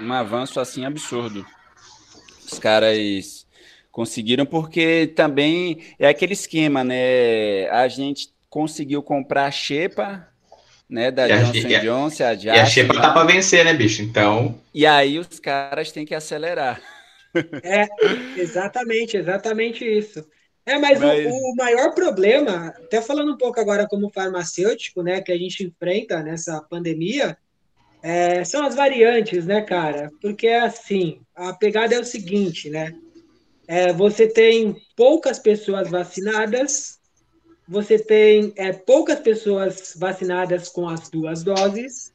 Um 0.00 0.12
avanço 0.12 0.58
assim 0.58 0.84
absurdo. 0.84 1.44
Os 2.50 2.58
caras 2.58 3.46
conseguiram 3.90 4.46
porque 4.46 5.12
também 5.14 5.94
é 5.98 6.08
aquele 6.08 6.32
esquema, 6.32 6.82
né? 6.82 7.68
A 7.68 7.86
gente 7.88 8.32
conseguiu 8.48 9.02
comprar 9.02 9.46
a 9.46 9.50
xepa 9.50 10.31
né, 10.92 11.10
da 11.10 11.26
e 11.26 11.32
Johnson 11.32 11.66
a, 11.66 11.78
Johnson, 11.80 12.24
a 12.24 12.34
Jackson, 12.34 12.48
E 12.48 12.60
a 12.60 12.66
Xepa 12.66 12.94
tá 13.00 13.12
para 13.12 13.24
vencer, 13.24 13.64
né, 13.64 13.72
bicho? 13.72 14.02
Então. 14.02 14.60
E 14.74 14.84
aí 14.84 15.18
os 15.18 15.40
caras 15.40 15.90
têm 15.90 16.04
que 16.04 16.14
acelerar. 16.14 16.80
É, 17.62 17.88
exatamente, 18.36 19.16
exatamente 19.16 19.86
isso. 19.86 20.22
É, 20.66 20.76
mas, 20.76 21.00
mas... 21.00 21.24
O, 21.24 21.30
o, 21.30 21.54
maior 21.56 21.94
problema, 21.94 22.74
até 22.76 23.00
falando 23.00 23.32
um 23.32 23.38
pouco 23.38 23.58
agora 23.58 23.88
como 23.88 24.10
farmacêutico, 24.10 25.02
né, 25.02 25.22
que 25.22 25.32
a 25.32 25.38
gente 25.38 25.64
enfrenta 25.64 26.22
nessa 26.22 26.60
pandemia, 26.60 27.34
é, 28.02 28.44
são 28.44 28.66
as 28.66 28.74
variantes, 28.74 29.46
né, 29.46 29.62
cara? 29.62 30.10
Porque 30.20 30.46
é 30.46 30.60
assim, 30.60 31.22
a 31.34 31.54
pegada 31.54 31.94
é 31.94 32.00
o 32.00 32.04
seguinte, 32.04 32.68
né? 32.68 32.92
É, 33.66 33.94
você 33.94 34.28
tem 34.28 34.76
poucas 34.94 35.38
pessoas 35.38 35.88
vacinadas 35.88 36.98
você 37.72 37.98
tem 37.98 38.52
é, 38.54 38.70
poucas 38.70 39.18
pessoas 39.20 39.94
vacinadas 39.96 40.68
com 40.68 40.86
as 40.86 41.08
duas 41.08 41.42
doses, 41.42 42.12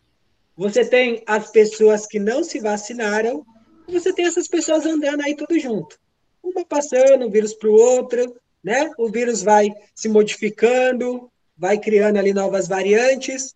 você 0.55 0.85
tem 0.85 1.23
as 1.25 1.49
pessoas 1.49 2.05
que 2.05 2.19
não 2.19 2.43
se 2.43 2.59
vacinaram, 2.59 3.43
você 3.87 4.13
tem 4.13 4.27
essas 4.27 4.47
pessoas 4.47 4.85
andando 4.85 5.21
aí 5.21 5.35
tudo 5.35 5.57
junto. 5.57 5.97
Uma 6.43 6.63
passando 6.63 7.25
o 7.25 7.29
vírus 7.31 7.55
para 7.55 7.69
o 7.69 7.73
outro, 7.73 8.35
né? 8.63 8.91
O 8.99 9.09
vírus 9.09 9.41
vai 9.41 9.73
se 9.95 10.07
modificando, 10.07 11.27
vai 11.57 11.79
criando 11.79 12.17
ali 12.17 12.35
novas 12.35 12.67
variantes. 12.67 13.55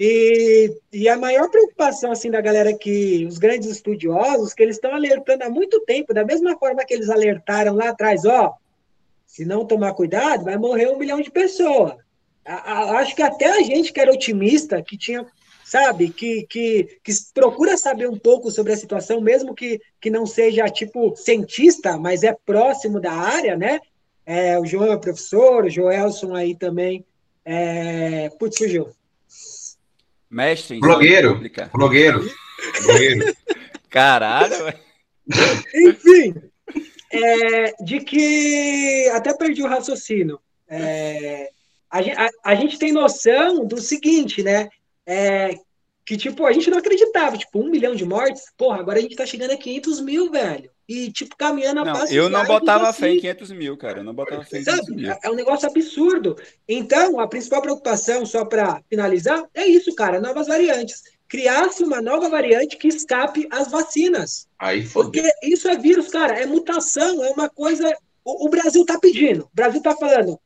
E, 0.00 0.74
e 0.90 1.06
a 1.06 1.18
maior 1.18 1.50
preocupação 1.50 2.12
assim 2.12 2.30
da 2.30 2.40
galera 2.40 2.72
que 2.72 3.26
os 3.26 3.36
grandes 3.36 3.68
estudiosos 3.68 4.54
que 4.54 4.62
eles 4.62 4.76
estão 4.76 4.94
alertando 4.94 5.44
há 5.44 5.50
muito 5.50 5.82
tempo, 5.82 6.14
da 6.14 6.24
mesma 6.24 6.56
forma 6.56 6.82
que 6.82 6.94
eles 6.94 7.10
alertaram 7.10 7.74
lá 7.74 7.90
atrás, 7.90 8.24
ó, 8.24 8.54
se 9.36 9.44
não 9.44 9.66
tomar 9.66 9.92
cuidado, 9.92 10.44
vai 10.44 10.56
morrer 10.56 10.88
um 10.88 10.98
milhão 10.98 11.20
de 11.20 11.30
pessoas. 11.30 11.92
acho 12.42 13.14
que 13.14 13.20
até 13.20 13.50
a 13.50 13.60
gente 13.60 13.92
que 13.92 14.00
era 14.00 14.10
otimista, 14.10 14.82
que 14.82 14.96
tinha, 14.96 15.26
sabe, 15.62 16.08
que, 16.08 16.46
que, 16.48 16.98
que 17.04 17.12
procura 17.34 17.76
saber 17.76 18.08
um 18.08 18.18
pouco 18.18 18.50
sobre 18.50 18.72
a 18.72 18.76
situação, 18.78 19.20
mesmo 19.20 19.54
que, 19.54 19.78
que 20.00 20.08
não 20.08 20.24
seja 20.24 20.64
tipo 20.70 21.14
cientista, 21.14 21.98
mas 21.98 22.22
é 22.22 22.34
próximo 22.46 22.98
da 22.98 23.12
área, 23.12 23.58
né? 23.58 23.78
É, 24.24 24.58
o 24.58 24.64
João 24.64 24.90
é 24.90 24.96
professor, 24.96 25.66
o 25.66 25.70
Joelson 25.70 26.34
aí 26.34 26.56
também. 26.56 27.04
É... 27.44 28.30
Putz, 28.38 28.56
surgiu. 28.56 28.88
Mestre. 30.30 30.80
Blogueiro. 30.80 31.38
Blogueiro. 31.74 32.26
Blogueiro. 32.82 33.36
Caralho. 33.90 34.72
Enfim, 35.74 36.34
é, 37.22 37.74
de 37.80 38.00
que 38.00 39.08
até 39.12 39.34
perdi 39.34 39.62
o 39.62 39.68
raciocínio. 39.68 40.40
É, 40.68 41.50
a, 41.90 41.98
a, 41.98 42.30
a, 42.44 42.54
gente 42.54 42.78
tem 42.78 42.92
noção 42.92 43.64
do 43.64 43.78
seguinte, 43.78 44.42
né? 44.42 44.68
É, 45.06 45.54
que, 46.04 46.16
tipo, 46.16 46.46
a 46.46 46.52
gente 46.52 46.70
não 46.70 46.78
acreditava, 46.78 47.36
tipo, 47.36 47.60
um 47.60 47.68
milhão 47.68 47.94
de 47.94 48.04
mortes, 48.04 48.44
porra, 48.56 48.78
agora 48.78 48.98
a 48.98 49.02
gente 49.02 49.16
tá 49.16 49.26
chegando 49.26 49.52
a 49.52 49.56
500 49.56 50.00
mil, 50.00 50.30
velho. 50.30 50.70
E, 50.88 51.10
tipo, 51.10 51.36
caminhando 51.36 51.80
a 51.80 51.84
não, 51.84 52.06
Eu 52.06 52.28
não 52.28 52.44
botava 52.44 52.88
assim. 52.88 53.00
fé 53.00 53.10
em 53.10 53.20
500 53.20 53.50
mil, 53.50 53.76
cara. 53.76 53.98
Eu 53.98 54.04
não 54.04 54.14
botava 54.14 54.44
fé 54.44 54.60
em 54.60 54.64
500 54.64 54.88
mil. 54.90 55.12
É 55.22 55.28
um 55.28 55.34
negócio 55.34 55.68
absurdo. 55.68 56.36
Então, 56.68 57.18
a 57.18 57.26
principal 57.26 57.60
preocupação, 57.60 58.24
só 58.24 58.44
para 58.44 58.80
finalizar, 58.88 59.44
é 59.52 59.66
isso, 59.66 59.92
cara, 59.96 60.20
novas 60.20 60.46
variantes 60.46 61.15
criasse 61.28 61.82
uma 61.82 62.00
nova 62.00 62.28
variante 62.28 62.76
que 62.76 62.88
escape 62.88 63.48
às 63.50 63.70
vacinas. 63.70 64.46
Aí 64.58 64.88
Porque 64.88 65.22
isso 65.42 65.68
é 65.68 65.76
vírus, 65.76 66.08
cara, 66.08 66.40
é 66.40 66.46
mutação, 66.46 67.24
é 67.24 67.30
uma 67.30 67.48
coisa. 67.48 67.94
O, 68.24 68.46
o 68.46 68.48
Brasil 68.48 68.82
está 68.82 68.98
pedindo, 68.98 69.44
o 69.44 69.50
Brasil 69.52 69.78
está 69.78 69.94
falando. 69.96 70.38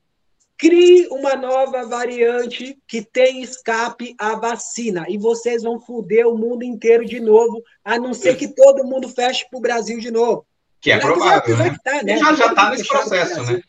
Crie 0.56 1.08
uma 1.10 1.36
nova 1.36 1.86
variante 1.86 2.78
que 2.86 3.00
tem 3.00 3.42
escape 3.42 4.14
à 4.18 4.34
vacina. 4.34 5.06
E 5.08 5.16
vocês 5.16 5.62
vão 5.62 5.80
foder 5.80 6.26
o 6.26 6.36
mundo 6.36 6.62
inteiro 6.62 7.06
de 7.06 7.18
novo, 7.18 7.62
a 7.82 7.98
não 7.98 8.12
ser 8.12 8.36
que 8.36 8.48
todo 8.48 8.84
mundo 8.84 9.08
feche 9.08 9.46
para 9.48 9.58
o 9.58 9.62
Brasil 9.62 9.98
de 9.98 10.10
novo. 10.10 10.46
Que 10.78 10.90
é 10.90 10.98
provável. 10.98 11.56
né? 11.56 11.76
Tá, 11.82 12.02
né? 12.02 12.18
Já 12.18 12.32
está 12.32 12.70
nesse 12.70 12.86
processo, 12.86 13.42
né? 13.44 13.62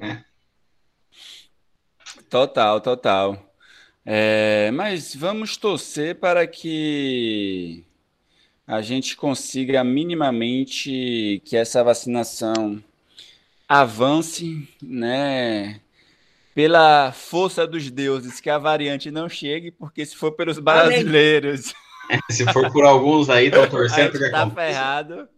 É. 0.00 0.18
Total, 2.28 2.80
total. 2.80 3.38
É, 4.06 4.70
mas 4.72 5.14
vamos 5.14 5.56
torcer 5.56 6.16
para 6.16 6.46
que 6.46 7.84
a 8.66 8.82
gente 8.82 9.16
consiga 9.16 9.82
minimamente 9.82 11.40
que 11.44 11.56
essa 11.56 11.82
vacinação 11.82 12.82
avance, 13.68 14.68
né? 14.82 15.80
Pela 16.54 17.12
força 17.12 17.66
dos 17.66 17.90
deuses, 17.90 18.40
que 18.40 18.48
a 18.48 18.58
variante 18.58 19.10
não 19.10 19.28
chegue, 19.28 19.70
porque 19.70 20.04
se 20.04 20.14
for 20.14 20.32
pelos 20.32 20.58
brasileiros. 20.58 21.74
se 22.30 22.44
for 22.52 22.70
por 22.70 22.84
alguns 22.84 23.28
aí, 23.28 23.46
estão 23.46 23.68
torcendo. 23.68 24.22
A 24.26 24.30
tá 24.30 24.50
ferrado. 24.50 25.28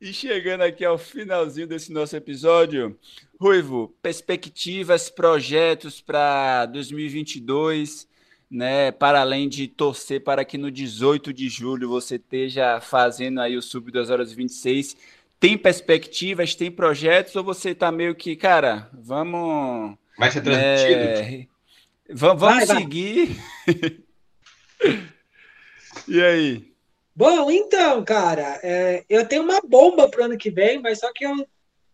E 0.00 0.12
chegando 0.12 0.62
aqui 0.62 0.84
ao 0.84 0.96
finalzinho 0.96 1.66
desse 1.66 1.92
nosso 1.92 2.14
episódio, 2.14 2.96
Ruivo, 3.40 3.92
perspectivas, 4.00 5.10
projetos 5.10 6.00
para 6.00 6.66
2022, 6.66 8.06
né? 8.48 8.92
Para 8.92 9.20
além 9.20 9.48
de 9.48 9.66
torcer 9.66 10.22
para 10.22 10.44
que 10.44 10.56
no 10.56 10.70
18 10.70 11.32
de 11.32 11.48
julho 11.48 11.88
você 11.88 12.14
esteja 12.14 12.80
fazendo 12.80 13.40
aí 13.40 13.56
o 13.56 13.62
sub 13.62 13.90
2 13.90 14.08
horas 14.08 14.30
e 14.30 14.36
26, 14.36 14.96
tem 15.40 15.58
perspectivas, 15.58 16.54
tem 16.54 16.70
projetos 16.70 17.34
ou 17.34 17.42
você 17.42 17.70
está 17.70 17.90
meio 17.90 18.14
que, 18.14 18.36
cara, 18.36 18.88
vamos 18.92 19.98
Vai 20.16 20.30
ser 20.30 20.42
transmitido. 20.42 21.00
É, 21.00 21.46
vamos, 22.08 22.40
vamos 22.40 22.66
vai, 22.68 22.76
seguir. 22.78 23.36
Vai. 23.66 24.98
e 26.06 26.22
aí? 26.22 26.67
Bom, 27.18 27.50
então, 27.50 28.04
cara, 28.04 28.60
é, 28.62 29.02
eu 29.08 29.26
tenho 29.26 29.42
uma 29.42 29.60
bomba 29.60 30.08
para 30.08 30.20
o 30.20 30.24
ano 30.26 30.38
que 30.38 30.52
vem, 30.52 30.80
mas 30.80 31.00
só 31.00 31.12
que 31.12 31.26
eu, 31.26 31.34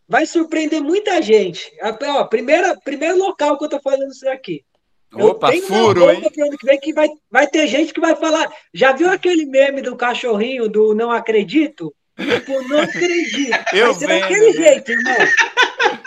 vai 0.07 0.23
surpreender 0.27 0.79
muita 0.79 1.19
gente. 1.19 1.75
Ó, 1.81 2.23
primeira, 2.25 2.79
primeiro 2.81 3.17
local 3.17 3.57
que 3.57 3.65
eu 3.65 3.69
tô 3.69 3.79
falando 3.81 4.11
isso 4.11 4.29
aqui. 4.29 4.63
Opa, 5.11 5.51
furo, 5.53 6.11
hein? 6.11 6.21
Pro 6.31 6.43
ano 6.45 6.55
que 6.55 6.65
vem 6.67 6.79
que 6.79 6.93
vai, 6.93 7.09
vai 7.31 7.47
ter 7.47 7.65
gente 7.65 7.91
que 7.91 7.99
vai 7.99 8.15
falar. 8.15 8.53
Já 8.71 8.91
viu 8.91 9.09
aquele 9.09 9.47
meme 9.47 9.81
do 9.81 9.95
cachorrinho 9.95 10.69
do 10.69 10.93
não 10.93 11.09
acredito? 11.09 11.91
Tipo, 12.15 12.61
não 12.67 12.81
acredito. 12.81 13.57
Eu 13.73 13.87
vai 13.87 13.95
ser 13.95 14.07
vendo, 14.07 14.21
daquele 14.21 14.45
né? 14.45 14.53
jeito, 14.53 14.91
irmão. 14.91 15.15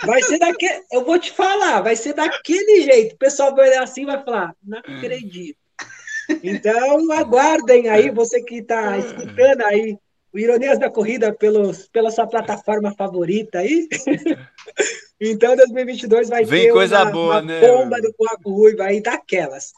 Vai 0.06 0.22
ser 0.22 0.38
daquele. 0.38 0.84
Eu 0.92 1.04
vou 1.04 1.18
te 1.18 1.32
falar, 1.32 1.80
vai 1.80 1.96
ser 1.96 2.12
daquele 2.12 2.82
jeito. 2.82 3.16
O 3.16 3.18
pessoal 3.18 3.52
vai 3.52 3.68
olhar 3.68 3.82
assim 3.82 4.02
e 4.02 4.06
vai 4.06 4.22
falar: 4.22 4.54
não 4.62 4.78
acredito. 4.78 5.58
Então, 6.42 7.10
aguardem 7.12 7.88
aí, 7.88 8.10
você 8.10 8.42
que 8.42 8.56
está 8.56 8.98
escutando 8.98 9.62
aí 9.62 9.98
o 10.32 10.38
Ironias 10.38 10.78
da 10.78 10.90
Corrida 10.90 11.32
pelos, 11.32 11.88
pela 11.88 12.10
sua 12.10 12.26
plataforma 12.26 12.94
favorita 12.94 13.60
aí. 13.60 13.88
então, 15.20 15.56
2022 15.56 16.28
vai 16.28 16.44
Vem 16.44 16.66
ter 16.66 16.72
coisa 16.72 17.02
uma, 17.02 17.10
boa, 17.10 17.34
uma 17.34 17.42
né? 17.42 17.60
bomba 17.60 18.00
do 18.00 18.12
Coaco 18.14 18.50
Ruivo 18.50 18.82
aí 18.82 19.00
daquelas. 19.00 19.72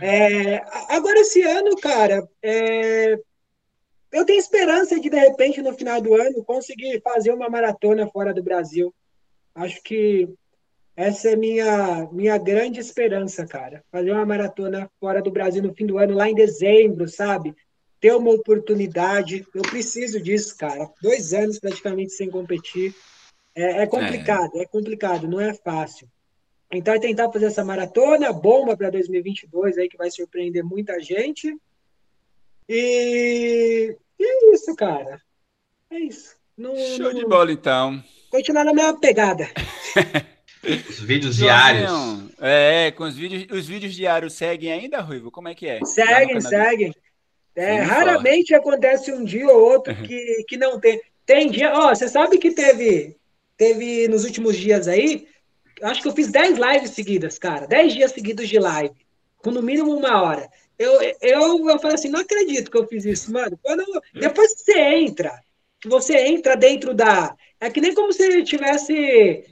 É, 0.00 0.62
agora, 0.94 1.18
esse 1.20 1.42
ano, 1.42 1.74
cara, 1.76 2.28
é, 2.42 3.18
eu 4.12 4.24
tenho 4.24 4.38
esperança 4.38 5.00
de, 5.00 5.08
de 5.08 5.18
repente, 5.18 5.62
no 5.62 5.72
final 5.74 6.00
do 6.00 6.14
ano, 6.14 6.44
conseguir 6.44 7.00
fazer 7.02 7.32
uma 7.32 7.48
maratona 7.48 8.06
fora 8.06 8.32
do 8.32 8.42
Brasil. 8.42 8.94
Acho 9.54 9.82
que 9.82 10.28
essa 10.98 11.30
é 11.30 11.36
minha 11.36 12.08
minha 12.10 12.36
grande 12.36 12.80
esperança, 12.80 13.46
cara. 13.46 13.84
Fazer 13.88 14.10
uma 14.10 14.26
maratona 14.26 14.90
fora 14.98 15.22
do 15.22 15.30
Brasil 15.30 15.62
no 15.62 15.72
fim 15.72 15.86
do 15.86 15.96
ano, 15.96 16.12
lá 16.12 16.28
em 16.28 16.34
dezembro, 16.34 17.06
sabe? 17.06 17.54
Ter 18.00 18.12
uma 18.16 18.32
oportunidade. 18.32 19.46
Eu 19.54 19.62
preciso 19.62 20.20
disso, 20.20 20.56
cara. 20.58 20.90
Dois 21.00 21.32
anos 21.32 21.60
praticamente 21.60 22.10
sem 22.10 22.28
competir. 22.28 22.92
É, 23.54 23.82
é 23.82 23.86
complicado, 23.86 24.50
é. 24.56 24.62
é 24.62 24.66
complicado, 24.66 25.28
não 25.28 25.40
é 25.40 25.54
fácil. 25.54 26.08
Então, 26.72 26.92
é 26.92 26.98
tentar 26.98 27.30
fazer 27.30 27.46
essa 27.46 27.64
maratona, 27.64 28.32
bomba 28.32 28.76
para 28.76 28.90
2022 28.90 29.78
aí, 29.78 29.88
que 29.88 29.96
vai 29.96 30.10
surpreender 30.10 30.64
muita 30.64 31.00
gente. 31.00 31.56
E, 32.68 33.96
e 34.18 34.24
é 34.24 34.52
isso, 34.52 34.74
cara. 34.74 35.22
É 35.90 36.00
isso. 36.00 36.36
No, 36.56 36.76
Show 36.76 37.12
no... 37.12 37.14
de 37.14 37.24
bola, 37.24 37.52
então. 37.52 38.02
Continuar 38.30 38.64
na 38.64 38.74
mesma 38.74 38.98
pegada. 38.98 39.48
Os 40.88 41.00
vídeos 41.00 41.36
diários. 41.36 41.90
É, 42.40 42.90
com 42.92 43.04
os 43.04 43.16
vídeos, 43.16 43.46
os 43.50 43.66
vídeos 43.66 43.94
diários 43.94 44.34
seguem 44.34 44.72
ainda, 44.72 45.00
Ruivo? 45.00 45.30
Como 45.30 45.48
é 45.48 45.54
que 45.54 45.66
é? 45.66 45.84
Seguem, 45.84 46.40
seguem. 46.40 46.94
É, 47.56 47.80
raramente 47.80 48.54
acontece 48.54 49.12
um 49.12 49.24
dia 49.24 49.48
ou 49.48 49.60
outro 49.60 49.94
que, 50.02 50.44
que 50.46 50.56
não 50.56 50.78
tem. 50.78 51.00
Tem 51.26 51.50
dia, 51.50 51.72
ó, 51.74 51.94
você 51.94 52.08
sabe 52.08 52.38
que 52.38 52.52
teve, 52.52 53.16
teve 53.56 54.08
nos 54.08 54.24
últimos 54.24 54.56
dias 54.56 54.88
aí, 54.88 55.26
acho 55.82 56.00
que 56.00 56.08
eu 56.08 56.14
fiz 56.14 56.28
10 56.28 56.56
lives 56.56 56.90
seguidas, 56.90 57.38
cara. 57.38 57.66
10 57.66 57.94
dias 57.94 58.12
seguidos 58.12 58.48
de 58.48 58.58
live, 58.58 58.94
com 59.38 59.50
no 59.50 59.62
mínimo 59.62 59.94
uma 59.94 60.22
hora. 60.22 60.48
Eu, 60.78 61.02
eu, 61.20 61.68
eu 61.68 61.78
falei 61.80 61.96
assim, 61.96 62.08
não 62.08 62.20
acredito 62.20 62.70
que 62.70 62.78
eu 62.78 62.86
fiz 62.86 63.04
isso, 63.04 63.32
mano. 63.32 63.58
Quando, 63.62 63.84
depois 64.14 64.54
que 64.54 64.60
você 64.72 64.78
entra, 64.78 65.38
que 65.80 65.88
você 65.88 66.16
entra 66.28 66.56
dentro 66.56 66.94
da. 66.94 67.34
É 67.60 67.68
que 67.68 67.80
nem 67.80 67.92
como 67.92 68.12
se 68.12 68.24
estivesse 68.38 69.44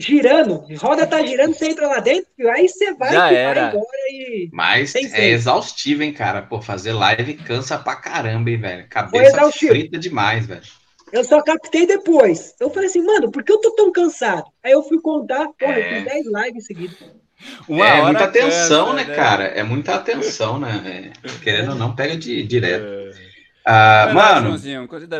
girando, 0.00 0.64
roda 0.78 1.06
tá 1.06 1.24
girando, 1.24 1.54
você 1.54 1.68
entra 1.68 1.86
lá 1.86 2.00
dentro, 2.00 2.26
aí 2.50 2.68
você 2.68 2.94
vai, 2.94 3.12
Já 3.12 3.32
era. 3.32 3.68
embora 3.68 3.86
e. 4.10 4.48
Mas 4.52 4.94
é 4.94 5.28
exaustivo, 5.28 6.02
hein, 6.02 6.12
cara? 6.12 6.42
Pô, 6.42 6.60
fazer 6.60 6.92
live 6.92 7.34
cansa 7.34 7.78
pra 7.78 7.96
caramba, 7.96 8.50
hein, 8.50 8.56
velho? 8.56 8.88
Cabeça 8.88 9.50
frita 9.52 9.98
demais, 9.98 10.46
velho. 10.46 10.62
Eu 11.12 11.24
só 11.24 11.42
captei 11.42 11.86
depois. 11.86 12.54
Eu 12.60 12.70
falei 12.70 12.88
assim, 12.88 13.04
mano, 13.04 13.30
por 13.30 13.42
que 13.42 13.52
eu 13.52 13.60
tô 13.60 13.72
tão 13.72 13.90
cansado? 13.90 14.44
Aí 14.62 14.72
eu 14.72 14.82
fui 14.82 15.00
contar, 15.00 15.48
porra, 15.58 15.74
é... 15.74 15.80
eu 15.80 15.96
fiz 15.96 16.04
10 16.04 16.26
lives 16.26 16.66
seguidas. 16.66 16.96
Uma 17.68 17.88
é 17.88 18.02
muita 18.02 18.24
atenção, 18.24 18.86
cansa, 18.86 18.96
né, 18.96 19.04
né, 19.04 19.14
cara? 19.14 19.44
É 19.44 19.62
muita 19.62 19.94
atenção, 19.94 20.58
né? 20.58 21.12
É, 21.24 21.28
querendo 21.42 21.70
ou 21.70 21.74
não, 21.74 21.94
pega 21.94 22.16
de 22.16 22.42
direto. 22.44 22.84
É. 22.84 23.29
Ah, 23.64 24.10
mano, 24.14 24.58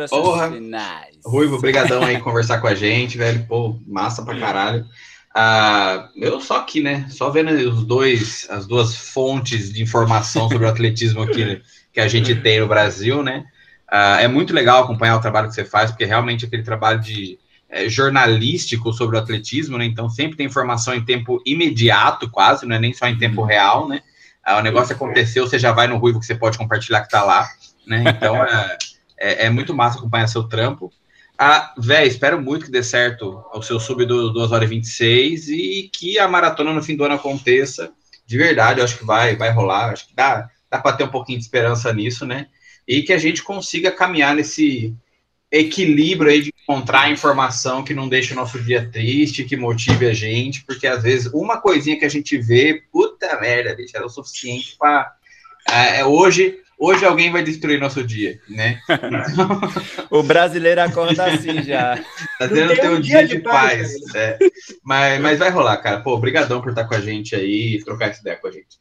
porra, 0.09 0.51
finais. 0.51 1.17
Ruivo, 1.23 1.59
brigadão 1.59 2.03
aí 2.03 2.19
conversar 2.19 2.59
com 2.59 2.67
a 2.67 2.75
gente, 2.75 3.17
velho. 3.17 3.45
Pô, 3.47 3.79
massa 3.87 4.23
pra 4.23 4.37
caralho. 4.37 4.85
Ah, 5.33 6.09
eu 6.15 6.41
só 6.41 6.57
aqui, 6.57 6.81
né? 6.81 7.05
Só 7.09 7.29
vendo 7.29 7.51
os 7.51 7.85
dois, 7.85 8.47
as 8.49 8.67
duas 8.67 8.95
fontes 8.95 9.71
de 9.71 9.81
informação 9.81 10.49
sobre 10.49 10.65
o 10.65 10.69
atletismo 10.69 11.21
aqui 11.21 11.61
que 11.93 11.99
a 11.99 12.07
gente 12.07 12.35
tem 12.35 12.59
no 12.59 12.67
Brasil, 12.67 13.23
né? 13.23 13.45
Ah, 13.87 14.21
é 14.21 14.27
muito 14.27 14.53
legal 14.53 14.83
acompanhar 14.83 15.17
o 15.17 15.21
trabalho 15.21 15.47
que 15.47 15.55
você 15.55 15.65
faz, 15.65 15.91
porque 15.91 16.05
realmente 16.05 16.45
aquele 16.45 16.63
trabalho 16.63 16.99
de 16.99 17.37
é, 17.69 17.87
jornalístico 17.87 18.91
sobre 18.91 19.15
o 19.15 19.19
atletismo, 19.19 19.77
né? 19.77 19.85
Então 19.85 20.09
sempre 20.09 20.35
tem 20.35 20.45
informação 20.45 20.93
em 20.93 21.05
tempo 21.05 21.41
imediato, 21.45 22.29
quase, 22.29 22.65
não 22.65 22.75
é 22.75 22.79
nem 22.79 22.93
só 22.93 23.07
em 23.07 23.17
tempo 23.17 23.43
real, 23.43 23.87
né? 23.87 24.01
Ah, 24.43 24.57
o 24.57 24.61
negócio 24.61 24.95
aconteceu, 24.95 25.47
você 25.47 25.59
já 25.59 25.71
vai 25.71 25.87
no 25.87 25.97
Ruivo 25.97 26.19
que 26.19 26.25
você 26.25 26.35
pode 26.35 26.57
compartilhar 26.57 27.01
que 27.01 27.09
tá 27.09 27.23
lá 27.23 27.47
né? 27.91 28.03
Então 28.07 28.43
é, 28.43 28.77
é, 29.19 29.45
é, 29.45 29.49
muito 29.49 29.73
massa 29.73 29.99
acompanhar 29.99 30.27
seu 30.27 30.43
trampo. 30.43 30.91
Ah, 31.37 31.73
véi, 31.77 32.07
espero 32.07 32.41
muito 32.41 32.65
que 32.65 32.71
dê 32.71 32.83
certo 32.83 33.43
o 33.53 33.61
seu 33.61 33.79
sub 33.79 34.05
do 34.05 34.31
2 34.31 34.51
horas 34.51 34.67
e 34.69 34.75
26 34.75 35.49
e 35.49 35.89
que 35.91 36.17
a 36.17 36.27
maratona 36.27 36.73
no 36.73 36.83
fim 36.83 36.95
do 36.95 37.03
ano 37.03 37.15
aconteça. 37.15 37.91
De 38.25 38.37
verdade, 38.37 38.79
eu 38.79 38.85
acho 38.85 38.97
que 38.97 39.05
vai, 39.05 39.35
vai 39.35 39.51
rolar. 39.51 39.91
Acho 39.91 40.07
que 40.07 40.15
dá, 40.15 40.49
dá 40.69 40.79
para 40.79 40.95
ter 40.95 41.03
um 41.03 41.09
pouquinho 41.09 41.39
de 41.39 41.43
esperança 41.43 41.91
nisso, 41.93 42.25
né? 42.25 42.47
E 42.87 43.01
que 43.01 43.11
a 43.11 43.17
gente 43.17 43.43
consiga 43.43 43.91
caminhar 43.91 44.35
nesse 44.35 44.95
equilíbrio 45.51 46.31
aí 46.31 46.41
de 46.41 46.53
encontrar 46.63 47.11
informação 47.11 47.83
que 47.83 47.93
não 47.93 48.07
deixe 48.07 48.31
o 48.31 48.35
nosso 48.35 48.57
dia 48.61 48.89
triste, 48.89 49.43
que 49.43 49.57
motive 49.57 50.07
a 50.07 50.13
gente, 50.13 50.63
porque 50.63 50.87
às 50.87 51.03
vezes 51.03 51.31
uma 51.33 51.59
coisinha 51.59 51.99
que 51.99 52.05
a 52.05 52.09
gente 52.09 52.37
vê, 52.37 52.83
puta 52.91 53.37
merda, 53.39 53.75
bicho, 53.75 53.95
era 53.95 54.05
o 54.05 54.09
suficiente 54.09 54.77
para. 54.79 55.13
É, 55.69 56.05
hoje 56.05 56.59
hoje 56.81 57.05
alguém 57.05 57.31
vai 57.31 57.43
destruir 57.43 57.79
nosso 57.79 58.03
dia, 58.03 58.39
né? 58.49 58.81
Então... 58.89 59.61
o 60.09 60.23
brasileiro 60.23 60.81
acorda 60.81 61.25
assim 61.25 61.61
já. 61.61 61.97
Tá 62.39 62.47
tendo 62.47 62.75
ter 62.75 62.89
um 62.89 62.99
dia, 62.99 63.27
de, 63.27 63.35
de 63.37 63.43
paz. 63.43 63.99
paz 63.99 64.15
é. 64.15 64.39
mas, 64.83 65.21
mas 65.21 65.39
vai 65.39 65.51
rolar, 65.51 65.77
cara. 65.77 66.01
Pô, 66.01 66.13
obrigadão 66.13 66.59
por 66.59 66.69
estar 66.69 66.85
com 66.85 66.95
a 66.95 66.99
gente 66.99 67.35
aí 67.35 67.75
e 67.75 67.83
trocar 67.83 68.09
essa 68.09 68.21
ideia 68.21 68.37
com 68.37 68.47
a 68.47 68.51
gente. 68.51 68.79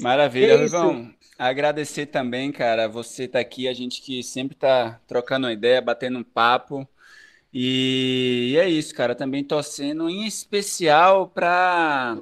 Maravilha, 0.00 0.56
Rivão. 0.56 1.12
Agradecer 1.38 2.06
também, 2.06 2.50
cara, 2.50 2.88
você 2.88 3.28
tá 3.28 3.38
aqui, 3.38 3.68
a 3.68 3.74
gente 3.74 4.02
que 4.02 4.22
sempre 4.22 4.56
tá 4.56 4.98
trocando 5.06 5.46
uma 5.46 5.52
ideia, 5.52 5.80
batendo 5.80 6.18
um 6.18 6.24
papo. 6.24 6.88
E 7.60 8.56
é 8.56 8.70
isso, 8.70 8.94
cara. 8.94 9.16
Também 9.16 9.42
torcendo 9.42 10.08
em 10.08 10.28
especial 10.28 11.26
para 11.26 12.16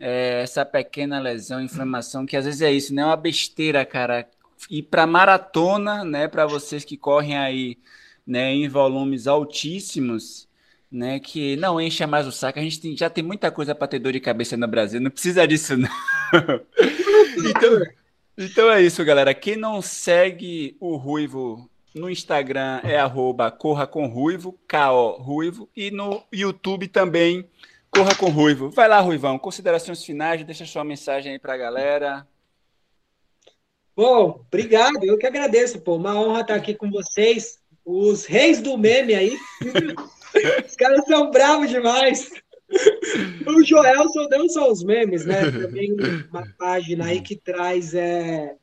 é, 0.00 0.42
essa 0.42 0.64
pequena 0.64 1.20
lesão, 1.20 1.62
inflamação, 1.62 2.26
que 2.26 2.36
às 2.36 2.44
vezes 2.44 2.60
é 2.60 2.72
isso, 2.72 2.92
né? 2.92 3.02
É 3.02 3.06
uma 3.06 3.16
besteira, 3.16 3.86
cara. 3.86 4.28
E 4.68 4.82
para 4.82 5.06
maratona, 5.06 6.04
né? 6.04 6.26
Para 6.26 6.44
vocês 6.44 6.84
que 6.84 6.96
correm 6.96 7.38
aí, 7.38 7.78
né? 8.26 8.52
Em 8.52 8.68
volumes 8.68 9.28
altíssimos, 9.28 10.48
né? 10.90 11.20
Que 11.20 11.54
não 11.54 11.80
encha 11.80 12.04
mais 12.04 12.26
o 12.26 12.32
saco. 12.32 12.58
A 12.58 12.62
gente 12.62 12.80
tem, 12.80 12.96
já 12.96 13.08
tem 13.08 13.22
muita 13.22 13.52
coisa 13.52 13.76
para 13.76 13.86
ter 13.86 14.00
dor 14.00 14.12
de 14.12 14.18
cabeça 14.18 14.56
no 14.56 14.66
Brasil. 14.66 15.00
Não 15.00 15.08
precisa 15.08 15.46
disso, 15.46 15.76
não. 15.76 15.88
então, 17.48 17.82
então 18.36 18.70
é 18.72 18.82
isso, 18.82 19.04
galera. 19.04 19.32
Quem 19.32 19.54
não 19.54 19.80
segue 19.80 20.76
o 20.80 20.96
Ruivo 20.96 21.70
no 21.94 22.10
Instagram 22.10 22.80
é 22.82 22.98
arroba 22.98 23.50
Corra 23.50 23.86
com 23.86 24.06
Ruivo, 24.06 24.58
K-O 24.66 25.12
Ruivo, 25.12 25.68
e 25.76 25.90
no 25.90 26.22
YouTube 26.32 26.88
também, 26.88 27.48
Corra 27.90 28.14
com 28.16 28.28
Ruivo. 28.28 28.70
Vai 28.70 28.88
lá, 28.88 29.00
Ruivão, 29.00 29.38
considerações 29.38 30.04
finais, 30.04 30.44
deixa 30.44 30.66
sua 30.66 30.82
mensagem 30.82 31.32
aí 31.32 31.38
para 31.38 31.54
a 31.54 31.58
galera. 31.58 32.26
Bom, 33.96 34.44
obrigado, 34.48 35.04
eu 35.04 35.16
que 35.16 35.26
agradeço, 35.26 35.80
pô, 35.80 35.96
uma 35.96 36.18
honra 36.20 36.40
estar 36.40 36.56
aqui 36.56 36.74
com 36.74 36.90
vocês, 36.90 37.60
os 37.84 38.24
reis 38.24 38.60
do 38.60 38.76
meme 38.76 39.14
aí. 39.14 39.38
Os 40.66 40.74
caras 40.74 41.04
são 41.06 41.30
bravos 41.30 41.70
demais. 41.70 42.28
O 43.46 43.64
Joelson 43.64 44.26
não 44.28 44.48
só 44.48 44.70
os 44.70 44.82
memes, 44.82 45.24
né? 45.24 45.42
Também 45.52 45.94
uma 46.28 46.44
página 46.58 47.06
aí 47.06 47.20
que 47.20 47.36
traz 47.36 47.94
é, 47.94 48.56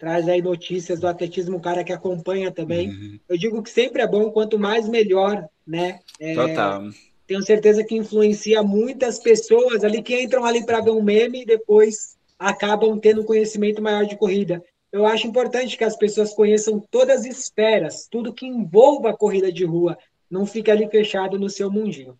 traz 0.00 0.26
aí 0.26 0.40
notícias 0.40 0.98
do 0.98 1.06
atletismo, 1.06 1.58
um 1.58 1.60
cara 1.60 1.84
que 1.84 1.92
acompanha 1.92 2.50
também. 2.50 2.88
Uhum. 2.88 3.20
Eu 3.28 3.36
digo 3.36 3.62
que 3.62 3.68
sempre 3.68 4.00
é 4.00 4.06
bom, 4.06 4.30
quanto 4.30 4.58
mais 4.58 4.88
melhor, 4.88 5.46
né? 5.66 6.00
É, 6.18 6.34
Total. 6.34 6.84
Tenho 7.26 7.42
certeza 7.42 7.84
que 7.84 7.94
influencia 7.94 8.62
muitas 8.62 9.18
pessoas 9.18 9.84
ali 9.84 10.02
que 10.02 10.18
entram 10.18 10.46
ali 10.46 10.64
para 10.64 10.80
ver 10.80 10.90
um 10.90 11.02
meme 11.02 11.42
e 11.42 11.46
depois 11.46 12.16
acabam 12.38 12.98
tendo 12.98 13.24
conhecimento 13.24 13.82
maior 13.82 14.06
de 14.06 14.16
corrida. 14.16 14.64
Eu 14.90 15.04
acho 15.04 15.26
importante 15.26 15.76
que 15.76 15.84
as 15.84 15.96
pessoas 15.96 16.32
conheçam 16.32 16.82
todas 16.90 17.20
as 17.20 17.26
esferas, 17.26 18.08
tudo 18.10 18.32
que 18.32 18.46
envolva 18.46 19.10
a 19.10 19.16
corrida 19.16 19.52
de 19.52 19.66
rua, 19.66 19.98
não 20.30 20.46
fique 20.46 20.70
ali 20.70 20.88
fechado 20.88 21.38
no 21.38 21.50
seu 21.50 21.70
mundinho. 21.70 22.18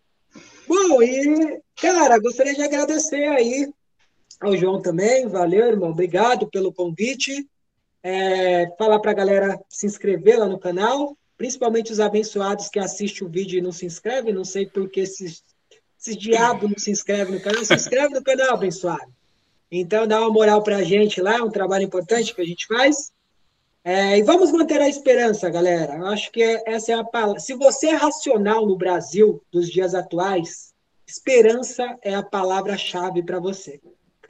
Bom, 0.69 1.03
e, 1.03 1.59
cara, 1.81 2.19
gostaria 2.19 2.55
de 2.55 2.63
agradecer 2.63 3.25
aí 3.25 3.73
ao 4.39 4.55
João 4.55 4.83
também, 4.83 5.27
valeu, 5.27 5.67
irmão, 5.67 5.91
obrigado 5.91 6.47
pelo 6.47 6.73
convite. 6.73 7.49
É, 8.03 8.67
falar 8.79 8.99
para 9.01 9.11
a 9.11 9.15
galera 9.15 9.61
se 9.69 9.87
inscrever 9.87 10.39
lá 10.39 10.47
no 10.47 10.59
canal, 10.59 11.17
principalmente 11.37 11.93
os 11.93 12.01
abençoados 12.01 12.69
que 12.69 12.79
assistem 12.79 13.27
o 13.27 13.31
vídeo 13.31 13.59
e 13.59 13.63
não 13.63 13.73
se 13.73 13.87
inscrevem, 13.87 14.33
não 14.33 14.45
sei 14.45 14.67
por 14.67 14.89
que 14.89 15.01
esses, 15.01 15.43
esses 15.99 16.17
diabos 16.17 16.71
não 16.71 16.79
se 16.79 16.91
inscrevem 16.91 17.35
no 17.35 17.41
canal, 17.41 17.65
se 17.65 17.75
inscreve 17.75 18.15
no 18.15 18.23
canal, 18.23 18.55
abençoado. 18.55 19.13
Então 19.71 20.07
dá 20.07 20.21
uma 20.21 20.31
moral 20.31 20.63
para 20.63 20.79
a 20.79 20.83
gente 20.83 21.21
lá, 21.21 21.37
é 21.37 21.43
um 21.43 21.51
trabalho 21.51 21.85
importante 21.85 22.35
que 22.35 22.41
a 22.41 22.45
gente 22.45 22.67
faz. 22.67 23.13
É, 23.83 24.19
e 24.19 24.23
vamos 24.23 24.53
manter 24.53 24.81
a 24.81 24.89
esperança, 24.89 25.49
galera. 25.49 25.95
Eu 25.95 26.07
acho 26.07 26.31
que 26.31 26.43
essa 26.67 26.93
é 26.93 26.95
a 26.95 27.05
palavra. 27.05 27.41
Se 27.41 27.55
você 27.55 27.89
é 27.89 27.95
racional 27.95 28.67
no 28.67 28.77
Brasil 28.77 29.43
dos 29.51 29.71
dias 29.71 29.95
atuais, 29.95 30.75
esperança 31.07 31.97
é 32.03 32.15
a 32.15 32.23
palavra-chave 32.23 33.23
para 33.23 33.41
você. 33.41 33.81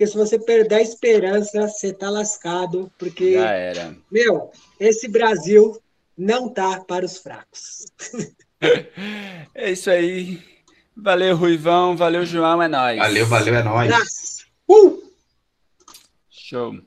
Porque 0.00 0.12
se 0.12 0.16
você 0.16 0.38
perder 0.38 0.76
a 0.76 0.80
esperança, 0.80 1.68
você 1.68 1.92
tá 1.92 2.08
lascado. 2.08 2.90
Porque, 2.96 3.34
Já 3.34 3.50
era. 3.50 3.94
meu, 4.10 4.50
esse 4.80 5.06
Brasil 5.06 5.78
não 6.16 6.48
tá 6.48 6.80
para 6.80 7.04
os 7.04 7.18
fracos. 7.18 7.84
É 9.54 9.72
isso 9.72 9.88
aí. 9.90 10.38
Valeu, 10.94 11.34
Ruivão. 11.34 11.96
Valeu, 11.96 12.26
João. 12.26 12.62
É 12.62 12.68
nóis. 12.68 12.98
Valeu, 12.98 13.26
valeu, 13.26 13.54
é 13.54 13.62
nóis. 13.62 14.44
Uh! 14.68 15.02
Show. 16.28 16.78